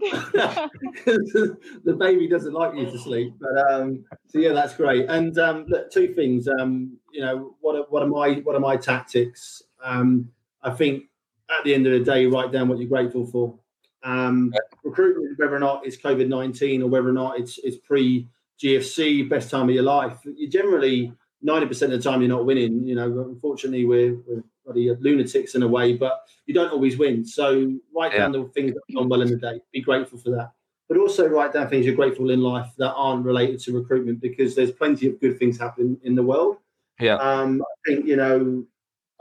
the 0.00 1.96
baby 1.96 2.26
doesn't 2.26 2.52
like 2.52 2.74
you 2.74 2.84
to 2.86 2.98
sleep. 2.98 3.34
But 3.38 3.72
um, 3.72 4.04
so 4.26 4.40
yeah, 4.40 4.52
that's 4.52 4.74
great. 4.74 5.08
And 5.08 5.38
um, 5.38 5.66
look, 5.68 5.90
two 5.92 6.14
things. 6.14 6.48
Um, 6.48 6.98
you 7.12 7.20
know, 7.20 7.54
what 7.60 7.76
are, 7.76 7.84
what 7.88 8.02
are 8.02 8.08
my 8.08 8.40
what 8.42 8.56
are 8.56 8.60
my 8.60 8.76
tactics? 8.76 9.62
Um, 9.84 10.30
I 10.62 10.70
think 10.70 11.04
at 11.50 11.64
the 11.64 11.74
end 11.74 11.86
of 11.86 11.92
the 11.92 12.00
day, 12.00 12.26
write 12.26 12.50
down 12.50 12.68
what 12.68 12.78
you're 12.78 12.88
grateful 12.88 13.26
for. 13.26 13.58
Um, 14.02 14.52
recruitment, 14.82 15.38
whether 15.38 15.54
or 15.54 15.60
not 15.60 15.86
it's 15.86 15.96
COVID 15.96 16.28
nineteen 16.28 16.82
or 16.82 16.88
whether 16.88 17.08
or 17.08 17.12
not 17.12 17.38
it's 17.38 17.58
it's 17.58 17.76
pre 17.76 18.28
GFC, 18.62 19.28
best 19.28 19.50
time 19.50 19.68
of 19.68 19.74
your 19.74 19.84
life. 19.84 20.18
You 20.24 20.48
generally 20.48 21.12
ninety 21.42 21.66
percent 21.66 21.92
of 21.92 22.02
the 22.02 22.10
time 22.10 22.20
you're 22.20 22.28
not 22.28 22.46
winning. 22.46 22.86
You 22.86 22.94
know, 22.96 23.20
unfortunately, 23.28 23.84
we're, 23.84 24.16
we're 24.26 24.42
bloody 24.64 24.90
lunatics 25.00 25.54
in 25.54 25.62
a 25.62 25.68
way, 25.68 25.92
but 25.94 26.22
you 26.46 26.54
don't 26.54 26.72
always 26.72 26.96
win. 26.96 27.24
So 27.24 27.72
write 27.94 28.12
yeah. 28.12 28.18
down 28.18 28.32
the 28.32 28.44
things 28.54 28.72
that 28.72 28.82
have 28.88 28.96
gone 28.96 29.08
well 29.08 29.22
in 29.22 29.28
the 29.28 29.36
day. 29.36 29.60
Be 29.72 29.80
grateful 29.80 30.18
for 30.18 30.30
that. 30.30 30.52
But 30.88 30.98
also 30.98 31.26
write 31.28 31.52
down 31.52 31.68
things 31.68 31.86
you're 31.86 31.94
grateful 31.94 32.30
in 32.30 32.40
life 32.40 32.70
that 32.78 32.92
aren't 32.92 33.24
related 33.24 33.60
to 33.60 33.72
recruitment 33.72 34.20
because 34.20 34.54
there's 34.54 34.70
plenty 34.70 35.06
of 35.06 35.20
good 35.20 35.38
things 35.38 35.58
happening 35.58 35.98
in 36.02 36.14
the 36.14 36.22
world. 36.22 36.58
Yeah. 37.00 37.16
Um, 37.16 37.62
I 37.62 37.90
think, 37.90 38.06
you 38.06 38.16
know, 38.16 38.64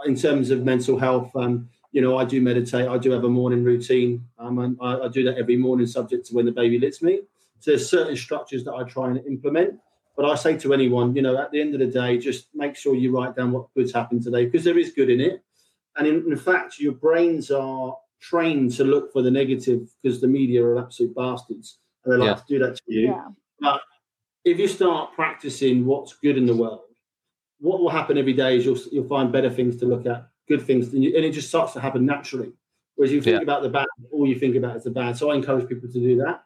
in 0.06 0.16
terms 0.16 0.50
of 0.50 0.64
mental 0.64 0.98
health, 0.98 1.36
um, 1.36 1.70
you 1.92 2.02
know, 2.02 2.18
I 2.18 2.26
do 2.26 2.42
meditate. 2.42 2.88
I 2.88 2.98
do 2.98 3.12
have 3.12 3.24
a 3.24 3.30
morning 3.30 3.64
routine. 3.64 4.26
Um, 4.40 4.60
and 4.60 4.78
I, 4.82 5.02
I 5.02 5.08
do 5.08 5.24
that 5.26 5.38
every 5.38 5.58
morning, 5.58 5.86
subject 5.86 6.26
to 6.28 6.36
when 6.36 6.46
the 6.46 6.52
baby 6.52 6.80
lets 6.80 7.02
me. 7.02 7.22
So 7.60 7.72
there's 7.72 7.90
certain 7.90 8.18
structures 8.18 8.64
that 8.66 8.74
I 8.74 8.84
try 8.84 9.10
and 9.10 9.26
implement. 9.26 9.80
But 10.16 10.26
I 10.26 10.36
say 10.36 10.58
to 10.58 10.74
anyone, 10.74 11.16
you 11.16 11.22
know, 11.22 11.38
at 11.38 11.52
the 11.52 11.62
end 11.62 11.74
of 11.74 11.80
the 11.80 11.88
day, 11.88 12.18
just 12.18 12.48
make 12.54 12.76
sure 12.76 12.96
you 12.96 13.16
write 13.16 13.36
down 13.36 13.52
what 13.52 13.74
good's 13.74 13.94
happened 13.94 14.24
today 14.24 14.46
because 14.46 14.64
there 14.64 14.78
is 14.78 14.92
good 14.92 15.10
in 15.10 15.22
it. 15.22 15.44
And 15.96 16.08
in, 16.08 16.32
in 16.32 16.38
fact, 16.38 16.80
your 16.80 16.94
brains 16.94 17.52
are 17.52 17.96
trained 18.20 18.74
to 18.74 18.84
look 18.84 19.12
for 19.12 19.22
the 19.22 19.32
negative 19.32 19.90
because 20.02 20.22
the 20.22 20.28
media 20.28 20.64
are 20.64 20.80
absolute 20.80 21.16
bastards 21.16 21.78
and 22.06 22.14
they 22.14 22.18
like 22.18 22.28
yeah. 22.28 22.36
to 22.36 22.44
do 22.48 22.60
that 22.60 22.76
to 22.76 22.82
you. 22.88 23.08
Yeah. 23.08 23.28
But 23.60 23.82
if 24.46 24.60
you 24.60 24.68
start 24.68 25.14
practicing 25.14 25.86
what's 25.86 26.14
good 26.14 26.38
in 26.38 26.46
the 26.46 26.56
world, 26.56 26.82
what 27.64 27.80
will 27.80 27.90
happen 27.90 28.18
every 28.18 28.34
day 28.34 28.58
is 28.58 28.66
you'll 28.66 28.78
you'll 28.92 29.08
find 29.08 29.32
better 29.32 29.50
things 29.50 29.78
to 29.78 29.86
look 29.86 30.06
at, 30.06 30.28
good 30.50 30.62
things, 30.62 30.94
and, 30.94 31.02
you, 31.02 31.16
and 31.16 31.24
it 31.24 31.32
just 31.32 31.48
starts 31.48 31.72
to 31.74 31.80
happen 31.80 32.06
naturally. 32.06 32.52
Whereas 32.96 33.14
you 33.14 33.22
think 33.22 33.38
yeah. 33.38 33.42
about 33.42 33.64
the 33.64 33.70
bad, 33.70 33.88
all 34.12 34.28
you 34.28 34.38
think 34.38 34.58
about 34.58 34.76
is 34.76 34.84
the 34.84 34.92
bad. 34.92 35.18
So 35.18 35.32
I 35.32 35.36
encourage 35.36 35.70
people 35.70 35.90
to 35.90 36.00
do 36.00 36.18
that. 36.18 36.44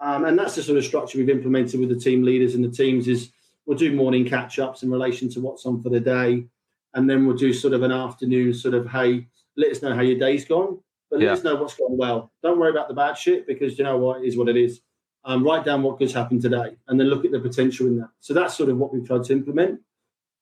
Um, 0.00 0.26
and 0.26 0.38
that's 0.38 0.54
the 0.54 0.62
sort 0.62 0.78
of 0.78 0.84
structure 0.84 1.18
we've 1.18 1.30
implemented 1.30 1.80
with 1.80 1.88
the 1.88 1.98
team 1.98 2.22
leaders 2.22 2.54
and 2.54 2.62
the 2.62 2.70
teams 2.70 3.08
is 3.08 3.32
we'll 3.66 3.76
do 3.76 3.94
morning 3.94 4.28
catch 4.28 4.58
ups 4.58 4.82
in 4.82 4.90
relation 4.90 5.28
to 5.30 5.40
what's 5.40 5.66
on 5.66 5.82
for 5.82 5.88
the 5.88 5.98
day. 5.98 6.46
And 6.94 7.08
then 7.08 7.26
we'll 7.26 7.36
do 7.36 7.52
sort 7.52 7.74
of 7.74 7.82
an 7.82 7.92
afternoon 7.92 8.54
sort 8.54 8.74
of, 8.74 8.88
hey, 8.88 9.26
let 9.56 9.70
us 9.70 9.82
know 9.82 9.94
how 9.94 10.02
your 10.02 10.18
day's 10.18 10.44
gone, 10.44 10.78
but 11.10 11.20
let 11.20 11.26
yeah. 11.26 11.32
us 11.32 11.42
know 11.42 11.56
what's 11.56 11.74
gone 11.74 11.96
well. 11.96 12.32
Don't 12.42 12.58
worry 12.58 12.70
about 12.70 12.88
the 12.88 12.94
bad 12.94 13.16
shit 13.16 13.46
because 13.46 13.78
you 13.78 13.84
know 13.84 13.96
what, 13.96 14.22
it 14.22 14.26
is 14.26 14.36
what 14.36 14.48
it 14.48 14.56
is. 14.56 14.80
Um, 15.24 15.44
write 15.44 15.64
down 15.64 15.82
what 15.82 15.98
good's 15.98 16.14
happened 16.14 16.42
today 16.42 16.76
and 16.88 16.98
then 16.98 17.08
look 17.08 17.24
at 17.24 17.30
the 17.32 17.40
potential 17.40 17.86
in 17.86 17.98
that. 17.98 18.10
So 18.20 18.32
that's 18.32 18.56
sort 18.56 18.70
of 18.70 18.78
what 18.78 18.92
we've 18.92 19.06
tried 19.06 19.24
to 19.24 19.32
implement. 19.32 19.80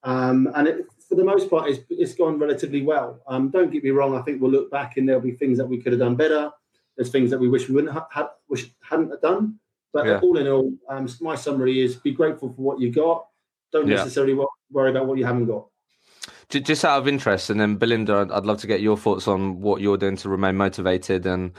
Um, 0.04 0.50
and 0.54 0.68
it, 0.68 0.86
for 1.08 1.14
the 1.14 1.24
most 1.24 1.50
part, 1.50 1.68
it's, 1.70 1.80
it's 1.90 2.14
gone 2.14 2.38
relatively 2.38 2.82
well. 2.82 3.20
Um, 3.26 3.50
don't 3.50 3.70
get 3.72 3.82
me 3.82 3.90
wrong. 3.90 4.16
I 4.16 4.22
think 4.22 4.40
we'll 4.40 4.50
look 4.50 4.70
back 4.70 4.96
and 4.96 5.08
there'll 5.08 5.20
be 5.20 5.32
things 5.32 5.58
that 5.58 5.66
we 5.66 5.78
could 5.80 5.92
have 5.92 6.00
done 6.00 6.16
better. 6.16 6.50
There's 6.96 7.10
things 7.10 7.30
that 7.30 7.38
we 7.38 7.48
wish 7.48 7.68
we 7.68 7.74
wouldn't 7.74 7.92
have, 7.92 8.06
had, 8.10 8.26
wish 8.48 8.70
hadn't 8.82 9.20
done. 9.22 9.58
But 9.92 10.06
yeah. 10.06 10.20
all 10.20 10.36
in 10.36 10.46
all, 10.46 10.72
um, 10.88 11.08
my 11.20 11.34
summary 11.34 11.80
is 11.80 11.96
be 11.96 12.12
grateful 12.12 12.52
for 12.52 12.60
what 12.60 12.78
you 12.78 12.92
got. 12.92 13.26
Don't 13.72 13.88
yeah. 13.88 13.96
necessarily 13.96 14.38
worry 14.70 14.90
about 14.90 15.06
what 15.06 15.18
you 15.18 15.24
haven't 15.24 15.46
got. 15.46 15.66
Just 16.50 16.84
out 16.84 16.98
of 16.98 17.08
interest, 17.08 17.50
and 17.50 17.60
then 17.60 17.76
Belinda, 17.76 18.26
I'd 18.32 18.46
love 18.46 18.58
to 18.60 18.66
get 18.66 18.80
your 18.80 18.96
thoughts 18.96 19.28
on 19.28 19.60
what 19.60 19.82
you're 19.82 19.98
doing 19.98 20.16
to 20.16 20.30
remain 20.30 20.56
motivated 20.56 21.26
and 21.26 21.52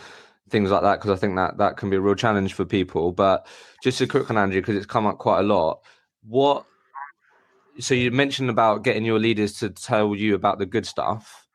things 0.49 0.71
like 0.71 0.81
that, 0.81 0.99
because 0.99 1.11
I 1.11 1.15
think 1.15 1.35
that 1.35 1.59
that 1.59 1.77
can 1.77 1.91
be 1.91 1.97
a 1.97 2.01
real 2.01 2.15
challenge 2.15 2.53
for 2.53 2.65
people. 2.65 3.11
But 3.11 3.45
just 3.83 4.01
a 4.01 4.07
quick 4.07 4.27
one, 4.29 4.37
Andrew, 4.39 4.61
because 4.61 4.75
it's 4.75 4.87
come 4.87 5.05
up 5.05 5.19
quite 5.19 5.41
a 5.41 5.43
lot. 5.43 5.81
What? 6.27 6.65
So 7.79 7.93
you 7.93 8.11
mentioned 8.11 8.49
about 8.49 8.83
getting 8.83 9.05
your 9.05 9.19
leaders 9.19 9.53
to 9.59 9.69
tell 9.69 10.15
you 10.15 10.35
about 10.35 10.59
the 10.59 10.65
good 10.65 10.85
stuff. 10.85 11.47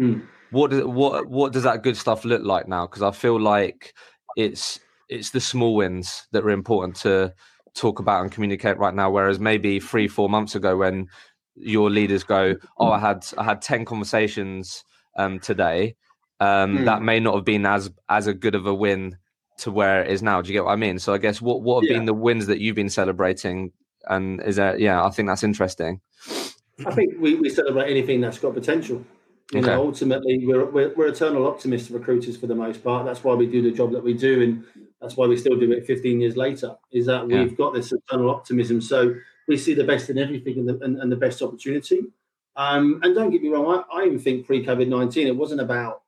Mm 0.00 0.26
what 0.52 0.70
does 0.70 0.84
what 0.84 1.26
what 1.26 1.52
does 1.52 1.64
that 1.64 1.82
good 1.82 1.96
stuff 1.96 2.24
look 2.24 2.42
like 2.44 2.68
now? 2.68 2.86
Because 2.86 3.02
I 3.02 3.10
feel 3.10 3.40
like 3.40 3.94
it's 4.36 4.78
it's 5.08 5.30
the 5.30 5.40
small 5.40 5.74
wins 5.74 6.26
that 6.32 6.44
are 6.44 6.50
important 6.50 6.96
to 6.96 7.34
talk 7.74 7.98
about 7.98 8.22
and 8.22 8.30
communicate 8.30 8.78
right 8.78 8.94
now. 8.94 9.10
Whereas 9.10 9.40
maybe 9.40 9.80
three 9.80 10.08
four 10.08 10.28
months 10.28 10.54
ago, 10.54 10.76
when 10.76 11.08
your 11.56 11.90
leaders 11.90 12.22
go, 12.22 12.54
"Oh, 12.78 12.92
I 12.92 12.98
had 12.98 13.26
I 13.38 13.44
had 13.44 13.62
ten 13.62 13.84
conversations 13.86 14.84
um, 15.16 15.40
today," 15.40 15.96
um, 16.38 16.78
mm. 16.78 16.84
that 16.84 17.02
may 17.02 17.18
not 17.18 17.34
have 17.34 17.44
been 17.44 17.64
as 17.64 17.90
as 18.10 18.26
a 18.26 18.34
good 18.34 18.54
of 18.54 18.66
a 18.66 18.74
win 18.74 19.16
to 19.58 19.70
where 19.70 20.02
it 20.02 20.10
is 20.10 20.22
now. 20.22 20.42
Do 20.42 20.48
you 20.48 20.58
get 20.58 20.64
what 20.64 20.72
I 20.72 20.76
mean? 20.76 20.98
So 20.98 21.14
I 21.14 21.18
guess 21.18 21.40
what 21.40 21.62
what 21.62 21.82
have 21.82 21.90
yeah. 21.90 21.96
been 21.96 22.04
the 22.04 22.14
wins 22.14 22.46
that 22.46 22.60
you've 22.60 22.76
been 22.76 22.90
celebrating? 22.90 23.72
And 24.08 24.42
is 24.42 24.56
that 24.56 24.80
yeah? 24.80 25.04
I 25.04 25.10
think 25.10 25.28
that's 25.28 25.42
interesting. 25.42 26.00
I 26.86 26.92
think 26.94 27.14
we, 27.18 27.34
we 27.36 27.48
celebrate 27.48 27.90
anything 27.90 28.20
that's 28.20 28.38
got 28.38 28.54
potential. 28.54 29.04
You 29.52 29.60
okay. 29.60 29.68
know, 29.68 29.86
ultimately, 29.86 30.46
we're, 30.46 30.64
we're, 30.64 30.94
we're 30.94 31.08
eternal 31.08 31.46
optimists 31.46 31.90
recruiters 31.90 32.36
for 32.36 32.46
the 32.46 32.54
most 32.54 32.82
part. 32.82 33.04
That's 33.04 33.22
why 33.22 33.34
we 33.34 33.46
do 33.46 33.60
the 33.60 33.70
job 33.70 33.92
that 33.92 34.02
we 34.02 34.14
do, 34.14 34.42
and 34.42 34.64
that's 35.00 35.16
why 35.16 35.26
we 35.26 35.36
still 35.36 35.58
do 35.58 35.70
it 35.72 35.84
15 35.86 36.20
years 36.20 36.36
later. 36.36 36.74
Is 36.90 37.06
that 37.06 37.28
yeah. 37.28 37.42
we've 37.42 37.56
got 37.56 37.74
this 37.74 37.92
eternal 37.92 38.30
optimism, 38.30 38.80
so 38.80 39.14
we 39.48 39.58
see 39.58 39.74
the 39.74 39.84
best 39.84 40.08
in 40.08 40.18
everything 40.18 40.58
and 40.58 40.68
the, 40.68 40.78
and, 40.82 40.98
and 40.98 41.12
the 41.12 41.16
best 41.16 41.42
opportunity. 41.42 42.00
Um, 42.56 43.00
and 43.02 43.14
don't 43.14 43.30
get 43.30 43.42
me 43.42 43.48
wrong, 43.48 43.84
I, 43.92 44.00
I 44.00 44.06
even 44.06 44.18
think 44.18 44.46
pre 44.46 44.64
COVID 44.64 44.88
19, 44.88 45.26
it 45.26 45.36
wasn't 45.36 45.60
about 45.60 46.02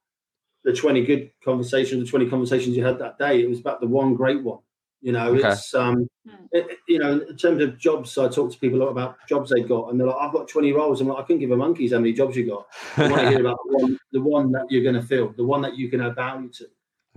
the 0.62 0.72
20 0.72 1.04
good 1.04 1.30
conversations, 1.44 2.04
the 2.04 2.10
20 2.10 2.30
conversations 2.30 2.76
you 2.76 2.84
had 2.84 2.98
that 2.98 3.18
day. 3.18 3.42
It 3.42 3.48
was 3.48 3.60
about 3.60 3.80
the 3.80 3.86
one 3.86 4.14
great 4.14 4.42
one. 4.42 4.60
You 5.04 5.12
know, 5.12 5.34
okay. 5.34 5.48
it's 5.50 5.74
um, 5.74 6.08
hmm. 6.26 6.46
it, 6.50 6.78
you 6.88 6.98
know, 6.98 7.20
in 7.28 7.36
terms 7.36 7.62
of 7.62 7.76
jobs, 7.76 8.16
I 8.16 8.26
talk 8.26 8.50
to 8.50 8.58
people 8.58 8.80
a 8.80 8.84
lot 8.84 8.88
about 8.88 9.18
jobs 9.28 9.50
they've 9.50 9.68
got, 9.68 9.90
and 9.90 10.00
they're 10.00 10.06
like, 10.06 10.16
"I've 10.18 10.32
got 10.32 10.48
20 10.48 10.72
roles." 10.72 11.02
I'm 11.02 11.08
like, 11.08 11.18
"I 11.18 11.26
couldn't 11.26 11.40
give 11.40 11.50
a 11.50 11.56
monkeys 11.58 11.92
how 11.92 11.98
many 11.98 12.14
jobs 12.14 12.34
you 12.36 12.46
got." 12.46 12.66
I 12.96 13.10
want 13.10 13.20
to 13.20 13.28
hear 13.28 13.40
about 13.40 13.58
the 13.68 13.76
one, 13.76 13.98
the 14.12 14.22
one 14.22 14.52
that 14.52 14.64
you're 14.70 14.82
going 14.82 14.94
to 14.94 15.02
fill, 15.02 15.34
the 15.36 15.44
one 15.44 15.60
that 15.60 15.76
you 15.76 15.90
can 15.90 16.00
add 16.00 16.14
value 16.14 16.48
to. 16.52 16.64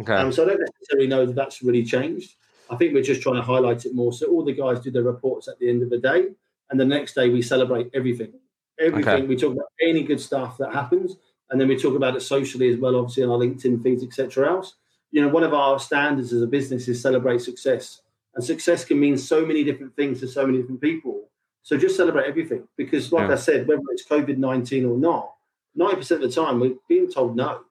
Okay. 0.02 0.14
Um, 0.14 0.34
so 0.34 0.44
I 0.44 0.50
don't 0.50 0.60
necessarily 0.60 1.08
know 1.08 1.26
that 1.26 1.36
that's 1.36 1.64
really 1.64 1.86
changed. 1.86 2.36
I 2.70 2.76
think 2.76 2.94
we're 2.94 3.04
just 3.04 3.22
trying 3.22 3.38
to 3.38 3.42
highlight 3.42 3.86
it 3.86 3.96
more. 3.96 4.12
So 4.12 4.26
all 4.26 4.44
the 4.44 4.52
guys 4.52 4.82
do 4.82 4.92
their 4.92 5.04
reports 5.04 5.48
at 5.48 5.58
the 5.58 5.70
end 5.70 5.82
of 5.82 5.90
the 5.90 6.00
day, 6.00 6.26
and 6.70 6.78
the 6.78 6.84
next 6.84 7.14
day 7.14 7.30
we 7.30 7.42
celebrate 7.42 7.90
everything. 7.94 8.34
Everything 8.82 9.14
okay. 9.14 9.26
we 9.26 9.38
talk 9.38 9.54
about 9.54 9.72
any 9.82 10.04
good 10.04 10.20
stuff 10.20 10.58
that 10.58 10.74
happens, 10.74 11.16
and 11.52 11.62
then 11.62 11.70
we 11.70 11.78
talk 11.78 11.96
about 11.96 12.18
it 12.18 12.22
socially 12.22 12.68
as 12.68 12.78
well, 12.78 12.98
obviously 12.98 13.24
on 13.24 13.30
our 13.30 13.38
LinkedIn 13.38 13.82
feeds, 13.82 14.04
etc. 14.04 14.50
Else, 14.50 14.76
you 15.12 15.22
know, 15.22 15.30
one 15.30 15.44
of 15.44 15.54
our 15.54 15.80
standards 15.80 16.34
as 16.34 16.42
a 16.42 16.48
business 16.48 16.88
is 16.88 17.02
celebrate 17.02 17.40
success. 17.40 18.02
And 18.36 18.44
success 18.44 18.86
can 18.86 19.00
mean 19.00 19.18
so 19.18 19.46
many 19.46 19.64
different 19.64 19.96
things 19.96 20.20
to 20.20 20.28
so 20.28 20.46
many 20.46 20.60
different 20.60 20.82
people. 20.82 21.30
So 21.64 21.78
just 21.78 21.98
celebrate 21.98 22.28
everything 22.28 22.68
because, 22.78 23.12
like 23.12 23.28
yeah. 23.28 23.34
I 23.34 23.38
said, 23.38 23.68
whether 23.68 23.82
it's 23.92 24.08
COVID 24.08 24.38
19 24.38 24.86
or 24.86 24.98
not, 24.98 25.34
90% 25.78 26.12
of 26.12 26.22
the 26.22 26.32
time 26.32 26.60
we're 26.60 26.76
being 26.88 27.12
told 27.12 27.36
no. 27.36 27.62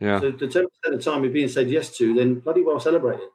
Yeah. 0.00 0.20
So 0.20 0.30
the 0.30 0.46
10% 0.46 0.64
of 0.86 0.92
the 0.92 0.98
time 0.98 1.22
we're 1.22 1.30
being 1.30 1.48
said 1.48 1.68
yes 1.68 1.96
to, 1.98 2.14
then 2.14 2.36
bloody 2.36 2.62
well 2.62 2.80
celebrate 2.80 3.20
it. 3.20 3.30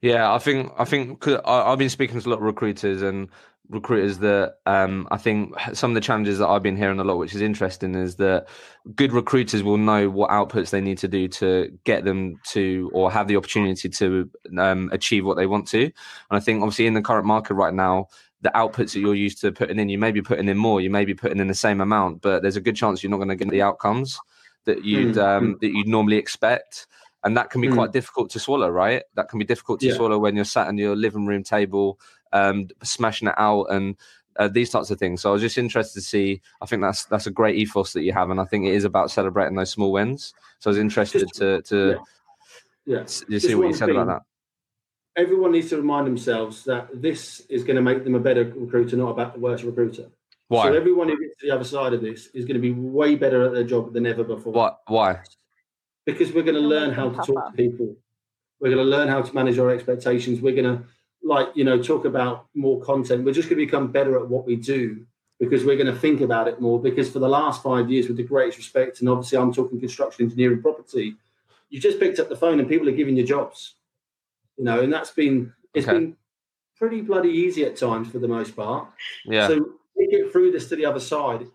Yeah, 0.00 0.32
I 0.32 0.38
think 0.38 0.72
I 0.76 0.84
think 0.84 1.20
cause 1.20 1.40
I, 1.44 1.70
have 1.70 1.78
been 1.78 1.88
speaking 1.88 2.20
to 2.20 2.28
a 2.28 2.30
lot 2.30 2.38
of 2.38 2.42
recruiters 2.42 3.02
and 3.02 3.28
recruiters 3.68 4.18
that 4.18 4.56
um, 4.66 5.06
I 5.10 5.16
think 5.16 5.54
some 5.74 5.90
of 5.90 5.94
the 5.94 6.00
challenges 6.00 6.38
that 6.38 6.48
I've 6.48 6.62
been 6.62 6.76
hearing 6.76 6.98
a 6.98 7.04
lot, 7.04 7.18
which 7.18 7.34
is 7.34 7.42
interesting, 7.42 7.94
is 7.94 8.16
that 8.16 8.48
good 8.94 9.12
recruiters 9.12 9.62
will 9.62 9.76
know 9.76 10.08
what 10.08 10.30
outputs 10.30 10.70
they 10.70 10.80
need 10.80 10.98
to 10.98 11.08
do 11.08 11.28
to 11.28 11.78
get 11.84 12.04
them 12.04 12.40
to 12.50 12.90
or 12.94 13.10
have 13.10 13.28
the 13.28 13.36
opportunity 13.36 13.88
to 13.88 14.30
um, 14.58 14.88
achieve 14.92 15.24
what 15.24 15.36
they 15.36 15.46
want 15.46 15.68
to. 15.68 15.82
And 15.82 15.92
I 16.30 16.40
think 16.40 16.62
obviously 16.62 16.86
in 16.86 16.94
the 16.94 17.02
current 17.02 17.26
market 17.26 17.54
right 17.54 17.74
now, 17.74 18.08
the 18.40 18.50
outputs 18.50 18.92
that 18.92 19.00
you're 19.00 19.14
used 19.14 19.40
to 19.40 19.52
putting 19.52 19.78
in, 19.78 19.88
you 19.88 19.98
may 19.98 20.12
be 20.12 20.22
putting 20.22 20.48
in 20.48 20.56
more, 20.56 20.80
you 20.80 20.90
may 20.90 21.04
be 21.04 21.14
putting 21.14 21.38
in 21.38 21.48
the 21.48 21.54
same 21.54 21.80
amount, 21.80 22.22
but 22.22 22.40
there's 22.40 22.56
a 22.56 22.60
good 22.60 22.76
chance 22.76 23.02
you're 23.02 23.10
not 23.10 23.16
going 23.16 23.28
to 23.28 23.36
get 23.36 23.50
the 23.50 23.62
outcomes 23.62 24.18
that 24.64 24.84
you'd 24.84 25.16
mm. 25.16 25.22
um, 25.22 25.58
that 25.60 25.72
you'd 25.72 25.88
normally 25.88 26.16
expect 26.16 26.86
and 27.24 27.36
that 27.36 27.50
can 27.50 27.60
be 27.60 27.68
mm. 27.68 27.74
quite 27.74 27.92
difficult 27.92 28.30
to 28.30 28.38
swallow 28.38 28.68
right 28.68 29.02
that 29.14 29.28
can 29.28 29.38
be 29.38 29.44
difficult 29.44 29.80
to 29.80 29.88
yeah. 29.88 29.94
swallow 29.94 30.18
when 30.18 30.36
you're 30.36 30.44
sat 30.44 30.68
in 30.68 30.78
your 30.78 30.94
living 30.94 31.26
room 31.26 31.42
table 31.42 31.98
um, 32.32 32.68
smashing 32.82 33.28
it 33.28 33.34
out 33.38 33.64
and 33.70 33.96
uh, 34.38 34.48
these 34.48 34.70
types 34.70 34.90
of 34.90 34.98
things. 34.98 35.22
So 35.22 35.30
I 35.30 35.32
was 35.32 35.42
just 35.42 35.58
interested 35.58 36.00
to 36.00 36.06
see. 36.06 36.40
I 36.60 36.66
think 36.66 36.80
that's 36.80 37.04
that's 37.06 37.26
a 37.26 37.30
great 37.30 37.56
ethos 37.56 37.92
that 37.92 38.02
you 38.02 38.12
have, 38.12 38.30
and 38.30 38.40
I 38.40 38.44
think 38.44 38.66
it 38.66 38.74
is 38.74 38.84
about 38.84 39.10
celebrating 39.10 39.56
those 39.56 39.70
small 39.70 39.92
wins. 39.92 40.32
So 40.60 40.70
I 40.70 40.72
was 40.72 40.78
interested 40.78 41.20
just, 41.20 41.34
to 41.34 41.62
to 41.62 42.00
yeah, 42.86 43.04
yeah. 43.28 43.38
see 43.38 43.54
what 43.54 43.68
you 43.68 43.74
said 43.74 43.86
thing. 43.86 43.96
about 43.96 44.06
that. 44.06 44.22
Everyone 45.20 45.50
needs 45.50 45.70
to 45.70 45.76
remind 45.76 46.06
themselves 46.06 46.64
that 46.64 46.88
this 46.94 47.40
is 47.48 47.64
going 47.64 47.74
to 47.76 47.82
make 47.82 48.04
them 48.04 48.14
a 48.14 48.20
better 48.20 48.44
recruiter, 48.44 48.96
not 48.96 49.10
about 49.10 49.34
the 49.34 49.40
worst 49.40 49.64
recruiter. 49.64 50.06
Why? 50.46 50.68
So 50.68 50.74
everyone 50.74 51.08
who 51.08 51.18
gets 51.20 51.40
to 51.40 51.46
the 51.46 51.54
other 51.54 51.64
side 51.64 51.92
of 51.92 52.00
this 52.00 52.28
is 52.28 52.44
going 52.44 52.54
to 52.54 52.60
be 52.60 52.72
way 52.72 53.16
better 53.16 53.42
at 53.44 53.52
their 53.52 53.64
job 53.64 53.92
than 53.92 54.06
ever 54.06 54.22
before. 54.22 54.52
What? 54.52 54.78
Why? 54.86 55.18
Because 56.16 56.32
we're 56.32 56.42
going 56.42 56.54
to 56.54 56.60
learn 56.60 56.92
how 56.92 57.10
to 57.10 57.16
talk 57.16 57.50
to 57.50 57.56
people. 57.56 57.94
We're 58.60 58.70
going 58.70 58.84
to 58.84 58.90
learn 58.90 59.08
how 59.08 59.22
to 59.22 59.34
manage 59.34 59.58
our 59.58 59.70
expectations. 59.70 60.40
We're 60.40 60.54
going 60.54 60.78
to 60.78 60.84
like 61.22 61.48
you 61.54 61.64
know 61.64 61.82
talk 61.82 62.04
about 62.04 62.46
more 62.54 62.80
content. 62.80 63.24
We're 63.24 63.34
just 63.34 63.48
going 63.48 63.60
to 63.60 63.66
become 63.66 63.92
better 63.92 64.16
at 64.18 64.28
what 64.28 64.46
we 64.46 64.56
do 64.56 65.04
because 65.38 65.64
we're 65.64 65.76
going 65.76 65.92
to 65.92 65.98
think 65.98 66.20
about 66.20 66.48
it 66.48 66.60
more. 66.60 66.80
Because 66.80 67.10
for 67.10 67.18
the 67.18 67.28
last 67.28 67.62
five 67.62 67.90
years 67.90 68.08
with 68.08 68.16
the 68.16 68.22
greatest 68.22 68.58
respect 68.58 69.00
and 69.00 69.08
obviously 69.08 69.38
i'm 69.38 69.52
talking 69.52 69.78
construction 69.78 70.24
engineering 70.24 70.62
property 70.62 71.14
you 71.70 71.78
just 71.80 72.00
picked 72.00 72.18
up 72.18 72.28
the 72.28 72.36
phone 72.36 72.58
and 72.58 72.68
people 72.68 72.88
are 72.88 72.92
giving 72.92 73.16
you 73.16 73.24
jobs. 73.24 73.74
You 74.56 74.64
know 74.64 74.80
and 74.80 74.92
that's 74.92 75.10
been 75.10 75.52
it's 75.74 75.86
okay. 75.86 75.98
been 75.98 76.16
pretty 76.76 77.00
bloody 77.00 77.30
easy 77.30 77.64
at 77.64 77.76
times 77.76 78.10
for 78.10 78.18
the 78.18 78.28
most 78.28 78.56
part. 78.56 78.88
Yeah. 79.24 79.48
So 79.48 79.68
we 79.96 80.06
get 80.08 80.32
through 80.32 80.52
this 80.52 80.68
to 80.68 80.76
the 80.76 80.86
other 80.86 81.00
side. 81.00 81.46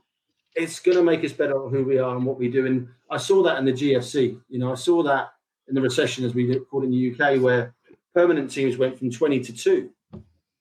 It's 0.55 0.79
going 0.79 0.97
to 0.97 1.03
make 1.03 1.23
us 1.23 1.31
better 1.31 1.65
at 1.65 1.71
who 1.71 1.83
we 1.83 1.97
are 1.97 2.15
and 2.15 2.25
what 2.25 2.37
we 2.37 2.47
do. 2.49 2.65
And 2.67 2.89
i 3.13 3.17
saw 3.17 3.41
that 3.43 3.57
in 3.57 3.65
the 3.65 3.73
gfc 3.73 4.39
you 4.49 4.59
know 4.59 4.71
i 4.71 4.75
saw 4.75 5.03
that 5.03 5.33
in 5.67 5.75
the 5.75 5.81
recession 5.81 6.25
as 6.25 6.33
we 6.33 6.59
call 6.69 6.81
it 6.81 6.85
in 6.85 6.91
the 6.91 7.11
uk 7.11 7.41
where 7.41 7.73
permanent 8.13 8.51
teams 8.51 8.77
went 8.77 8.97
from 8.97 9.09
20 9.09 9.39
to 9.39 9.53
2 9.53 9.89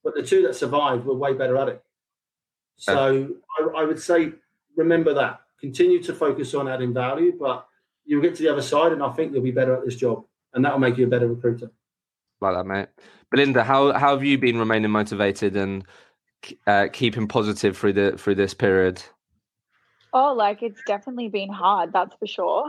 but 0.04 0.14
the 0.14 0.22
two 0.22 0.42
that 0.42 0.54
survived 0.54 1.04
were 1.04 1.14
way 1.14 1.32
better 1.32 1.56
at 1.58 1.68
it. 1.68 1.84
So 2.76 3.28
I, 3.58 3.80
I, 3.80 3.84
would 3.84 4.00
say 4.00 4.32
remember 4.76 5.14
that. 5.14 5.40
Continue 5.60 6.02
to 6.02 6.12
focus 6.12 6.54
on 6.54 6.66
adding 6.66 6.92
value 6.92 7.36
but 7.38 7.66
you'll 8.04 8.22
get 8.22 8.34
to 8.34 8.42
the 8.42 8.50
other 8.50 8.62
side 8.62 8.90
and 8.90 9.00
i 9.00 9.10
think 9.10 9.32
you'll 9.32 9.42
be 9.42 9.52
better 9.52 9.76
at 9.76 9.84
this 9.84 9.94
job 9.94 10.24
and 10.54 10.64
that 10.64 10.72
will 10.72 10.80
make 10.80 10.96
you 10.98 11.06
a 11.06 11.08
better 11.08 11.28
recruiter. 11.28 11.70
Like 12.40 12.56
that 12.56 12.66
mate. 12.66 12.88
Belinda 13.30 13.62
how, 13.62 13.92
how 13.92 14.16
have 14.16 14.24
you 14.24 14.38
been 14.38 14.58
remaining 14.58 14.90
motivated 14.90 15.56
and 15.56 15.84
uh, 16.66 16.88
keeping 16.92 17.28
positive 17.28 17.78
through 17.78 17.92
the 17.92 18.16
through 18.18 18.34
this 18.34 18.54
period 18.54 19.00
oh 20.12 20.34
like 20.34 20.62
it's 20.62 20.80
definitely 20.86 21.28
been 21.28 21.48
hard 21.50 21.92
that's 21.92 22.14
for 22.16 22.26
sure 22.26 22.64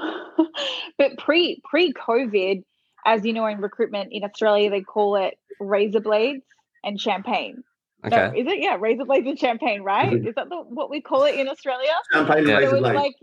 but 0.98 1.18
pre 1.18 1.62
pre 1.70 1.94
covid 1.94 2.64
as 3.06 3.26
you 3.26 3.34
know, 3.34 3.46
in 3.48 3.60
recruitment 3.60 4.10
in 4.12 4.24
Australia, 4.24 4.70
they 4.70 4.82
call 4.82 5.16
it 5.16 5.38
razor 5.60 6.00
blades 6.00 6.46
and 6.84 7.00
champagne. 7.00 7.64
Okay. 8.06 8.16
No, 8.16 8.34
is 8.36 8.48
it? 8.48 8.60
Yeah, 8.60 8.78
razor 8.80 9.06
blades 9.06 9.28
and 9.28 9.40
champagne, 9.40 9.82
right? 9.82 10.12
Mm-hmm. 10.12 10.28
Is 10.28 10.36
that 10.36 10.50
the, 10.50 10.58
what 10.58 10.90
we 10.90 11.02
call 11.02 11.24
it 11.24 11.36
in 11.36 11.48
Australia? 11.48 11.94
Champagne 12.12 12.50
and 12.50 12.58
razor 12.58 12.78
blades. 12.78 12.96
Like, 12.96 13.16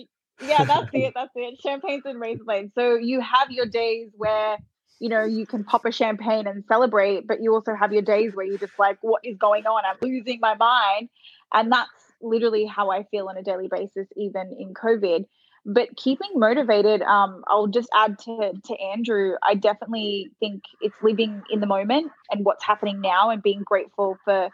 yeah, 0.43 0.65
that's 0.65 0.89
it. 0.93 1.13
That's 1.15 1.33
it. 1.35 1.61
Champagnes 1.61 2.03
and 2.07 2.21
razor 2.21 2.45
blades. 2.45 2.73
So 2.75 2.95
you 2.95 3.21
have 3.21 3.51
your 3.51 3.67
days 3.67 4.09
where 4.17 4.59
you 4.99 5.09
know 5.09 5.25
you 5.25 5.47
can 5.47 5.65
pop 5.65 5.85
a 5.85 5.93
champagne 5.93 6.47
and 6.47 6.65
celebrate, 6.67 7.27
but 7.27 7.43
you 7.43 7.53
also 7.53 7.75
have 7.75 7.93
your 7.93 8.03
days 8.03 8.35
where 8.35 8.47
you're 8.47 8.59
just 8.59 8.79
like, 8.79 8.99
what 9.03 9.23
is 9.25 9.37
going 9.37 9.67
on? 9.67 9.83
I'm 9.85 9.97
losing 10.01 10.41
my 10.41 10.55
mind, 10.55 11.11
and 11.53 11.73
that's 11.73 11.91
literally 12.21 12.65
how 12.65 12.91
I 12.91 13.05
feel 13.05 13.29
on 13.29 13.37
a 13.37 13.43
daily 13.43 13.69
basis, 13.69 14.09
even 14.17 14.55
in 14.59 14.75
COVID. 14.75 15.25
But 15.67 15.95
keeping 15.95 16.31
motivated 16.37 17.03
um, 17.03 17.45
i'll 17.47 17.67
just 17.67 17.91
add 17.95 18.19
to, 18.21 18.53
to 18.65 18.75
andrew 18.81 19.35
i 19.43 19.55
definitely 19.55 20.31
think 20.41 20.63
it's 20.81 20.97
living 21.03 21.43
in 21.51 21.61
the 21.61 21.67
moment 21.67 22.11
and 22.31 22.47
what's 22.47 22.65
happening 22.65 23.03
now 23.03 23.29
and 23.29 23.43
being 23.43 23.63
grateful 23.63 24.17
for 24.25 24.49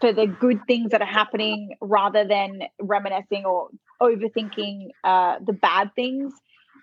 for 0.00 0.12
the 0.12 0.26
good 0.26 0.60
things 0.66 0.90
that 0.90 1.00
are 1.00 1.06
happening 1.06 1.76
rather 1.80 2.24
than 2.24 2.62
reminiscing 2.80 3.44
or 3.44 3.70
overthinking 4.00 4.90
uh, 5.04 5.36
the 5.44 5.52
bad 5.52 5.90
things 5.94 6.32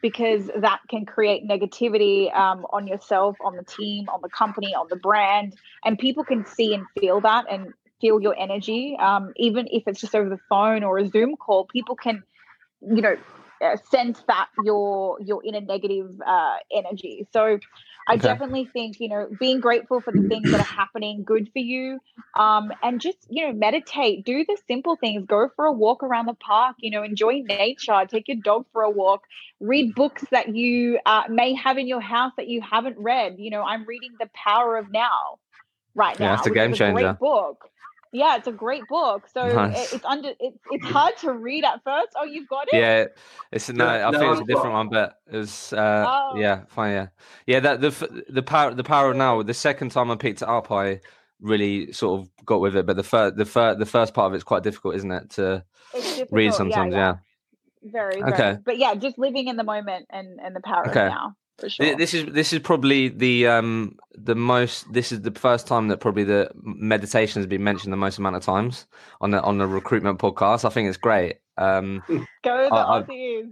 because 0.02 0.50
that 0.58 0.80
can 0.90 1.06
create 1.06 1.48
negativity 1.48 2.36
um, 2.36 2.66
on 2.72 2.88
yourself 2.88 3.38
on 3.44 3.56
the 3.56 3.64
team 3.64 4.10
on 4.10 4.20
the 4.22 4.30
company 4.30 4.74
on 4.76 4.88
the 4.90 4.96
brand. 4.96 5.56
And 5.86 5.98
people 5.98 6.24
can 6.24 6.46
see 6.46 6.74
and 6.74 6.86
feel 7.00 7.22
that 7.22 7.46
and 7.50 7.74
feel 8.04 8.22
your 8.22 8.36
energy 8.38 8.98
um, 9.00 9.32
even 9.38 9.68
if 9.72 9.84
it's 9.88 10.02
just 10.02 10.14
over 10.14 10.30
the 10.30 10.44
phone 10.50 10.84
or 10.84 10.98
a 10.98 11.08
zoom 11.08 11.36
call 11.36 11.66
people 11.66 11.96
can 11.96 12.24
you 12.82 13.02
know 13.02 13.16
uh, 13.64 13.78
sense 13.90 14.22
that 14.28 14.48
you're 14.64 15.18
you're 15.22 15.44
in 15.44 15.56
a 15.56 15.62
negative 15.62 16.10
uh, 16.26 16.56
energy. 16.72 17.26
So 17.32 17.60
I 18.08 18.16
okay. 18.16 18.28
definitely 18.28 18.70
think 18.74 19.00
you 19.00 19.10
know 19.10 19.30
being 19.40 19.60
grateful 19.60 20.02
for 20.02 20.12
the 20.12 20.28
things 20.28 20.52
that 20.52 20.60
are 20.60 20.64
happening, 20.64 21.24
good 21.24 21.50
for 21.54 21.60
you, 21.60 22.00
um, 22.38 22.72
and 22.82 23.00
just 23.00 23.18
you 23.30 23.48
know 23.48 23.54
meditate, 23.54 24.26
do 24.26 24.44
the 24.46 24.58
simple 24.68 24.98
things, 24.98 25.26
go 25.26 25.50
for 25.56 25.66
a 25.66 25.72
walk 25.72 26.04
around 26.04 26.26
the 26.26 26.34
park, 26.34 26.76
you 26.80 26.92
know, 26.92 27.04
enjoy 27.04 27.42
nature, 27.48 28.04
take 28.08 28.28
your 28.28 28.38
dog 28.44 28.66
for 28.74 28.82
a 28.82 28.90
walk, 28.90 29.24
read 29.60 29.96
books 29.96 30.26
that 30.32 30.54
you 30.54 31.00
uh, 31.06 31.24
may 31.30 31.54
have 31.54 31.78
in 31.78 31.88
your 31.88 32.02
house 32.02 32.34
that 32.38 32.48
you 32.48 32.62
haven't 32.62 32.98
read. 32.98 33.36
You 33.38 33.52
know, 33.52 33.64
I'm 33.64 33.86
reading 33.86 34.12
The 34.20 34.30
Power 34.34 34.78
of 34.78 34.92
Now 34.92 35.40
right 35.96 36.20
yeah, 36.20 36.28
now. 36.28 36.36
That's 36.36 36.48
a 36.48 36.52
game 36.52 36.74
changer. 36.74 37.00
A 37.00 37.14
great 37.14 37.20
book 37.20 37.70
Yeah, 38.14 38.38
it's 38.38 38.48
a 38.48 38.52
great 38.52 38.84
book. 38.88 39.28
So 39.28 39.52
Nice. 39.52 39.92
it, 39.92 39.96
it's 39.96 40.06
under 40.06 40.30
it's 40.40 40.58
it's 40.72 40.86
hard 40.86 41.18
to 41.18 41.34
read 41.34 41.66
at 41.66 41.84
first. 41.84 42.10
Oh, 42.16 42.24
you've 42.24 42.48
got 42.48 42.68
it. 42.72 42.76
Yeah, 42.80 43.06
it's 43.52 43.70
no. 43.70 43.88
I 43.88 44.12
no, 44.12 44.20
think 44.20 44.32
it's 44.32 44.40
a 44.40 44.42
I've 44.44 44.48
different 44.48 44.74
one, 44.74 44.90
but 44.90 45.20
it 45.32 45.38
was. 45.38 45.74
Uh, 45.74 46.06
Oh. 46.08 46.38
Yeah, 46.38 46.64
fine. 46.70 46.94
Yeah, 46.94 47.08
yeah. 47.48 47.60
That 47.60 47.82
the 47.82 48.24
the 48.30 48.44
power 48.44 48.74
the 48.74 48.84
power 48.84 49.10
of 49.12 49.18
now. 49.18 49.42
The 49.42 49.54
second 49.54 49.90
time 49.92 50.12
I 50.12 50.16
picked 50.16 50.42
it 50.44 50.48
up, 50.48 50.72
I 50.72 51.02
really 51.42 51.92
sort 51.92 52.22
of 52.22 52.30
got 52.46 52.62
with 52.62 52.76
it. 52.76 52.86
But 52.86 52.98
the 52.98 53.04
first 53.04 53.36
the 53.36 53.46
first 53.46 53.80
the 53.80 53.86
first 53.86 54.14
part 54.14 54.28
of 54.28 54.36
it's 54.36 54.44
quite 54.44 54.64
difficult, 54.64 54.96
isn't 54.96 55.12
it? 55.12 55.30
To 55.32 55.66
It's 55.94 56.06
difficult. 56.18 56.32
read 56.32 56.46
yeah, 56.46 56.52
sometimes. 56.52 56.94
Yeah. 56.94 57.16
Very, 57.84 58.24
Okay. 58.24 58.38
very. 58.38 58.58
But 58.64 58.78
yeah, 58.78 58.94
just 58.96 59.18
living 59.18 59.48
in 59.48 59.58
the 59.58 59.64
moment 59.64 60.06
and 60.12 60.40
and 60.40 60.56
the 60.56 60.62
power 60.62 60.88
Okay. 60.88 61.08
of 61.08 61.12
now 61.12 61.36
for 61.60 61.70
sure. 61.70 61.96
This 61.96 62.14
is 62.14 62.26
this 62.34 62.54
is 62.54 62.60
probably 62.60 63.10
the 63.10 63.48
um 63.48 63.98
the 64.16 64.36
most. 64.36 64.92
This 64.92 65.12
is 65.12 65.22
the 65.22 65.32
first 65.32 65.68
time 65.68 65.88
that 65.90 66.00
probably 66.00 66.24
the 66.24 66.50
meditation 66.56 67.40
has 67.42 67.48
been 67.48 67.64
mentioned 67.64 67.94
the 67.94 67.98
most 67.98 68.18
amount 68.18 68.36
of 68.36 68.44
times 68.44 68.86
on 69.22 69.32
the 69.32 69.42
on 69.42 69.58
the 69.58 69.68
recruitment 69.68 70.20
podcast. 70.20 70.66
I 70.66 70.70
think 70.70 70.88
it's 70.90 70.98
great. 70.98 71.38
Um, 71.58 72.02
Go 72.44 72.58
the 72.70 72.74
I- 72.74 73.00
I-. 73.00 73.06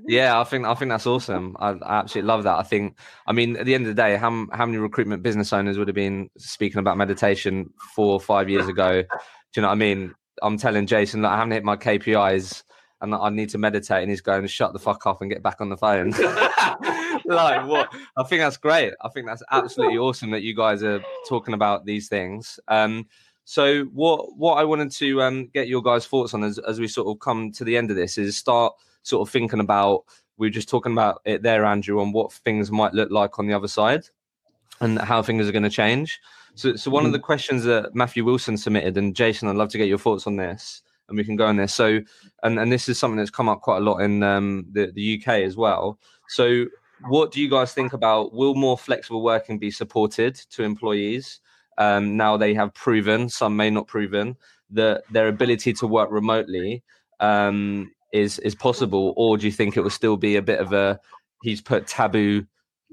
Yeah, 0.08 0.40
I 0.40 0.44
think 0.44 0.66
I 0.66 0.74
think 0.76 0.90
that's 0.90 1.06
awesome. 1.08 1.56
I, 1.60 1.70
I 1.72 2.00
absolutely 2.00 2.28
love 2.28 2.44
that. 2.44 2.58
I 2.58 2.64
think 2.64 2.98
I 3.28 3.34
mean 3.34 3.56
at 3.58 3.66
the 3.66 3.76
end 3.76 3.86
of 3.88 3.96
the 3.96 4.02
day, 4.02 4.18
how 4.18 4.48
how 4.52 4.66
many 4.66 4.78
recruitment 4.78 5.24
business 5.24 5.54
owners 5.54 5.78
would 5.78 5.88
have 5.88 5.96
been 5.96 6.30
speaking 6.38 6.80
about 6.80 6.98
meditation 6.98 7.72
four 7.96 8.14
or 8.14 8.20
five 8.20 8.50
years 8.50 8.68
ago? 8.68 9.04
Do 9.04 9.08
you 9.56 9.62
know 9.62 9.68
what 9.68 9.74
I 9.74 9.76
mean? 9.76 10.14
I'm 10.42 10.58
telling 10.58 10.88
Jason 10.88 11.22
that 11.22 11.32
I 11.32 11.36
haven't 11.38 11.52
hit 11.52 11.64
my 11.64 11.76
KPIs 11.76 12.64
and 13.02 13.14
that 13.14 13.20
I 13.20 13.30
need 13.30 13.50
to 13.50 13.58
meditate, 13.58 14.02
and 14.02 14.10
he's 14.10 14.22
going 14.22 14.46
shut 14.48 14.74
the 14.74 14.80
fuck 14.80 15.06
off 15.06 15.22
and 15.22 15.30
get 15.30 15.44
back 15.44 15.62
on 15.62 15.70
the 15.70 15.78
phone. 15.78 16.12
like 17.26 17.66
what? 17.68 17.94
I 18.18 18.24
think 18.24 18.42
that's 18.42 18.58
great. 18.58 18.94
I 19.02 19.10
think 19.10 19.26
that's 19.28 19.44
absolutely 19.52 19.98
awesome 20.00 20.32
that 20.32 20.44
you 20.44 20.56
guys 20.56 20.84
are 20.84 21.02
talking 21.28 21.54
about 21.54 21.86
these 21.86 22.08
things. 22.08 22.60
Um, 22.68 23.08
so 23.46 23.86
what 23.86 24.38
what 24.38 24.56
I 24.56 24.64
wanted 24.64 24.92
to 24.92 25.22
um, 25.22 25.48
get 25.48 25.68
your 25.68 25.82
guys' 25.82 26.06
thoughts 26.06 26.34
on 26.34 26.44
as, 26.44 26.58
as 26.60 26.80
we 26.80 26.88
sort 26.88 27.08
of 27.08 27.20
come 27.20 27.52
to 27.54 27.64
the 27.64 27.78
end 27.78 27.90
of 27.90 27.98
this 27.98 28.18
is 28.18 28.38
start 28.38 28.74
sort 29.04 29.28
of 29.28 29.32
thinking 29.32 29.60
about 29.60 30.04
we 30.38 30.48
were 30.48 30.52
just 30.52 30.70
talking 30.70 30.92
about 30.92 31.22
it 31.26 31.44
there, 31.44 31.66
Andrew, 31.66 32.00
on 32.02 32.12
what 32.12 32.34
things 32.34 32.72
might 32.72 32.94
look 32.94 33.12
like 33.12 33.40
on 33.40 33.48
the 33.48 33.54
other 33.54 33.68
side 33.68 34.04
and 34.80 35.00
how 35.00 35.22
things 35.22 35.48
are 35.48 35.52
going 35.52 35.64
to 35.64 35.70
change. 35.70 36.20
So 36.56 36.76
so 36.76 36.92
one 36.92 37.06
of 37.06 37.12
the 37.12 37.20
questions 37.20 37.64
that 37.64 37.96
Matthew 37.96 38.26
Wilson 38.26 38.58
submitted, 38.58 38.98
and 38.98 39.16
Jason, 39.16 39.48
I'd 39.48 39.56
love 39.56 39.70
to 39.70 39.78
get 39.78 39.88
your 39.88 39.98
thoughts 39.98 40.28
on 40.28 40.36
this, 40.36 40.82
and 41.12 41.18
we 41.18 41.24
can 41.24 41.36
go 41.36 41.46
on 41.46 41.58
there. 41.58 41.68
So 41.68 42.00
and 42.44 42.60
and 42.60 42.72
this 42.72 42.90
is 42.90 42.98
something 42.98 43.18
that's 43.18 43.30
come 43.30 43.50
up 43.50 43.62
quite 43.62 43.78
a 43.78 43.82
lot 43.82 44.00
in 44.00 44.24
um, 44.24 44.66
the 44.72 44.92
the 44.92 45.22
UK 45.22 45.44
as 45.44 45.56
well. 45.56 46.00
So 46.30 46.66
what 47.08 47.32
do 47.32 47.42
you 47.42 47.50
guys 47.50 47.74
think 47.74 47.94
about 47.94 48.34
will 48.34 48.56
more 48.56 48.78
flexible 48.78 49.24
working 49.24 49.58
be 49.58 49.72
supported 49.72 50.36
to 50.36 50.64
employees? 50.64 51.40
Um, 51.78 52.16
now 52.18 52.38
they 52.38 52.54
have 52.54 52.74
proven, 52.74 53.30
some 53.30 53.56
may 53.56 53.70
not 53.70 53.88
proven, 53.88 54.38
that 54.72 55.04
their 55.12 55.28
ability 55.28 55.74
to 55.74 55.88
work 55.88 56.12
remotely 56.12 56.84
um, 57.20 57.92
is 58.14 58.40
is 58.40 58.56
possible, 58.56 59.14
or 59.18 59.38
do 59.38 59.46
you 59.46 59.52
think 59.52 59.78
it 59.78 59.82
will 59.82 59.90
still 59.90 60.18
be 60.18 60.36
a 60.36 60.42
bit 60.42 60.60
of 60.60 60.74
a 60.74 61.00
he's 61.44 61.62
put 61.62 61.88
taboo 61.88 62.46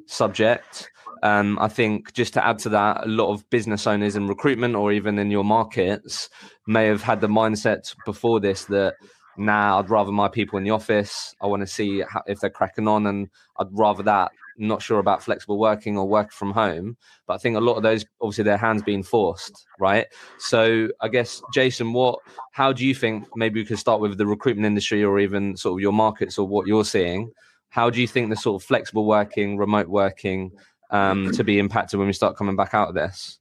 subject? 0.07 0.91
Um, 1.23 1.59
I 1.61 1.69
think 1.69 2.13
just 2.13 2.35
to 2.35 2.47
add 2.47 2.59
to 2.61 2.69
that, 2.71 3.05
a 3.05 3.09
lot 3.09 3.33
of 3.33 3.49
business 3.51 3.87
owners 3.87 4.17
in 4.17 4.29
recruitment 4.29 4.75
or 4.75 4.93
even 4.93 5.19
in 5.19 5.31
your 5.31 5.45
markets 5.45 6.29
may 6.67 6.87
have 6.87 7.03
had 7.03 7.21
the 7.21 7.29
mindset 7.29 7.95
before 8.05 8.41
this 8.41 8.65
that 8.67 8.95
nah, 9.39 9.79
I'd 9.79 9.89
rather 9.89 10.13
my 10.13 10.29
people 10.29 10.59
in 10.59 10.65
the 10.65 10.71
office. 10.71 11.35
I 11.41 11.47
want 11.47 11.63
to 11.63 11.67
see 11.67 12.03
how, 12.09 12.23
if 12.27 12.41
they're 12.41 12.51
cracking 12.51 12.89
on, 12.89 13.07
and 13.07 13.29
I'd 13.59 13.69
rather 13.71 14.03
that. 14.03 14.33
Not 14.61 14.83
sure 14.83 14.99
about 14.99 15.23
flexible 15.23 15.59
working 15.59 15.97
or 15.97 16.09
work 16.09 16.33
from 16.33 16.51
home, 16.51 16.97
but 17.29 17.35
I 17.35 17.39
think 17.39 17.57
a 17.57 17.61
lot 17.61 17.77
of 17.77 17.85
those, 17.85 18.05
obviously, 18.21 18.43
their 18.43 18.57
hands 18.57 18.83
being 18.83 19.05
forced, 19.05 19.53
right? 19.79 20.07
So, 20.39 20.89
I 21.01 21.07
guess, 21.07 21.41
Jason, 21.55 21.93
what, 21.93 22.19
how 22.53 22.73
do 22.73 22.85
you 22.85 22.95
think? 22.95 23.25
Maybe 23.37 23.61
we 23.61 23.65
could 23.65 23.79
start 23.79 24.01
with 24.01 24.19
the 24.19 24.27
recruitment 24.27 24.67
industry, 24.67 25.05
or 25.05 25.21
even 25.21 25.57
sort 25.57 25.79
of 25.79 25.81
your 25.81 25.93
markets, 25.93 26.39
or 26.39 26.49
what 26.49 26.67
you're 26.67 26.85
seeing. 26.85 27.31
How 27.71 27.89
do 27.89 28.01
you 28.01 28.09
think 28.09 28.31
the 28.31 28.37
sort 28.37 28.61
of 28.61 28.67
flexible 28.67 29.07
working, 29.07 29.59
remote 29.59 29.89
working, 29.89 30.51
um, 30.91 31.31
to 31.33 31.45
be 31.45 31.59
impacted 31.59 31.99
when 31.99 32.07
we 32.07 32.13
start 32.13 32.37
coming 32.37 32.57
back 32.57 32.75
out 32.75 32.89
of 32.89 32.95
this? 32.95 33.39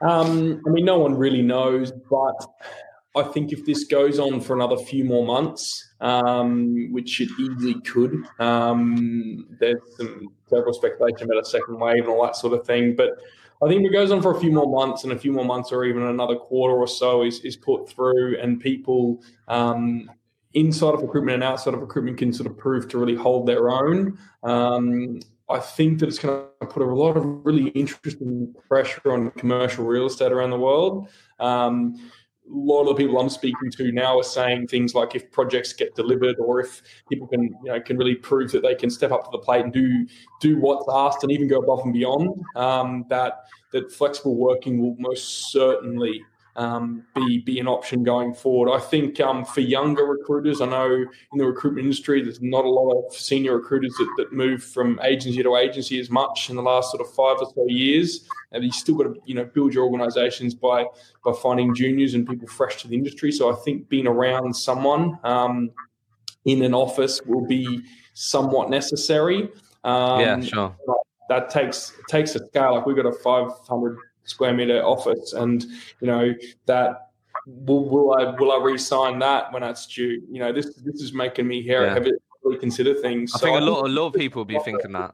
Um, 0.00 0.60
I 0.66 0.70
mean, 0.70 0.84
no 0.84 0.98
one 0.98 1.16
really 1.16 1.42
knows, 1.42 1.92
but 2.10 2.46
I 3.16 3.22
think 3.22 3.52
if 3.52 3.64
this 3.64 3.84
goes 3.84 4.18
on 4.18 4.40
for 4.40 4.54
another 4.54 4.76
few 4.76 5.04
more 5.04 5.24
months, 5.24 5.94
um, 6.00 6.92
which 6.92 7.20
it 7.20 7.28
easily 7.38 7.80
could, 7.82 8.24
um, 8.40 9.46
there's 9.60 9.80
some 9.96 10.28
several 10.48 10.74
speculation 10.74 11.30
about 11.30 11.42
a 11.42 11.44
second 11.44 11.78
wave 11.78 12.02
and 12.02 12.08
all 12.08 12.22
that 12.24 12.36
sort 12.36 12.52
of 12.52 12.66
thing. 12.66 12.96
But 12.96 13.10
I 13.62 13.68
think 13.68 13.82
if 13.82 13.90
it 13.90 13.92
goes 13.92 14.10
on 14.10 14.20
for 14.20 14.36
a 14.36 14.40
few 14.40 14.50
more 14.50 14.66
months 14.66 15.04
and 15.04 15.12
a 15.12 15.18
few 15.18 15.32
more 15.32 15.44
months 15.44 15.70
or 15.70 15.84
even 15.84 16.02
another 16.02 16.36
quarter 16.36 16.74
or 16.74 16.88
so 16.88 17.22
is, 17.22 17.40
is 17.40 17.56
put 17.56 17.88
through 17.88 18.38
and 18.40 18.60
people 18.60 19.22
um, 19.48 20.10
inside 20.54 20.94
of 20.94 21.02
recruitment 21.02 21.36
and 21.36 21.44
outside 21.44 21.72
of 21.72 21.80
recruitment 21.80 22.18
can 22.18 22.32
sort 22.32 22.48
of 22.48 22.58
prove 22.58 22.88
to 22.88 22.98
really 22.98 23.14
hold 23.14 23.46
their 23.46 23.70
own. 23.70 24.18
Um, 24.42 25.20
I 25.50 25.58
think 25.58 25.98
that 26.00 26.08
it's 26.08 26.18
going 26.18 26.46
to 26.60 26.66
put 26.66 26.82
a 26.82 26.86
lot 26.86 27.16
of 27.16 27.24
really 27.44 27.68
interesting 27.70 28.54
pressure 28.66 29.12
on 29.12 29.30
commercial 29.32 29.84
real 29.84 30.06
estate 30.06 30.32
around 30.32 30.50
the 30.50 30.58
world. 30.58 31.08
Um, 31.38 31.96
a 32.46 32.54
lot 32.54 32.82
of 32.82 32.88
the 32.88 32.94
people 32.94 33.18
I'm 33.18 33.30
speaking 33.30 33.70
to 33.70 33.92
now 33.92 34.18
are 34.18 34.24
saying 34.24 34.68
things 34.68 34.94
like 34.94 35.14
if 35.14 35.30
projects 35.30 35.72
get 35.72 35.94
delivered 35.94 36.36
or 36.38 36.60
if 36.60 36.82
people 37.08 37.26
can 37.26 37.42
you 37.42 37.72
know 37.72 37.80
can 37.80 37.96
really 37.96 38.14
prove 38.14 38.52
that 38.52 38.62
they 38.62 38.74
can 38.74 38.90
step 38.90 39.12
up 39.12 39.24
to 39.24 39.30
the 39.32 39.38
plate 39.38 39.64
and 39.64 39.72
do 39.72 40.06
do 40.40 40.58
what's 40.58 40.84
asked 40.92 41.22
and 41.22 41.32
even 41.32 41.48
go 41.48 41.60
above 41.60 41.80
and 41.84 41.94
beyond 41.94 42.42
um, 42.56 43.06
that 43.08 43.44
that 43.72 43.90
flexible 43.90 44.36
working 44.36 44.78
will 44.78 44.94
most 44.98 45.50
certainly 45.50 46.22
um, 46.56 47.04
be 47.14 47.38
be 47.38 47.58
an 47.58 47.66
option 47.66 48.04
going 48.04 48.32
forward. 48.32 48.72
I 48.72 48.78
think 48.78 49.20
um, 49.20 49.44
for 49.44 49.60
younger 49.60 50.04
recruiters, 50.04 50.60
I 50.60 50.66
know 50.66 50.90
in 50.92 51.38
the 51.38 51.44
recruitment 51.44 51.84
industry, 51.84 52.22
there's 52.22 52.40
not 52.40 52.64
a 52.64 52.70
lot 52.70 52.92
of 52.92 53.14
senior 53.14 53.56
recruiters 53.56 53.92
that, 53.94 54.14
that 54.18 54.32
move 54.32 54.62
from 54.62 55.00
agency 55.02 55.42
to 55.42 55.56
agency 55.56 55.98
as 55.98 56.10
much 56.10 56.50
in 56.50 56.56
the 56.56 56.62
last 56.62 56.92
sort 56.92 57.00
of 57.00 57.12
five 57.12 57.38
or 57.40 57.50
so 57.54 57.66
years. 57.68 58.28
And 58.52 58.62
you 58.62 58.70
still 58.70 58.94
got 58.94 59.04
to 59.04 59.20
you 59.24 59.34
know 59.34 59.44
build 59.44 59.74
your 59.74 59.84
organisations 59.84 60.54
by 60.54 60.84
by 61.24 61.32
finding 61.32 61.74
juniors 61.74 62.14
and 62.14 62.26
people 62.26 62.46
fresh 62.46 62.82
to 62.82 62.88
the 62.88 62.94
industry. 62.94 63.32
So 63.32 63.50
I 63.50 63.56
think 63.56 63.88
being 63.88 64.06
around 64.06 64.54
someone 64.54 65.18
um, 65.24 65.72
in 66.44 66.62
an 66.62 66.74
office 66.74 67.20
will 67.22 67.46
be 67.46 67.82
somewhat 68.12 68.70
necessary. 68.70 69.48
Um, 69.82 70.20
yeah, 70.20 70.40
sure. 70.40 70.76
That 71.28 71.50
takes 71.50 71.94
takes 72.08 72.36
a 72.36 72.46
scale. 72.46 72.76
Like 72.76 72.86
we've 72.86 72.96
got 72.96 73.06
a 73.06 73.12
500 73.12 73.98
square 74.24 74.54
meter 74.54 74.82
office, 74.82 75.32
and 75.32 75.64
you 76.00 76.06
know 76.06 76.34
that 76.66 77.10
will, 77.46 77.88
will 77.88 78.14
I 78.14 78.36
will 78.38 78.52
I 78.52 78.62
re-sign 78.64 79.18
that 79.20 79.52
when 79.52 79.62
that's 79.62 79.86
due? 79.86 80.22
You 80.30 80.40
know 80.40 80.52
this 80.52 80.74
this 80.84 81.00
is 81.00 81.12
making 81.12 81.46
me 81.46 81.62
here 81.62 81.82
Yeah. 81.82 82.58
consider 82.60 82.94
things. 82.94 83.32
I 83.34 83.38
So 83.38 83.46
think 83.46 83.60
a 83.60 83.64
lot, 83.64 83.86
a 83.86 83.88
lot 83.88 84.06
of 84.08 84.14
people 84.14 84.40
will 84.40 84.44
be 84.44 84.58
thinking 84.58 84.92
that. 84.92 85.12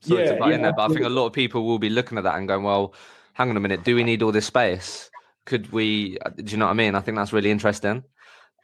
Sorry 0.00 0.22
Yeah, 0.24 0.32
to 0.32 0.38
butt 0.38 0.52
in 0.52 0.62
there, 0.62 0.72
but 0.72 0.90
I 0.90 0.94
think 0.94 1.06
a 1.06 1.08
lot 1.08 1.26
of 1.26 1.32
people 1.32 1.64
will 1.64 1.78
be 1.78 1.88
looking 1.88 2.18
at 2.18 2.24
that 2.24 2.36
and 2.36 2.46
going, 2.46 2.62
"Well, 2.62 2.94
hang 3.32 3.50
on 3.50 3.56
a 3.56 3.60
minute, 3.60 3.82
do 3.82 3.96
we 3.96 4.04
need 4.04 4.22
all 4.22 4.32
this 4.32 4.46
space? 4.46 5.10
Could 5.46 5.72
we? 5.72 6.18
uh, 6.18 6.30
Do 6.30 6.44
you 6.44 6.58
know 6.58 6.66
what 6.66 6.72
I 6.72 6.74
mean? 6.74 6.94
I 6.94 7.00
think 7.00 7.16
that's 7.16 7.32
really 7.32 7.50
interesting. 7.50 8.04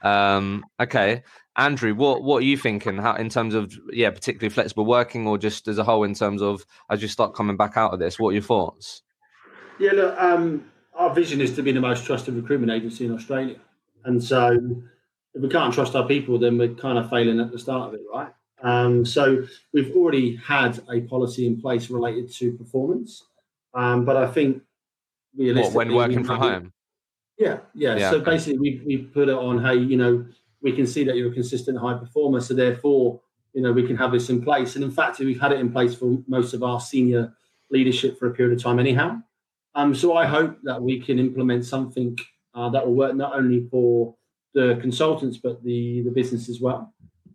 Um, 0.03 0.65
okay, 0.81 1.23
Andrew, 1.57 1.95
what 1.95 2.23
what 2.23 2.39
are 2.43 2.47
you 2.47 2.57
thinking? 2.57 2.97
How 2.99 3.15
in 3.15 3.29
terms 3.29 3.55
of 3.55 3.73
yeah, 3.93 4.11
particularly 4.11 4.51
flexible 4.51 4.85
working, 4.85 5.27
or 5.27 5.39
just 5.39 5.69
as 5.69 5.79
a 5.79 5.85
whole 5.85 6.05
in 6.05 6.15
terms 6.15 6.43
of 6.43 6.65
as 6.91 7.01
you 7.03 7.09
start 7.09 7.35
coming 7.35 7.57
back 7.57 7.77
out 7.77 7.93
of 7.93 7.99
this, 7.99 8.19
what 8.19 8.31
are 8.31 8.35
your 8.35 8.43
thoughts? 8.43 9.03
Yeah, 9.83 9.93
look, 9.95 10.17
um, 10.17 10.65
our 10.95 11.13
vision 11.13 11.41
is 11.41 11.57
to 11.57 11.63
be 11.63 11.73
the 11.73 11.81
most 11.81 12.07
trusted 12.07 12.35
recruitment 12.35 12.71
agency 12.71 13.05
in 13.05 13.13
Australia. 13.13 13.57
And 14.05 14.23
so 14.23 14.57
if 15.35 15.43
we 15.43 15.49
can't 15.49 15.75
trust 15.75 15.97
our 15.97 16.07
people, 16.07 16.39
then 16.39 16.57
we're 16.57 16.75
kind 16.75 16.99
of 16.99 17.11
failing 17.11 17.41
at 17.41 17.51
the 17.51 17.59
start 17.59 17.89
of 17.89 17.95
it, 17.95 18.03
right? 18.13 18.33
Um, 18.63 19.05
so 19.05 19.45
we've 19.75 19.93
already 19.97 20.37
had 20.37 20.81
a 20.89 21.01
policy 21.01 21.49
in 21.49 21.61
place 21.61 21.91
related 21.91 22.33
to 22.35 22.53
performance. 22.53 23.25
Um, 23.75 24.05
but 24.05 24.17
I 24.17 24.29
think 24.29 24.63
What 25.35 25.43
realistically, 25.43 25.77
when 25.77 25.95
working 25.95 26.23
from 26.23 26.39
home? 26.39 26.73
Yeah, 27.37 27.59
yeah. 27.75 27.97
Yeah, 27.97 28.11
so 28.11 28.21
basically, 28.21 28.61
we 28.61 28.83
we 28.87 28.97
put 28.99 29.29
it 29.29 29.35
on. 29.35 29.65
Hey, 29.65 29.79
you 29.79 29.97
know, 29.97 30.25
we 30.61 30.71
can 30.71 30.87
see 30.87 31.03
that 31.03 31.17
you're 31.17 31.33
a 31.33 31.35
consistent 31.35 31.77
high 31.77 31.95
performer, 31.95 32.41
so 32.41 32.55
therefore, 32.55 33.21
you 33.53 33.63
know, 33.63 33.73
we 33.73 33.85
can 33.85 33.97
have 33.97 34.13
this 34.13 34.31
in 34.31 34.43
place. 34.43 34.77
And 34.77 34.85
in 34.85 34.93
fact, 34.93 35.19
we've 35.19 35.41
had 35.41 35.51
it 35.51 35.59
in 35.59 35.73
place 35.73 35.93
for 35.93 36.19
most 36.29 36.55
of 36.55 36.63
our 36.63 36.81
senior 36.81 37.35
leadership 37.71 38.17
for 38.17 38.29
a 38.29 38.31
period 38.31 38.57
of 38.57 38.63
time, 38.63 38.79
anyhow. 38.79 39.21
Um, 39.75 39.95
so 39.95 40.17
I 40.17 40.27
hope 40.27 40.59
that 40.65 40.81
we 40.81 41.01
can 41.01 41.19
implement 41.19 41.65
something 41.65 42.19
uh, 42.55 42.69
that 42.71 42.87
will 42.87 42.95
work 42.95 43.15
not 43.15 43.35
only 43.35 43.67
for 43.71 44.15
the 44.55 44.79
consultants 44.83 45.39
but 45.39 45.63
the 45.65 46.03
the 46.03 46.11
business 46.11 46.49
as 46.51 46.61
well. 46.61 46.93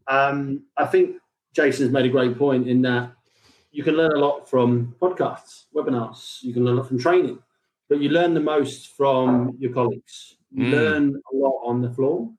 Um, 0.08 0.64
I 0.78 0.86
think 0.86 1.18
Jason's 1.54 1.92
made 1.92 2.06
a 2.06 2.10
great 2.10 2.38
point 2.38 2.68
in 2.68 2.82
that 2.84 3.12
you 3.72 3.84
can 3.84 3.96
learn 3.96 4.12
a 4.14 4.20
lot 4.20 4.50
from 4.50 4.96
podcasts, 5.02 5.66
webinars. 5.76 6.42
You 6.44 6.54
can 6.54 6.64
learn 6.64 6.76
a 6.76 6.82
lot 6.82 6.88
from 6.88 7.00
training, 7.00 7.40
but 7.90 8.00
you 8.02 8.10
learn 8.10 8.34
the 8.34 8.40
most 8.40 8.96
from 8.96 9.56
your 9.60 9.74
colleagues. 9.74 10.38
You 10.52 10.66
Mm. 10.68 10.72
learn 10.72 11.22
a 11.34 11.36
lot 11.36 11.60
on 11.66 11.82
the 11.82 11.90
floor, 11.92 12.32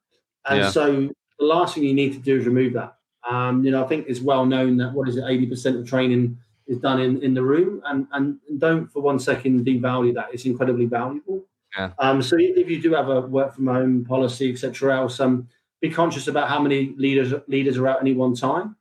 and 0.49 0.59
Yeah. 0.61 0.70
so 0.70 1.11
the 1.38 1.44
last 1.44 1.74
thing 1.74 1.84
you 1.84 1.94
need 1.94 2.12
to 2.14 2.18
do 2.20 2.36
is 2.38 2.46
remove 2.46 2.72
that. 2.74 2.96
Um, 3.28 3.64
you 3.64 3.70
know, 3.72 3.84
I 3.84 3.88
think 3.88 4.07
it's 4.09 4.20
well 4.20 4.46
known 4.46 4.76
that 4.78 4.94
what 4.94 5.09
is 5.09 5.16
it, 5.16 5.24
eighty 5.26 5.46
percent 5.46 5.76
of 5.76 5.86
training 5.86 6.38
is 6.68 6.78
done 6.78 7.00
in, 7.00 7.22
in 7.22 7.34
the 7.34 7.42
room, 7.42 7.82
and 7.86 8.06
and 8.12 8.38
don't 8.58 8.86
for 8.92 9.00
one 9.02 9.18
second 9.18 9.64
devalue 9.66 10.14
that. 10.14 10.28
It's 10.32 10.44
incredibly 10.44 10.86
valuable. 10.86 11.44
Yeah. 11.76 11.90
Um, 11.98 12.22
so 12.22 12.36
if 12.38 12.68
you 12.70 12.80
do 12.80 12.92
have 12.94 13.08
a 13.08 13.20
work 13.22 13.54
from 13.54 13.66
home 13.66 14.04
policy, 14.04 14.50
etc., 14.52 14.96
else, 14.96 15.20
um, 15.20 15.48
be 15.80 15.90
conscious 15.90 16.26
about 16.28 16.48
how 16.48 16.60
many 16.60 16.94
leaders 16.96 17.32
leaders 17.46 17.76
are 17.78 17.88
at 17.88 18.00
any 18.00 18.14
one 18.14 18.34
time, 18.34 18.76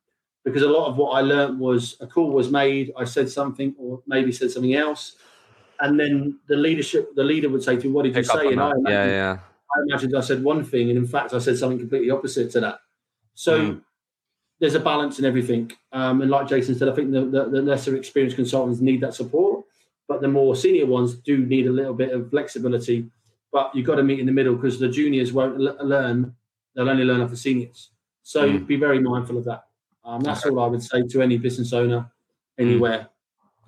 because 0.45 0.61
a 0.61 0.69
lot 0.69 0.87
of 0.89 0.97
what 0.97 1.11
I 1.11 1.21
learned 1.21 1.59
was 1.59 1.97
a 1.99 2.07
call 2.07 2.31
was 2.31 2.49
made, 2.51 2.93
I 2.97 3.05
said 3.05 3.29
something, 3.29 3.75
or 3.77 4.01
maybe 4.07 4.31
said 4.31 4.51
something 4.51 4.73
else, 4.73 5.15
and 5.79 5.99
then 5.99 6.39
the 6.47 6.55
leadership, 6.55 7.13
the 7.15 7.23
leader 7.23 7.49
would 7.49 7.63
say 7.63 7.75
to 7.77 7.83
you, 7.87 7.93
"What 7.93 8.03
did 8.03 8.13
Pick 8.13 8.25
you 8.25 8.31
say?" 8.31 8.47
And 8.51 8.61
I 8.61 8.71
imagined, 8.71 8.87
Yeah, 8.87 9.05
yeah. 9.05 9.37
I 9.75 9.81
imagined 9.87 10.15
I 10.15 10.21
said 10.21 10.43
one 10.43 10.63
thing, 10.63 10.89
and 10.89 10.97
in 10.97 11.07
fact, 11.07 11.33
I 11.33 11.39
said 11.39 11.57
something 11.57 11.79
completely 11.79 12.09
opposite 12.09 12.51
to 12.51 12.59
that. 12.61 12.79
So 13.35 13.59
Mm. 13.59 13.81
There's 14.59 14.75
a 14.75 14.79
balance 14.79 15.19
in 15.19 15.25
everything. 15.25 15.71
Um, 15.91 16.21
and 16.21 16.31
like 16.31 16.47
Jason 16.47 16.75
said, 16.75 16.89
I 16.89 16.95
think 16.95 17.11
the, 17.11 17.21
the, 17.25 17.49
the 17.49 17.61
lesser 17.61 17.95
experienced 17.95 18.35
consultants 18.35 18.81
need 18.81 19.01
that 19.01 19.13
support, 19.13 19.65
but 20.07 20.21
the 20.21 20.27
more 20.27 20.55
senior 20.55 20.85
ones 20.85 21.15
do 21.15 21.37
need 21.37 21.67
a 21.67 21.71
little 21.71 21.93
bit 21.93 22.11
of 22.11 22.29
flexibility. 22.29 23.05
But 23.51 23.73
you've 23.75 23.85
got 23.85 23.95
to 23.95 24.03
meet 24.03 24.19
in 24.19 24.25
the 24.25 24.31
middle 24.31 24.55
because 24.55 24.79
the 24.79 24.89
juniors 24.89 25.31
won't 25.31 25.61
l- 25.61 25.77
learn; 25.85 26.35
they'll 26.75 26.89
only 26.89 27.05
learn 27.05 27.21
off 27.21 27.29
the 27.29 27.37
seniors. 27.37 27.91
So 28.23 28.49
Mm. 28.49 28.67
be 28.67 28.75
very 28.75 28.99
mindful 28.99 29.37
of 29.37 29.45
that. 29.45 29.63
Um, 30.03 30.21
that's 30.21 30.45
all 30.45 30.59
I 30.59 30.67
would 30.67 30.83
say 30.83 31.03
to 31.03 31.21
any 31.21 31.37
business 31.37 31.71
owner 31.73 32.11
anywhere. 32.57 33.09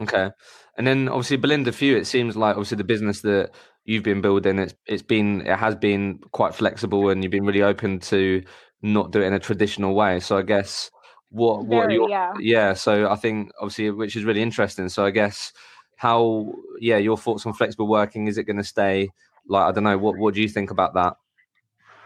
Okay. 0.02 0.30
And 0.78 0.88
then 0.88 1.10
obviously 1.10 1.38
Belinda 1.38 1.72
for 1.72 1.86
you, 1.86 1.98
it 1.98 2.08
seems 2.08 2.36
like 2.38 2.56
obviously 2.56 2.78
the 2.78 2.84
business 2.86 3.22
that 3.22 3.52
you've 3.86 4.04
been 4.04 4.22
building, 4.22 4.60
it's 4.60 4.74
it's 4.86 5.02
been 5.02 5.42
it 5.42 5.58
has 5.58 5.76
been 5.76 6.20
quite 6.32 6.56
flexible 6.56 7.10
and 7.10 7.22
you've 7.24 7.32
been 7.32 7.46
really 7.46 7.62
open 7.64 8.00
to 8.00 8.44
not 8.82 9.12
do 9.12 9.22
it 9.22 9.26
in 9.26 9.34
a 9.34 9.40
traditional 9.40 9.96
way. 9.96 10.20
So 10.20 10.38
I 10.38 10.42
guess 10.42 10.90
what 11.30 11.66
what 11.66 11.84
Very, 11.84 11.96
your 11.96 12.10
yeah. 12.10 12.34
yeah, 12.40 12.74
so 12.74 13.10
I 13.10 13.16
think 13.16 13.52
obviously 13.60 13.92
which 13.92 14.16
is 14.16 14.24
really 14.24 14.42
interesting. 14.42 14.90
So 14.90 15.06
I 15.06 15.12
guess 15.12 15.54
how 15.96 16.54
yeah, 16.80 16.98
your 16.98 17.18
thoughts 17.18 17.46
on 17.46 17.54
flexible 17.54 17.88
working, 17.88 18.28
is 18.28 18.38
it 18.38 18.44
gonna 18.44 18.64
stay 18.64 19.10
like 19.48 19.64
I 19.70 19.72
don't 19.72 19.84
know, 19.84 19.98
what 19.98 20.18
what 20.18 20.34
do 20.34 20.42
you 20.42 20.50
think 20.50 20.72
about 20.72 20.94
that? 20.94 21.16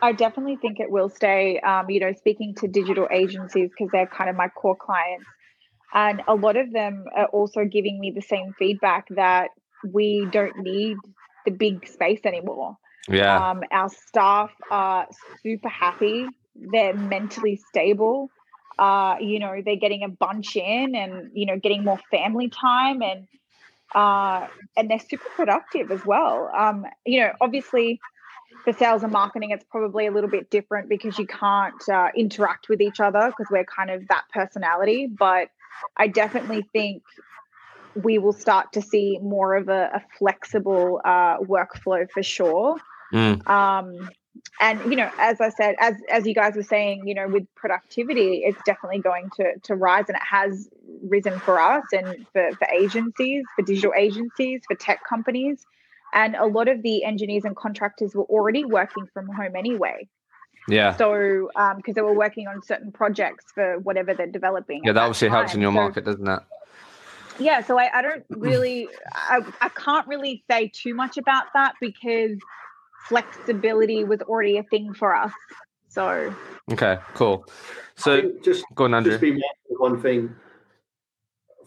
I 0.02 0.12
definitely 0.12 0.58
think 0.58 0.80
it 0.80 0.92
will 0.92 1.10
stay. 1.10 1.60
Um, 1.62 1.90
you 1.90 2.00
know, 2.00 2.12
speaking 2.14 2.54
to 2.56 2.68
digital 2.68 3.08
agencies 3.12 3.70
because 3.70 3.90
they're 3.94 4.08
kind 4.08 4.30
of 4.30 4.36
my 4.36 4.50
core 4.50 4.76
clients, 4.76 5.26
and 5.94 6.22
a 6.28 6.36
lot 6.36 6.58
of 6.58 6.74
them 6.74 7.06
are 7.16 7.28
also 7.28 7.64
giving 7.64 8.00
me 8.00 8.12
the 8.12 8.22
same 8.22 8.54
feedback 8.60 9.08
that 9.12 9.50
we 9.94 10.28
don't 10.32 10.58
need 10.58 10.98
the 11.46 11.52
big 11.52 11.88
space 11.88 12.22
anymore. 12.26 12.78
Yeah. 13.08 13.50
Um, 13.50 13.64
our 13.72 13.90
staff 13.90 14.52
are 14.72 15.08
super 15.42 15.70
happy. 15.70 16.28
They're 16.56 16.94
mentally 16.94 17.56
stable. 17.70 18.30
Uh, 18.78 19.18
you 19.20 19.40
know, 19.40 19.62
they're 19.64 19.76
getting 19.76 20.04
a 20.04 20.10
bunch 20.10 20.56
in 20.56 20.96
and, 20.96 21.32
you 21.34 21.46
know, 21.46 21.58
getting 21.58 21.84
more 21.84 22.00
family 22.10 22.50
time 22.50 23.02
and 23.02 23.28
uh, 23.94 24.48
and 24.76 24.90
they're 24.90 25.00
super 25.00 25.30
productive 25.36 25.92
as 25.92 26.04
well. 26.06 26.50
Um, 26.56 26.86
you 27.06 27.20
know, 27.20 27.32
obviously 27.40 28.00
for 28.64 28.74
sales 28.74 29.04
and 29.04 29.12
marketing, 29.12 29.52
it's 29.52 29.66
probably 29.70 30.08
a 30.08 30.12
little 30.12 30.30
bit 30.30 30.50
different 30.50 30.90
because 30.90 31.20
you 31.20 31.28
can't 31.28 31.88
uh, 31.90 32.08
interact 32.16 32.70
with 32.70 32.82
each 32.82 33.00
other 33.00 33.28
because 33.28 33.52
we're 33.52 33.66
kind 33.66 33.92
of 33.92 34.08
that 34.08 34.24
personality. 34.34 35.08
But 35.08 35.50
I 35.98 36.08
definitely 36.08 36.66
think 36.74 37.04
we 37.96 38.18
will 38.18 38.34
start 38.34 38.74
to 38.74 38.82
see 38.82 39.20
more 39.22 39.56
of 39.56 39.70
a, 39.70 39.92
a 39.94 40.04
flexible 40.18 41.02
uh, 41.06 41.38
workflow 41.40 42.10
for 42.10 42.24
sure. 42.24 42.78
Mm. 43.14 43.48
Um, 43.48 44.10
and 44.60 44.80
you 44.86 44.96
know, 44.96 45.10
as 45.18 45.42
I 45.42 45.50
said, 45.50 45.76
as 45.80 45.96
as 46.10 46.26
you 46.26 46.34
guys 46.34 46.56
were 46.56 46.64
saying, 46.64 47.08
you 47.08 47.16
know, 47.16 47.28
with 47.28 47.46
productivity, 47.56 48.44
it's 48.46 48.60
definitely 48.66 49.00
going 49.00 49.30
to 49.38 49.58
to 49.64 49.76
rise, 49.76 50.06
and 50.08 50.16
it 50.16 50.24
has 50.24 50.70
risen 51.04 51.40
for 51.40 51.60
us 51.60 51.84
and 51.92 52.26
for 52.32 52.52
for 52.54 52.68
agencies, 52.68 53.44
for 53.56 53.64
digital 53.64 53.94
agencies, 53.98 54.62
for 54.68 54.76
tech 54.76 55.00
companies, 55.08 55.66
and 56.14 56.36
a 56.36 56.46
lot 56.46 56.68
of 56.68 56.82
the 56.84 57.04
engineers 57.04 57.46
and 57.46 57.56
contractors 57.56 58.14
were 58.14 58.26
already 58.26 58.64
working 58.64 59.08
from 59.14 59.28
home 59.28 59.56
anyway. 59.56 60.08
Yeah. 60.70 60.96
So, 60.96 61.50
um, 61.58 61.76
because 61.78 61.96
they 61.96 62.02
were 62.02 62.14
working 62.14 62.48
on 62.48 62.62
certain 62.64 62.94
projects 62.94 63.46
for 63.54 63.80
whatever 63.80 64.14
they're 64.14 64.28
developing. 64.28 64.82
Yeah, 64.86 64.94
that 64.94 65.02
obviously 65.02 65.28
helps 65.28 65.54
in 65.56 65.62
your 65.62 65.72
So- 65.72 65.76
market, 65.76 66.06
doesn't 66.06 66.28
it? 66.28 66.40
yeah 67.40 67.62
so 67.62 67.80
i, 67.80 67.90
I 67.92 68.02
don't 68.04 68.24
really 68.30 68.88
I, 69.12 69.40
I 69.60 69.70
can't 69.70 70.08
really 70.08 70.44
say 70.50 70.68
too 70.74 70.94
much 70.94 71.18
about 71.18 71.46
that 71.56 71.74
because 71.82 72.38
flexibility 73.08 74.04
was 74.04 74.22
already 74.22 74.58
a 74.58 74.64
thing 74.64 74.94
for 74.94 75.16
us 75.16 75.32
so 75.90 76.34
Okay, 76.72 76.98
cool. 77.14 77.46
I 77.48 77.52
So 77.96 78.32
just 78.44 78.66
go 78.74 78.86
on, 78.86 78.94
Andrew. 78.94 79.12
just 79.12 79.22
be 79.22 79.32
mindful 79.32 79.76
of 79.76 79.80
one 79.80 80.02
thing 80.02 80.36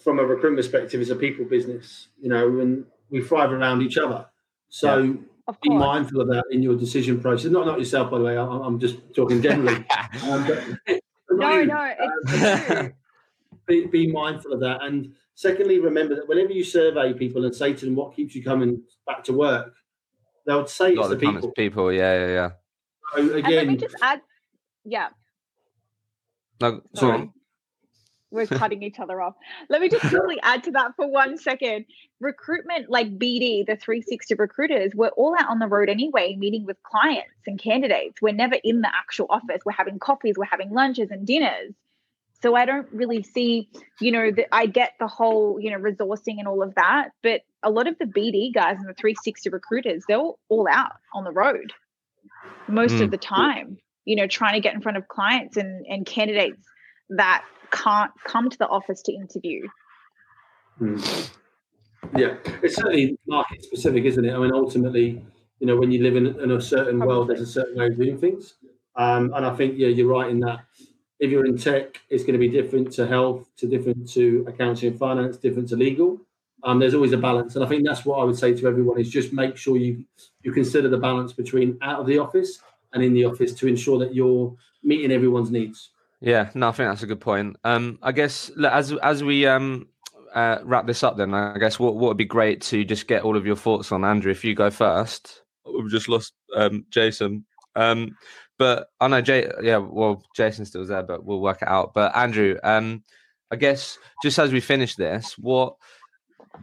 from 0.02 0.18
a 0.18 0.24
recruitment 0.24 0.56
perspective 0.56 1.00
is 1.00 1.10
a 1.10 1.16
people 1.16 1.44
business, 1.44 2.08
you 2.20 2.28
know, 2.28 2.60
and 2.60 2.84
we 3.10 3.22
thrive 3.22 3.52
around 3.52 3.82
each 3.82 3.98
other. 3.98 4.26
So 4.68 5.18
of 5.48 5.60
be 5.60 5.68
course 5.68 5.80
mindful 5.80 6.22
of 6.22 6.28
that 6.28 6.44
in 6.50 6.62
your 6.62 6.76
decision 6.76 7.20
process. 7.20 7.50
Not 7.50 7.66
not 7.66 7.78
yourself, 7.78 8.10
by 8.10 8.18
the 8.18 8.24
way. 8.24 8.38
I'm, 8.38 8.48
I'm 8.48 8.80
just 8.80 8.96
talking 9.14 9.42
generally. 9.42 9.84
Um, 10.22 10.46
but, 10.46 10.64
but 10.86 11.36
no 11.36 11.58
you. 11.58 11.66
no 11.66 11.94
it's 11.98 12.68
true. 12.68 12.92
be, 13.66 13.86
be 13.86 14.06
mindful 14.10 14.54
of 14.54 14.60
that. 14.60 14.82
And 14.82 15.12
secondly, 15.34 15.78
remember 15.78 16.14
that 16.14 16.26
whenever 16.26 16.52
you 16.52 16.64
survey 16.64 17.12
people 17.12 17.44
and 17.44 17.54
say 17.54 17.74
to 17.74 17.84
them 17.84 17.94
what 17.94 18.16
keeps 18.16 18.34
you 18.34 18.42
coming 18.42 18.82
back 19.06 19.22
to 19.24 19.34
work, 19.34 19.74
they'll 20.46 20.66
say 20.66 20.92
it's 20.92 21.08
the 21.08 21.16
the 21.16 21.16
people. 21.16 21.52
people. 21.52 21.92
Yeah, 21.92 22.26
yeah, 22.26 22.32
yeah. 22.32 22.50
So 23.14 23.18
and 23.20 23.28
let 23.30 23.44
me 23.44 23.74
again, 23.74 23.78
just 23.78 23.96
add 24.02 24.20
yeah 24.84 25.08
No, 26.60 26.82
Sorry. 26.94 27.18
sorry. 27.18 27.30
we're 28.30 28.46
cutting 28.58 28.82
each 28.82 28.98
other 28.98 29.20
off. 29.20 29.34
Let 29.68 29.80
me 29.80 29.88
just 29.88 30.04
quickly 30.08 30.38
add 30.42 30.64
to 30.64 30.70
that 30.72 30.92
for 30.96 31.08
one 31.08 31.38
second. 31.38 31.86
Recruitment, 32.20 32.90
like 32.90 33.18
BD, 33.18 33.66
the 33.66 33.76
360 33.76 34.34
recruiters, 34.34 34.92
we're 34.94 35.08
all 35.08 35.36
out 35.38 35.48
on 35.48 35.58
the 35.58 35.66
road 35.66 35.88
anyway, 35.88 36.34
meeting 36.36 36.64
with 36.64 36.82
clients 36.82 37.30
and 37.46 37.58
candidates. 37.58 38.22
We're 38.22 38.32
never 38.34 38.56
in 38.64 38.80
the 38.80 38.88
actual 38.94 39.26
office. 39.30 39.60
We're 39.64 39.72
having 39.72 39.98
coffees, 39.98 40.36
we're 40.38 40.44
having 40.46 40.70
lunches 40.70 41.10
and 41.10 41.26
dinners. 41.26 41.74
So 42.42 42.54
I 42.54 42.64
don't 42.66 42.86
really 42.92 43.22
see, 43.22 43.68
you 44.00 44.12
know, 44.12 44.30
that 44.30 44.54
I 44.54 44.66
get 44.66 44.92
the 45.00 45.06
whole, 45.08 45.58
you 45.58 45.70
know, 45.70 45.78
resourcing 45.78 46.38
and 46.38 46.46
all 46.46 46.62
of 46.62 46.74
that. 46.74 47.10
But 47.22 47.42
a 47.66 47.70
lot 47.70 47.88
of 47.88 47.98
the 47.98 48.04
BD 48.04 48.54
guys 48.54 48.76
and 48.78 48.88
the 48.88 48.94
360 48.94 49.50
recruiters, 49.50 50.04
they're 50.06 50.16
all, 50.18 50.38
all 50.48 50.68
out 50.70 50.92
on 51.12 51.24
the 51.24 51.32
road 51.32 51.72
most 52.68 52.94
Mm. 52.94 53.02
of 53.02 53.10
the 53.10 53.18
time, 53.18 53.78
you 54.04 54.16
know, 54.16 54.26
trying 54.26 54.54
to 54.54 54.60
get 54.60 54.74
in 54.74 54.80
front 54.80 54.96
of 54.96 55.08
clients 55.08 55.56
and, 55.56 55.84
and 55.86 56.06
candidates 56.06 56.62
that 57.10 57.44
can't 57.72 58.12
come 58.24 58.48
to 58.48 58.58
the 58.58 58.68
office 58.68 59.02
to 59.02 59.12
interview. 59.12 59.66
Hmm. 60.78 60.96
Yeah, 62.16 62.36
it's 62.62 62.76
certainly 62.76 63.18
market 63.26 63.64
specific, 63.64 64.04
isn't 64.04 64.24
it? 64.24 64.32
I 64.32 64.38
mean, 64.38 64.52
ultimately, 64.52 65.24
you 65.58 65.66
know, 65.66 65.76
when 65.76 65.90
you 65.90 66.02
live 66.02 66.16
in, 66.16 66.26
in 66.40 66.52
a 66.52 66.60
certain 66.60 67.00
world, 67.00 67.28
there's 67.28 67.40
a 67.40 67.46
certain 67.46 67.76
way 67.76 67.86
of 67.86 67.96
doing 67.96 68.18
things. 68.18 68.54
Um, 68.94 69.32
and 69.34 69.44
I 69.44 69.54
think, 69.56 69.74
yeah, 69.76 69.88
you're 69.88 70.08
right 70.08 70.30
in 70.30 70.38
that. 70.40 70.60
If 71.18 71.30
you're 71.30 71.46
in 71.46 71.58
tech, 71.58 72.00
it's 72.10 72.22
going 72.22 72.34
to 72.34 72.38
be 72.38 72.48
different 72.48 72.92
to 72.92 73.06
health, 73.06 73.48
to 73.56 73.66
different 73.66 74.08
to 74.12 74.44
accounting 74.48 74.90
and 74.90 74.98
finance, 74.98 75.36
different 75.36 75.68
to 75.70 75.76
legal. 75.76 76.20
Um, 76.64 76.78
there's 76.78 76.94
always 76.94 77.12
a 77.12 77.18
balance, 77.18 77.54
and 77.54 77.64
I 77.64 77.68
think 77.68 77.86
that's 77.86 78.04
what 78.04 78.18
I 78.18 78.24
would 78.24 78.38
say 78.38 78.54
to 78.54 78.66
everyone: 78.66 78.98
is 78.98 79.10
just 79.10 79.32
make 79.32 79.56
sure 79.56 79.76
you 79.76 80.04
you 80.42 80.52
consider 80.52 80.88
the 80.88 80.98
balance 80.98 81.32
between 81.32 81.78
out 81.82 82.00
of 82.00 82.06
the 82.06 82.18
office 82.18 82.60
and 82.92 83.02
in 83.02 83.12
the 83.12 83.24
office 83.24 83.52
to 83.54 83.68
ensure 83.68 83.98
that 83.98 84.14
you're 84.14 84.56
meeting 84.82 85.12
everyone's 85.12 85.50
needs. 85.50 85.90
Yeah, 86.20 86.50
no, 86.54 86.68
I 86.68 86.72
think 86.72 86.88
that's 86.88 87.02
a 87.02 87.06
good 87.06 87.20
point. 87.20 87.56
Um, 87.64 87.98
I 88.02 88.12
guess 88.12 88.50
look, 88.56 88.72
as 88.72 88.92
as 89.02 89.22
we 89.22 89.46
um 89.46 89.88
uh, 90.34 90.58
wrap 90.64 90.86
this 90.86 91.02
up, 91.02 91.16
then 91.16 91.34
I 91.34 91.58
guess 91.58 91.78
what 91.78 91.94
what 91.94 92.08
would 92.08 92.16
be 92.16 92.24
great 92.24 92.62
to 92.62 92.84
just 92.84 93.06
get 93.06 93.22
all 93.22 93.36
of 93.36 93.46
your 93.46 93.56
thoughts 93.56 93.92
on 93.92 94.04
Andrew. 94.04 94.30
If 94.30 94.44
you 94.44 94.54
go 94.54 94.70
first, 94.70 95.42
we've 95.64 95.90
just 95.90 96.08
lost 96.08 96.32
um 96.54 96.86
Jason. 96.90 97.44
Um, 97.74 98.16
but 98.58 98.88
I 99.00 99.08
know 99.08 99.20
Jay. 99.20 99.50
Yeah, 99.62 99.78
well, 99.78 100.22
Jason's 100.34 100.68
still 100.68 100.86
there, 100.86 101.02
but 101.02 101.24
we'll 101.24 101.40
work 101.40 101.62
it 101.62 101.68
out. 101.68 101.92
But 101.94 102.16
Andrew, 102.16 102.56
um, 102.64 103.04
I 103.50 103.56
guess 103.56 103.98
just 104.22 104.38
as 104.38 104.52
we 104.52 104.60
finish 104.60 104.96
this, 104.96 105.36
what 105.38 105.76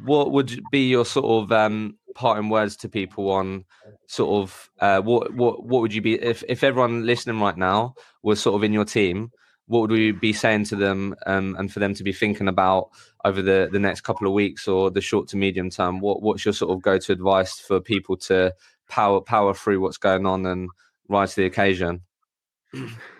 what 0.03 0.31
would 0.31 0.61
be 0.71 0.87
your 0.87 1.05
sort 1.05 1.25
of 1.25 1.51
um 1.51 1.97
parting 2.15 2.49
words 2.49 2.75
to 2.77 2.87
people 2.87 3.31
on 3.31 3.65
sort 4.07 4.43
of 4.43 4.69
uh 4.79 5.01
what 5.01 5.33
what 5.33 5.65
what 5.65 5.81
would 5.81 5.93
you 5.93 6.01
be 6.01 6.13
if 6.21 6.43
if 6.47 6.63
everyone 6.63 7.05
listening 7.05 7.39
right 7.39 7.57
now 7.57 7.95
was 8.21 8.41
sort 8.41 8.55
of 8.55 8.63
in 8.63 8.73
your 8.73 8.85
team 8.85 9.31
what 9.67 9.81
would 9.81 9.91
we 9.91 10.11
be 10.11 10.33
saying 10.33 10.65
to 10.65 10.75
them 10.75 11.15
um, 11.25 11.55
and 11.57 11.71
for 11.71 11.79
them 11.79 11.93
to 11.93 12.03
be 12.03 12.11
thinking 12.11 12.47
about 12.47 12.89
over 13.23 13.41
the, 13.41 13.69
the 13.71 13.79
next 13.79 14.01
couple 14.01 14.27
of 14.27 14.33
weeks 14.33 14.67
or 14.67 14.91
the 14.91 15.01
short 15.01 15.27
to 15.29 15.37
medium 15.37 15.69
term? 15.69 15.99
What 15.99 16.21
what's 16.21 16.45
your 16.45 16.53
sort 16.53 16.71
of 16.71 16.81
go 16.81 16.97
to 16.97 17.11
advice 17.11 17.59
for 17.59 17.79
people 17.79 18.17
to 18.17 18.53
power 18.89 19.21
power 19.21 19.53
through 19.53 19.79
what's 19.79 19.97
going 19.97 20.25
on 20.25 20.45
and 20.45 20.69
rise 21.07 21.35
to 21.35 21.41
the 21.41 21.47
occasion? 21.47 22.01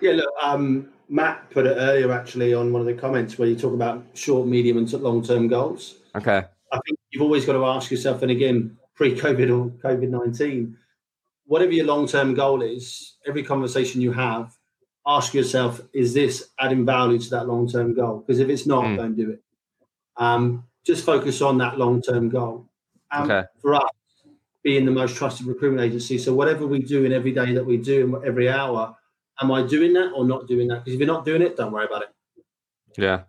Yeah, 0.01 0.13
look, 0.13 0.29
um, 0.41 0.89
Matt 1.09 1.49
put 1.51 1.65
it 1.65 1.75
earlier 1.77 2.11
actually 2.11 2.53
on 2.53 2.73
one 2.73 2.81
of 2.81 2.87
the 2.87 2.93
comments 2.93 3.37
where 3.37 3.47
you 3.47 3.55
talk 3.55 3.73
about 3.73 4.03
short, 4.13 4.47
medium, 4.47 4.77
and 4.77 4.91
long 4.93 5.23
term 5.23 5.47
goals. 5.47 5.95
Okay. 6.15 6.43
I 6.73 6.79
think 6.85 6.97
you've 7.11 7.21
always 7.21 7.45
got 7.45 7.53
to 7.53 7.65
ask 7.65 7.91
yourself, 7.91 8.21
and 8.23 8.31
again, 8.31 8.77
pre 8.95 9.15
COVID 9.15 9.49
or 9.49 9.69
COVID 9.87 10.09
19, 10.09 10.75
whatever 11.45 11.71
your 11.71 11.85
long 11.85 12.07
term 12.07 12.33
goal 12.33 12.61
is, 12.61 13.15
every 13.27 13.43
conversation 13.43 14.01
you 14.01 14.11
have, 14.11 14.57
ask 15.05 15.33
yourself, 15.33 15.81
is 15.93 16.13
this 16.13 16.49
adding 16.59 16.85
value 16.85 17.19
to 17.19 17.29
that 17.29 17.47
long 17.47 17.69
term 17.69 17.93
goal? 17.93 18.19
Because 18.19 18.39
if 18.39 18.49
it's 18.49 18.65
not, 18.65 18.83
Mm. 18.85 18.97
don't 18.97 19.15
do 19.15 19.29
it. 19.31 19.43
Um, 20.17 20.65
just 20.83 21.05
focus 21.05 21.41
on 21.41 21.57
that 21.59 21.77
long 21.77 22.01
term 22.01 22.29
goal. 22.29 22.67
Um, 23.11 23.23
Okay. 23.29 23.47
For 23.61 23.75
us, 23.75 23.89
being 24.63 24.85
the 24.85 24.91
most 24.91 25.15
trusted 25.15 25.45
recruitment 25.45 25.85
agency. 25.85 26.17
So 26.17 26.33
whatever 26.33 26.65
we 26.65 26.79
do 26.79 27.03
in 27.05 27.11
every 27.11 27.33
day 27.33 27.53
that 27.53 27.65
we 27.65 27.77
do 27.77 28.15
and 28.15 28.25
every 28.25 28.49
hour, 28.49 28.95
am 29.41 29.51
I 29.51 29.61
doing 29.61 29.93
that 29.93 30.11
or 30.15 30.25
not 30.25 30.47
doing 30.47 30.67
that? 30.69 30.79
Because 30.79 30.93
if 30.93 30.99
you're 30.99 31.07
not 31.15 31.25
doing 31.25 31.41
it, 31.41 31.57
don't 31.57 31.71
worry 31.71 31.85
about 31.85 32.03
it. 32.03 32.09
Yeah. 32.97 33.23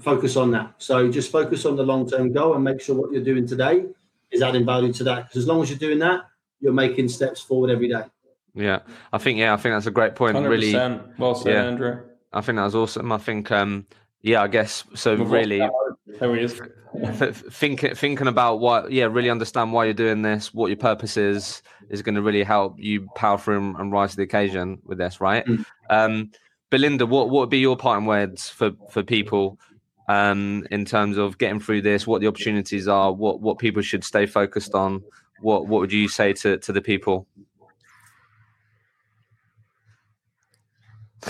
Focus 0.00 0.36
on 0.36 0.50
that. 0.52 0.74
So 0.78 1.10
just 1.10 1.32
focus 1.32 1.64
on 1.64 1.76
the 1.76 1.82
long 1.82 2.08
term 2.08 2.32
goal 2.32 2.54
and 2.54 2.64
make 2.64 2.80
sure 2.80 2.96
what 2.96 3.12
you're 3.12 3.24
doing 3.24 3.46
today 3.46 3.86
is 4.30 4.42
adding 4.42 4.64
value 4.64 4.92
to 4.94 5.04
that. 5.04 5.24
Because 5.24 5.38
as 5.38 5.46
long 5.46 5.62
as 5.62 5.70
you're 5.70 5.78
doing 5.78 5.98
that, 6.00 6.22
you're 6.60 6.72
making 6.72 7.08
steps 7.08 7.40
forward 7.40 7.70
every 7.70 7.88
day. 7.88 8.04
Yeah, 8.54 8.80
I 9.12 9.18
think 9.18 9.38
yeah, 9.38 9.54
I 9.54 9.56
think 9.56 9.74
that's 9.74 9.86
a 9.86 9.90
great 9.90 10.14
point. 10.14 10.36
100%. 10.36 10.48
Really, 10.48 11.00
well 11.18 11.34
said, 11.34 11.52
yeah. 11.52 11.64
Andrew. 11.64 12.00
I 12.32 12.40
think 12.40 12.56
that 12.56 12.64
was 12.64 12.74
awesome. 12.74 13.12
I 13.12 13.18
think 13.18 13.50
um, 13.50 13.86
yeah, 14.22 14.42
I 14.42 14.48
guess 14.48 14.84
so. 14.94 15.16
We've 15.16 15.30
really, 15.30 15.62
there 16.18 16.34
he 16.34 16.42
is. 16.42 16.60
thinking 17.50 17.94
thinking 17.94 18.26
about 18.26 18.60
what, 18.60 18.92
yeah, 18.92 19.04
really 19.04 19.30
understand 19.30 19.72
why 19.72 19.84
you're 19.84 19.94
doing 19.94 20.22
this, 20.22 20.52
what 20.52 20.66
your 20.66 20.76
purpose 20.76 21.16
is, 21.16 21.62
is 21.88 22.02
going 22.02 22.16
to 22.16 22.22
really 22.22 22.42
help 22.42 22.78
you 22.78 23.08
power 23.14 23.38
through 23.38 23.76
and, 23.78 23.92
rise 23.92 24.10
to 24.10 24.16
the 24.16 24.22
occasion 24.22 24.78
with 24.84 24.98
this, 24.98 25.20
right? 25.20 25.46
Mm. 25.46 25.66
Um, 25.88 26.30
Belinda, 26.70 27.06
what 27.06 27.30
what 27.30 27.40
would 27.40 27.50
be 27.50 27.58
your 27.58 27.76
parting 27.76 28.06
words 28.06 28.48
for 28.48 28.72
for 28.90 29.02
people 29.02 29.58
um, 30.10 30.66
in 30.72 30.84
terms 30.84 31.16
of 31.18 31.38
getting 31.38 31.60
through 31.60 31.82
this? 31.82 32.06
What 32.06 32.20
the 32.20 32.26
opportunities 32.26 32.88
are? 32.88 33.12
What 33.12 33.40
what 33.40 33.58
people 33.58 33.80
should 33.82 34.02
stay 34.02 34.26
focused 34.26 34.74
on? 34.74 35.04
What 35.40 35.68
what 35.68 35.80
would 35.80 35.92
you 35.92 36.08
say 36.08 36.32
to 36.32 36.58
to 36.58 36.72
the 36.72 36.80
people? 36.80 37.28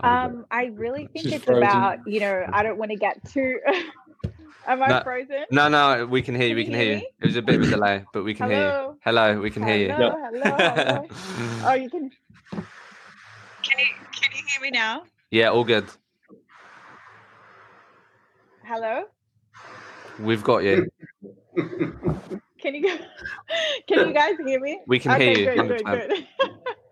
um, 0.00 0.44
I 0.50 0.66
really 0.74 1.06
think 1.06 1.24
She's 1.24 1.34
it's 1.34 1.44
frozen. 1.44 1.62
about 1.62 1.98
you 2.06 2.20
know 2.20 2.44
I 2.52 2.62
don't 2.62 2.76
want 2.76 2.90
to 2.90 2.98
get 2.98 3.24
too. 3.30 3.60
Am 4.68 4.82
I 4.82 4.88
no, 4.88 5.00
frozen? 5.04 5.44
No, 5.52 5.68
no, 5.68 6.06
we 6.06 6.20
can 6.22 6.34
hear 6.34 6.48
you. 6.48 6.56
We 6.56 6.64
can, 6.64 6.72
can 6.72 6.80
hear 6.80 6.96
you. 6.96 7.06
It 7.22 7.26
was 7.26 7.36
a 7.36 7.42
bit 7.42 7.54
of 7.54 7.62
a 7.62 7.70
delay, 7.70 8.04
but 8.12 8.24
we 8.24 8.34
can 8.34 8.50
hello? 8.50 8.58
hear 8.60 8.82
you. 8.82 8.98
Hello, 9.04 9.40
we 9.40 9.50
can 9.50 9.62
hello, 9.62 9.76
hear 9.76 9.86
you. 9.86 9.92
Hello, 9.92 10.10
hello, 10.42 11.06
oh, 11.64 11.74
you 11.74 11.88
can. 11.88 12.10
Can 12.50 13.78
you 13.78 13.86
can 14.12 14.30
you 14.34 14.42
hear 14.48 14.60
me 14.60 14.70
now? 14.70 15.04
Yeah, 15.30 15.50
all 15.50 15.62
good. 15.64 15.86
Hello. 18.68 19.04
We've 20.18 20.42
got 20.42 20.64
you. 20.64 20.88
can 21.56 22.74
you 22.74 22.98
can 23.86 24.08
you 24.08 24.12
guys 24.12 24.34
hear 24.44 24.58
me? 24.58 24.80
We 24.88 24.98
can 24.98 25.12
okay, 25.12 25.34
hear 25.36 25.54
you. 25.54 25.62
Good, 25.62 25.84
good, 25.84 26.08
good. 26.10 26.26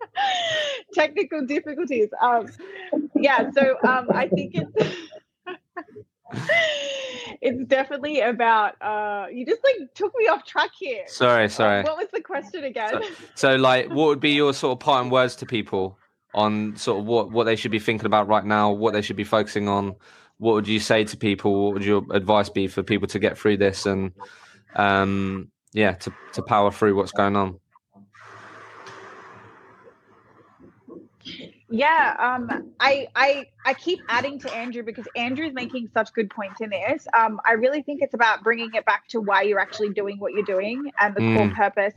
Technical 0.93 1.45
difficulties. 1.45 2.07
Um, 2.21 2.47
yeah. 3.17 3.51
So 3.51 3.75
um, 3.85 4.07
I 4.13 4.29
think 4.29 4.55
it's. 4.55 4.95
it's 7.41 7.63
definitely 7.65 8.21
about 8.21 8.81
uh 8.81 9.27
you 9.31 9.45
just 9.45 9.61
like 9.63 9.93
took 9.93 10.13
me 10.17 10.27
off 10.27 10.43
track 10.43 10.71
here 10.77 11.03
sorry 11.05 11.47
sorry 11.47 11.83
what 11.83 11.97
was 11.97 12.07
the 12.11 12.19
question 12.19 12.63
again 12.63 12.89
so, 12.89 13.01
so 13.35 13.55
like 13.55 13.87
what 13.89 14.07
would 14.07 14.19
be 14.19 14.31
your 14.31 14.53
sort 14.53 14.73
of 14.73 14.79
parting 14.79 15.11
words 15.11 15.35
to 15.35 15.45
people 15.45 15.97
on 16.33 16.75
sort 16.75 16.99
of 16.99 17.05
what 17.05 17.31
what 17.31 17.43
they 17.43 17.55
should 17.55 17.71
be 17.71 17.79
thinking 17.79 18.05
about 18.05 18.27
right 18.27 18.43
now 18.43 18.71
what 18.71 18.91
they 18.91 19.01
should 19.01 19.15
be 19.15 19.23
focusing 19.23 19.69
on 19.69 19.95
what 20.37 20.53
would 20.53 20.67
you 20.67 20.79
say 20.79 21.03
to 21.03 21.17
people 21.17 21.65
what 21.65 21.73
would 21.73 21.85
your 21.85 22.03
advice 22.11 22.49
be 22.49 22.67
for 22.67 22.83
people 22.83 23.07
to 23.07 23.19
get 23.19 23.37
through 23.37 23.57
this 23.57 23.85
and 23.85 24.11
um 24.75 25.49
yeah 25.73 25.93
to 25.93 26.11
to 26.33 26.41
power 26.41 26.71
through 26.71 26.95
what's 26.95 27.11
going 27.11 27.35
on 27.35 27.59
Yeah, 31.69 32.15
um, 32.19 32.73
I, 32.79 33.07
I 33.15 33.47
I 33.65 33.73
keep 33.73 33.99
adding 34.07 34.39
to 34.39 34.53
Andrew 34.53 34.83
because 34.83 35.07
Andrew's 35.15 35.53
making 35.53 35.89
such 35.93 36.13
good 36.13 36.29
points 36.29 36.61
in 36.61 36.69
this. 36.69 37.07
Um, 37.13 37.41
I 37.43 37.53
really 37.53 37.81
think 37.81 38.01
it's 38.01 38.13
about 38.13 38.43
bringing 38.43 38.69
it 38.75 38.85
back 38.85 39.07
to 39.09 39.19
why 39.19 39.41
you're 39.41 39.59
actually 39.59 39.89
doing 39.89 40.19
what 40.19 40.33
you're 40.33 40.43
doing 40.43 40.91
and 40.99 41.15
the 41.15 41.21
mm. 41.21 41.35
core 41.35 41.55
purpose 41.55 41.93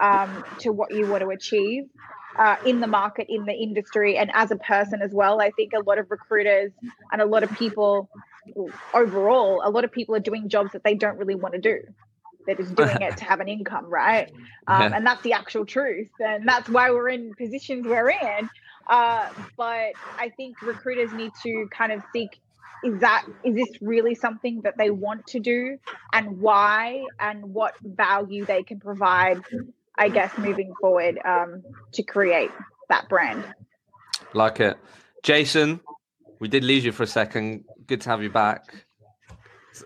um, 0.00 0.44
to 0.60 0.72
what 0.72 0.92
you 0.92 1.06
want 1.06 1.22
to 1.22 1.30
achieve 1.30 1.84
uh, 2.38 2.56
in 2.64 2.80
the 2.80 2.86
market, 2.86 3.26
in 3.28 3.44
the 3.44 3.52
industry, 3.52 4.16
and 4.16 4.30
as 4.34 4.50
a 4.50 4.56
person 4.56 5.02
as 5.02 5.12
well. 5.12 5.40
I 5.40 5.50
think 5.50 5.72
a 5.72 5.80
lot 5.80 5.98
of 5.98 6.10
recruiters 6.10 6.72
and 7.12 7.20
a 7.20 7.26
lot 7.26 7.42
of 7.42 7.50
people 7.56 8.08
overall, 8.94 9.62
a 9.64 9.70
lot 9.70 9.84
of 9.84 9.92
people 9.92 10.14
are 10.14 10.20
doing 10.20 10.48
jobs 10.48 10.72
that 10.72 10.84
they 10.84 10.94
don't 10.94 11.18
really 11.18 11.34
want 11.34 11.54
to 11.54 11.60
do. 11.60 11.80
They're 12.46 12.54
just 12.54 12.74
doing 12.74 12.96
it 13.00 13.16
to 13.18 13.24
have 13.24 13.40
an 13.40 13.48
income, 13.48 13.86
right? 13.86 14.30
Um, 14.66 14.82
yeah. 14.82 14.96
And 14.96 15.06
that's 15.06 15.22
the 15.22 15.32
actual 15.32 15.66
truth. 15.66 16.08
And 16.18 16.48
that's 16.48 16.68
why 16.68 16.90
we're 16.90 17.10
in 17.10 17.34
positions 17.34 17.86
we're 17.86 18.10
in. 18.10 18.48
Uh, 18.86 19.28
but 19.56 19.92
I 20.18 20.32
think 20.36 20.60
recruiters 20.62 21.12
need 21.12 21.32
to 21.42 21.68
kind 21.70 21.92
of 21.92 22.02
seek 22.12 22.40
is 22.82 22.98
that 23.00 23.26
is 23.44 23.54
this 23.54 23.68
really 23.82 24.14
something 24.14 24.62
that 24.62 24.76
they 24.78 24.90
want 24.90 25.26
to 25.26 25.38
do 25.38 25.78
and 26.12 26.40
why 26.40 27.04
and 27.18 27.42
what 27.52 27.74
value 27.82 28.46
they 28.46 28.62
can 28.62 28.80
provide 28.80 29.42
i 30.00 30.08
guess 30.08 30.36
moving 30.38 30.72
forward 30.80 31.18
um, 31.24 31.62
to 31.92 32.02
create 32.02 32.50
that 32.88 33.08
brand 33.08 33.44
like 34.34 34.58
it 34.60 34.76
jason 35.22 35.80
we 36.40 36.48
did 36.48 36.64
lose 36.64 36.84
you 36.84 36.92
for 36.92 37.04
a 37.04 37.06
second 37.06 37.64
good 37.86 38.00
to 38.00 38.08
have 38.08 38.22
you 38.22 38.30
back 38.30 38.84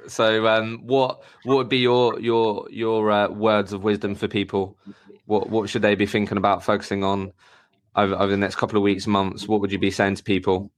so 0.06 0.46
um, 0.46 0.80
what 0.84 1.22
what 1.44 1.56
would 1.56 1.68
be 1.68 1.78
your 1.78 2.18
your 2.18 2.66
your 2.70 3.10
uh, 3.10 3.28
words 3.28 3.72
of 3.72 3.84
wisdom 3.84 4.14
for 4.14 4.28
people 4.28 4.76
what 5.26 5.50
what 5.50 5.68
should 5.68 5.82
they 5.82 5.94
be 5.94 6.06
thinking 6.06 6.38
about 6.38 6.64
focusing 6.64 7.04
on 7.04 7.32
over, 7.96 8.14
over 8.14 8.26
the 8.26 8.36
next 8.36 8.56
couple 8.56 8.76
of 8.76 8.82
weeks, 8.82 9.06
months, 9.06 9.46
what 9.48 9.60
would 9.60 9.72
you 9.72 9.78
be 9.78 9.90
saying 9.90 10.16
to 10.16 10.22
people? 10.22 10.70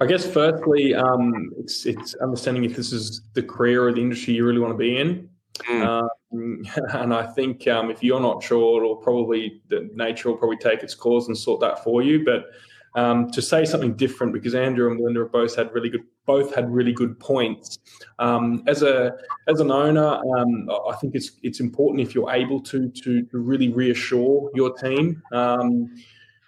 I 0.00 0.06
guess 0.06 0.26
firstly, 0.26 0.94
um, 0.94 1.50
it's 1.58 1.84
it's 1.84 2.14
understanding 2.14 2.64
if 2.64 2.74
this 2.74 2.92
is 2.92 3.20
the 3.34 3.42
career 3.42 3.86
or 3.86 3.92
the 3.92 4.00
industry 4.00 4.34
you 4.34 4.46
really 4.46 4.60
want 4.60 4.72
to 4.72 4.78
be 4.78 4.96
in. 4.96 5.28
Mm. 5.68 6.08
and 6.32 7.12
I 7.12 7.26
think 7.26 7.66
um, 7.66 7.90
if 7.90 8.02
you're 8.02 8.20
not 8.20 8.42
sure, 8.42 8.82
it'll 8.82 8.96
probably 8.96 9.60
the 9.68 9.90
nature 9.94 10.30
will 10.30 10.36
probably 10.36 10.58
take 10.58 10.82
its 10.82 10.94
course 10.94 11.26
and 11.26 11.36
sort 11.36 11.60
that 11.60 11.82
for 11.82 12.02
you. 12.02 12.24
But 12.24 12.46
um, 12.94 13.30
to 13.30 13.42
say 13.42 13.64
something 13.64 13.94
different, 13.94 14.32
because 14.32 14.54
Andrew 14.54 14.88
and 14.88 14.98
Belinda 14.98 15.20
have 15.20 15.32
both 15.32 15.56
had 15.56 15.72
really 15.72 15.88
good 15.88 16.02
both 16.26 16.54
had 16.54 16.72
really 16.72 16.92
good 16.92 17.18
points. 17.18 17.78
Um, 18.20 18.62
as 18.68 18.82
a 18.82 19.12
as 19.48 19.60
an 19.60 19.72
owner, 19.72 20.20
um, 20.36 20.70
I 20.88 20.94
think 20.96 21.14
it's 21.14 21.32
it's 21.42 21.60
important 21.60 22.00
if 22.00 22.14
you're 22.14 22.30
able 22.30 22.60
to 22.62 22.88
to, 22.88 23.22
to 23.22 23.38
really 23.38 23.72
reassure 23.72 24.50
your 24.54 24.72
team. 24.76 25.22
Um, 25.32 25.94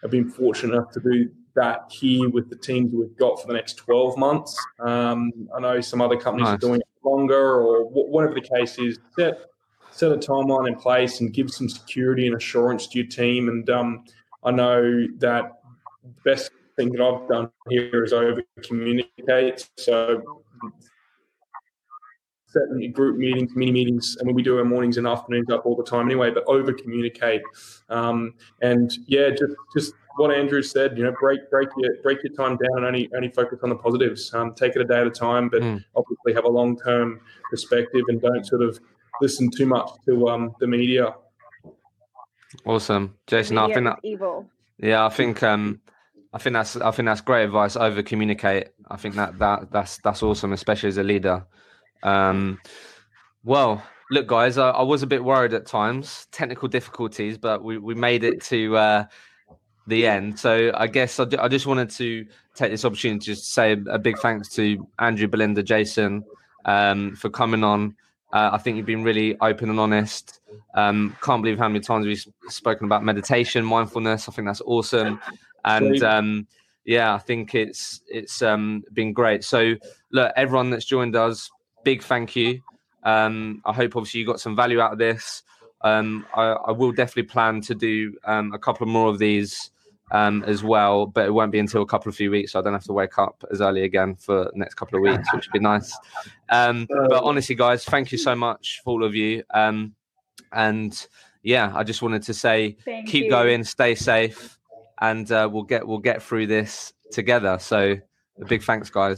I've 0.05 0.11
been 0.11 0.29
fortunate 0.29 0.75
enough 0.75 0.93
to 0.93 1.01
do 1.01 1.31
that 1.55 1.91
here 1.91 2.29
with 2.29 2.49
the 2.51 2.57
teams 2.57 2.93
we've 2.93 3.17
got 3.19 3.41
for 3.41 3.47
the 3.47 3.53
next 3.53 3.75
12 3.75 4.17
months. 4.17 4.57
Um, 4.81 5.31
I 5.55 5.61
know 5.61 5.81
some 5.81 6.01
other 6.01 6.17
companies 6.17 6.47
nice. 6.47 6.55
are 6.55 6.59
doing 6.59 6.81
it 6.81 6.87
longer, 7.05 7.61
or 7.61 7.85
whatever 7.85 8.35
the 8.35 8.41
case 8.41 8.79
is. 8.79 8.99
Set 9.17 9.39
set 9.93 10.11
a 10.11 10.17
timeline 10.17 10.69
in 10.69 10.75
place 10.75 11.21
and 11.21 11.33
give 11.33 11.51
some 11.51 11.69
security 11.69 12.27
and 12.27 12.37
assurance 12.37 12.87
to 12.89 12.99
your 12.99 13.09
team. 13.09 13.49
And 13.49 13.69
um, 13.71 14.05
I 14.43 14.51
know 14.51 15.07
that 15.19 15.61
the 16.03 16.11
best 16.25 16.51
thing 16.77 16.91
that 16.93 17.01
I've 17.01 17.29
done 17.29 17.51
here 17.69 18.03
is 18.05 18.13
over 18.13 18.43
communicate. 18.63 19.69
So 19.77 20.23
certainly 22.53 22.89
group 22.89 23.17
meetings, 23.17 23.53
mini 23.55 23.73
meetings. 23.73 24.17
I 24.21 24.25
mean, 24.25 24.35
we 24.35 24.43
do 24.43 24.59
our 24.59 24.65
mornings 24.65 24.99
and 24.99 25.07
afternoons 25.07 25.51
up 25.51 25.65
all 25.67 25.77
the 25.77 25.85
time 25.85 26.07
anyway, 26.07 26.31
but 26.31 26.45
over 26.47 26.73
communicate. 26.73 27.43
Um, 27.89 28.35
and 28.61 28.93
yeah, 29.07 29.31
just 29.31 29.55
just 29.75 29.95
what 30.17 30.31
Andrew 30.31 30.63
said, 30.63 30.97
you 30.99 31.05
know, 31.05 31.15
break 31.19 31.51
break 31.51 31.69
your 31.77 31.97
break 32.03 32.19
your 32.23 32.33
time 32.35 32.59
down 32.59 32.79
and 32.79 32.87
only 32.87 33.11
only 33.15 33.31
focus 33.31 33.61
on 33.63 33.71
the 33.71 33.77
positives. 33.77 34.33
Um, 34.35 34.55
take 34.55 34.77
it 34.77 34.83
a 34.83 34.85
day 34.85 35.01
at 35.01 35.07
a 35.07 35.11
time, 35.11 35.49
but 35.49 35.63
mm. 35.63 35.83
obviously 35.97 36.35
have 36.35 36.45
a 36.45 36.51
long 36.51 36.79
term 36.79 37.21
perspective 37.51 38.03
and 38.09 38.21
don't 38.21 38.47
sort 38.47 38.63
of 38.63 38.79
listen 39.21 39.51
too 39.51 39.67
much 39.67 39.91
to 40.07 40.29
um, 40.29 40.55
the 40.61 40.67
media. 40.67 41.15
Awesome, 42.65 43.17
Jason. 43.27 43.59
I 43.59 43.73
think 43.73 43.87
that 43.87 43.99
evil. 44.03 44.49
Yeah, 44.79 45.07
I 45.07 45.09
think 45.09 45.43
um, 45.43 45.81
I 46.33 46.39
think 46.39 46.55
that's 46.55 46.77
I 46.77 46.91
think 46.91 47.07
that's 47.07 47.21
great 47.21 47.45
advice. 47.45 47.77
Over 47.77 48.03
communicate. 48.03 48.69
I 48.91 48.97
think 48.97 49.15
that 49.17 49.39
that 49.39 49.71
that's 49.71 49.99
that's 49.99 50.23
awesome, 50.23 50.53
especially 50.53 50.89
as 50.89 50.99
a 50.99 51.03
leader. 51.03 51.47
Um, 52.03 52.61
well, 53.45 53.83
look, 54.11 54.27
guys, 54.27 54.59
I, 54.59 54.71
I, 54.71 54.83
was 54.83 55.03
a 55.03 55.07
bit 55.07 55.23
worried 55.23 55.55
at 55.55 55.67
times, 55.67 56.27
technical 56.33 56.69
difficulties, 56.69 57.39
but 57.39 57.63
we 57.63 57.79
we 57.79 57.95
made 57.95 58.25
it 58.25 58.43
to 58.45 58.77
uh, 58.77 59.05
the 59.87 60.07
end. 60.07 60.39
So 60.39 60.73
I 60.75 60.87
guess 60.87 61.19
I, 61.21 61.27
I 61.39 61.49
just 61.49 61.67
wanted 61.67 61.91
to 61.91 62.27
take 62.55 62.71
this 62.71 62.85
opportunity 62.85 63.35
to 63.35 63.37
say 63.37 63.73
a, 63.73 63.95
a 63.95 63.99
big 63.99 64.19
thanks 64.19 64.49
to 64.51 64.87
Andrew, 64.99 65.29
Belinda, 65.29 65.63
Jason 65.63 66.25
um, 66.65 67.15
for 67.17 67.31
coming 67.31 67.65
on. 67.65 67.97
Uh, 68.33 68.51
I 68.53 68.59
think 68.59 68.77
you've 68.77 68.87
been 68.87 69.05
really 69.05 69.39
open 69.41 69.69
and 69.69 69.79
honest. 69.79 70.41
Um, 70.75 71.17
can't 71.21 71.43
believe 71.43 71.59
how 71.59 71.69
many 71.69 71.81
times 71.81 72.07
we've 72.07 72.27
spoken 72.49 72.87
about 72.87 73.05
meditation, 73.05 73.65
mindfulness. 73.65 74.29
I 74.29 74.33
think 74.33 74.47
that's 74.47 74.63
awesome 74.63 75.21
and 75.65 76.03
um, 76.03 76.47
yeah, 76.85 77.15
I 77.15 77.19
think 77.19 77.55
it's 77.55 78.01
it's 78.09 78.43
um, 78.43 78.85
been 78.93 79.13
great. 79.13 79.45
So 79.45 79.75
look, 80.11 80.33
everyone 80.37 80.71
that's 80.71 80.85
joined 80.85 81.17
us, 81.17 81.51
big 81.85 82.03
thank 82.03 82.37
you. 82.37 82.61
Um, 83.05 83.63
I 83.65 83.73
hope 83.73 83.97
obviously 83.97 84.21
you 84.21 84.27
got 84.27 84.41
some 84.41 84.57
value 84.57 84.81
out 84.81 84.93
of 84.93 84.99
this. 84.99 85.43
Um, 85.81 86.25
I, 86.35 86.53
I, 86.53 86.71
will 86.71 86.93
definitely 86.93 87.25
plan 87.25 87.61
to 87.63 87.75
do 87.75 88.17
um, 88.25 88.53
a 88.53 88.59
couple 88.59 88.87
more 88.87 89.09
of 89.09 89.19
these 89.19 89.73
um, 90.13 90.45
as 90.47 90.63
well, 90.63 91.07
but 91.07 91.27
it 91.27 91.31
won't 91.33 91.51
be 91.51 91.59
until 91.59 91.83
a 91.83 91.87
couple 91.87 92.09
of 92.09 92.15
few 92.15 92.31
weeks, 92.31 92.53
so 92.53 92.61
I 92.61 92.63
don't 92.63 92.73
have 92.75 92.85
to 92.85 92.93
wake 92.93 93.19
up 93.19 93.43
as 93.51 93.61
early 93.61 93.83
again 93.83 94.15
for 94.15 94.45
the 94.45 94.51
next 94.55 94.75
couple 94.75 94.97
of 94.99 95.03
weeks, 95.11 95.33
which 95.35 95.47
would 95.47 95.53
be 95.53 95.59
nice. 95.59 95.93
Um, 96.51 96.87
but 97.09 97.25
honestly, 97.25 97.55
guys, 97.57 97.85
thank 97.85 98.13
you 98.13 98.19
so 98.19 98.35
much 98.37 98.81
for 98.85 98.91
all 98.93 99.05
of 99.05 99.15
you. 99.15 99.43
Um, 99.53 99.95
And 100.53 101.07
yeah, 101.43 101.73
I 101.75 101.83
just 101.83 102.03
wanted 102.03 102.23
to 102.25 102.35
say 102.35 102.77
Thank 102.85 103.09
keep 103.09 103.25
you. 103.25 103.31
going, 103.31 103.65
stay 103.65 103.95
safe, 103.97 104.59
and 105.01 105.31
uh, 105.33 105.49
we'll 105.51 105.65
get 105.65 105.87
we'll 105.89 105.99
get 105.99 106.23
through 106.23 106.47
this 106.47 106.93
together. 107.11 107.59
So 107.59 107.97
a 108.41 108.45
big 108.45 108.63
thanks, 108.63 108.91
guys. 108.91 109.17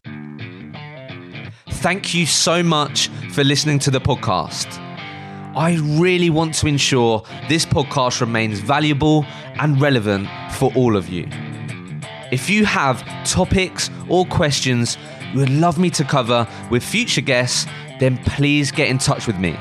Thank 1.83 2.15
you 2.15 2.25
so 2.25 2.63
much 2.63 3.09
for 3.33 3.45
listening 3.45 3.79
to 3.81 3.91
the 3.91 4.01
podcast. 4.01 4.81
I 5.57 5.77
really 6.01 6.31
want 6.31 6.55
to 6.55 6.67
ensure 6.67 7.23
this 7.49 7.65
podcast 7.65 8.21
remains 8.21 8.59
valuable 8.59 9.25
and 9.61 9.81
relevant 9.81 10.29
for 10.53 10.73
all 10.75 10.97
of 10.97 11.09
you. 11.09 11.29
If 12.33 12.51
you 12.51 12.65
have 12.65 13.05
topics 13.25 13.89
or 14.09 14.27
questions 14.27 14.99
you 15.33 15.39
would 15.41 15.51
love 15.51 15.79
me 15.79 15.91
to 15.91 16.05
cover 16.05 16.49
with 16.71 16.83
future 16.83 17.21
guests, 17.21 17.67
then 18.01 18.19
please 18.19 18.73
get 18.73 18.89
in 18.89 18.99
touch 18.99 19.29
with 19.29 19.39
me. 19.39 19.57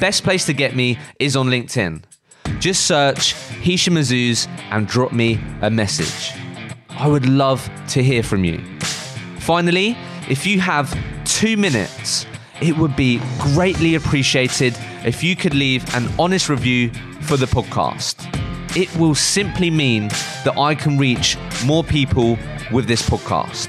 Best 0.00 0.24
place 0.24 0.44
to 0.46 0.52
get 0.52 0.74
me 0.74 0.98
is 1.20 1.36
on 1.36 1.46
LinkedIn. 1.48 2.02
Just 2.58 2.86
search 2.86 3.34
Hishem 3.62 3.96
Azzouz 3.96 4.48
and 4.70 4.88
drop 4.88 5.12
me 5.12 5.40
a 5.62 5.70
message. 5.70 6.36
I 6.88 7.06
would 7.06 7.28
love 7.28 7.70
to 7.90 8.02
hear 8.02 8.24
from 8.24 8.44
you. 8.44 8.58
Finally, 9.38 9.96
if 10.28 10.46
you 10.46 10.58
have 10.60 10.96
two 11.24 11.56
minutes, 11.56 12.26
it 12.60 12.76
would 12.76 12.96
be 12.96 13.20
greatly 13.38 13.94
appreciated 13.94 14.76
if 15.04 15.22
you 15.22 15.36
could 15.36 15.54
leave 15.54 15.84
an 15.94 16.08
honest 16.18 16.48
review 16.48 16.90
for 17.22 17.36
the 17.36 17.46
podcast. 17.46 18.16
It 18.76 18.92
will 18.96 19.14
simply 19.14 19.70
mean 19.70 20.08
that 20.44 20.58
I 20.58 20.74
can 20.74 20.98
reach 20.98 21.38
more 21.64 21.84
people 21.84 22.36
with 22.72 22.86
this 22.86 23.08
podcast. 23.08 23.68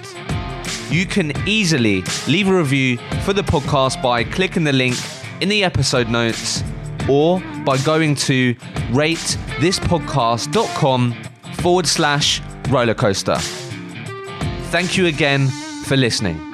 You 0.92 1.06
can 1.06 1.32
easily 1.48 2.04
leave 2.28 2.50
a 2.50 2.58
review 2.58 2.98
for 3.24 3.34
the 3.34 3.44
podcast 3.44 4.02
by 4.02 4.24
clicking 4.24 4.64
the 4.64 4.74
link 4.74 4.96
in 5.42 5.50
the 5.50 5.64
episode 5.64 6.10
notes 6.10 6.64
or 7.08 7.40
by 7.64 7.78
going 7.80 8.16
to 8.16 8.56
ratethispodcast.com 8.92 11.16
forward 11.56 11.88
slash 11.88 12.42
rollercoaster. 12.64 13.40
Thank 14.72 14.98
you 14.98 15.06
again 15.08 15.48
for 15.86 15.96
listening. 15.96 16.49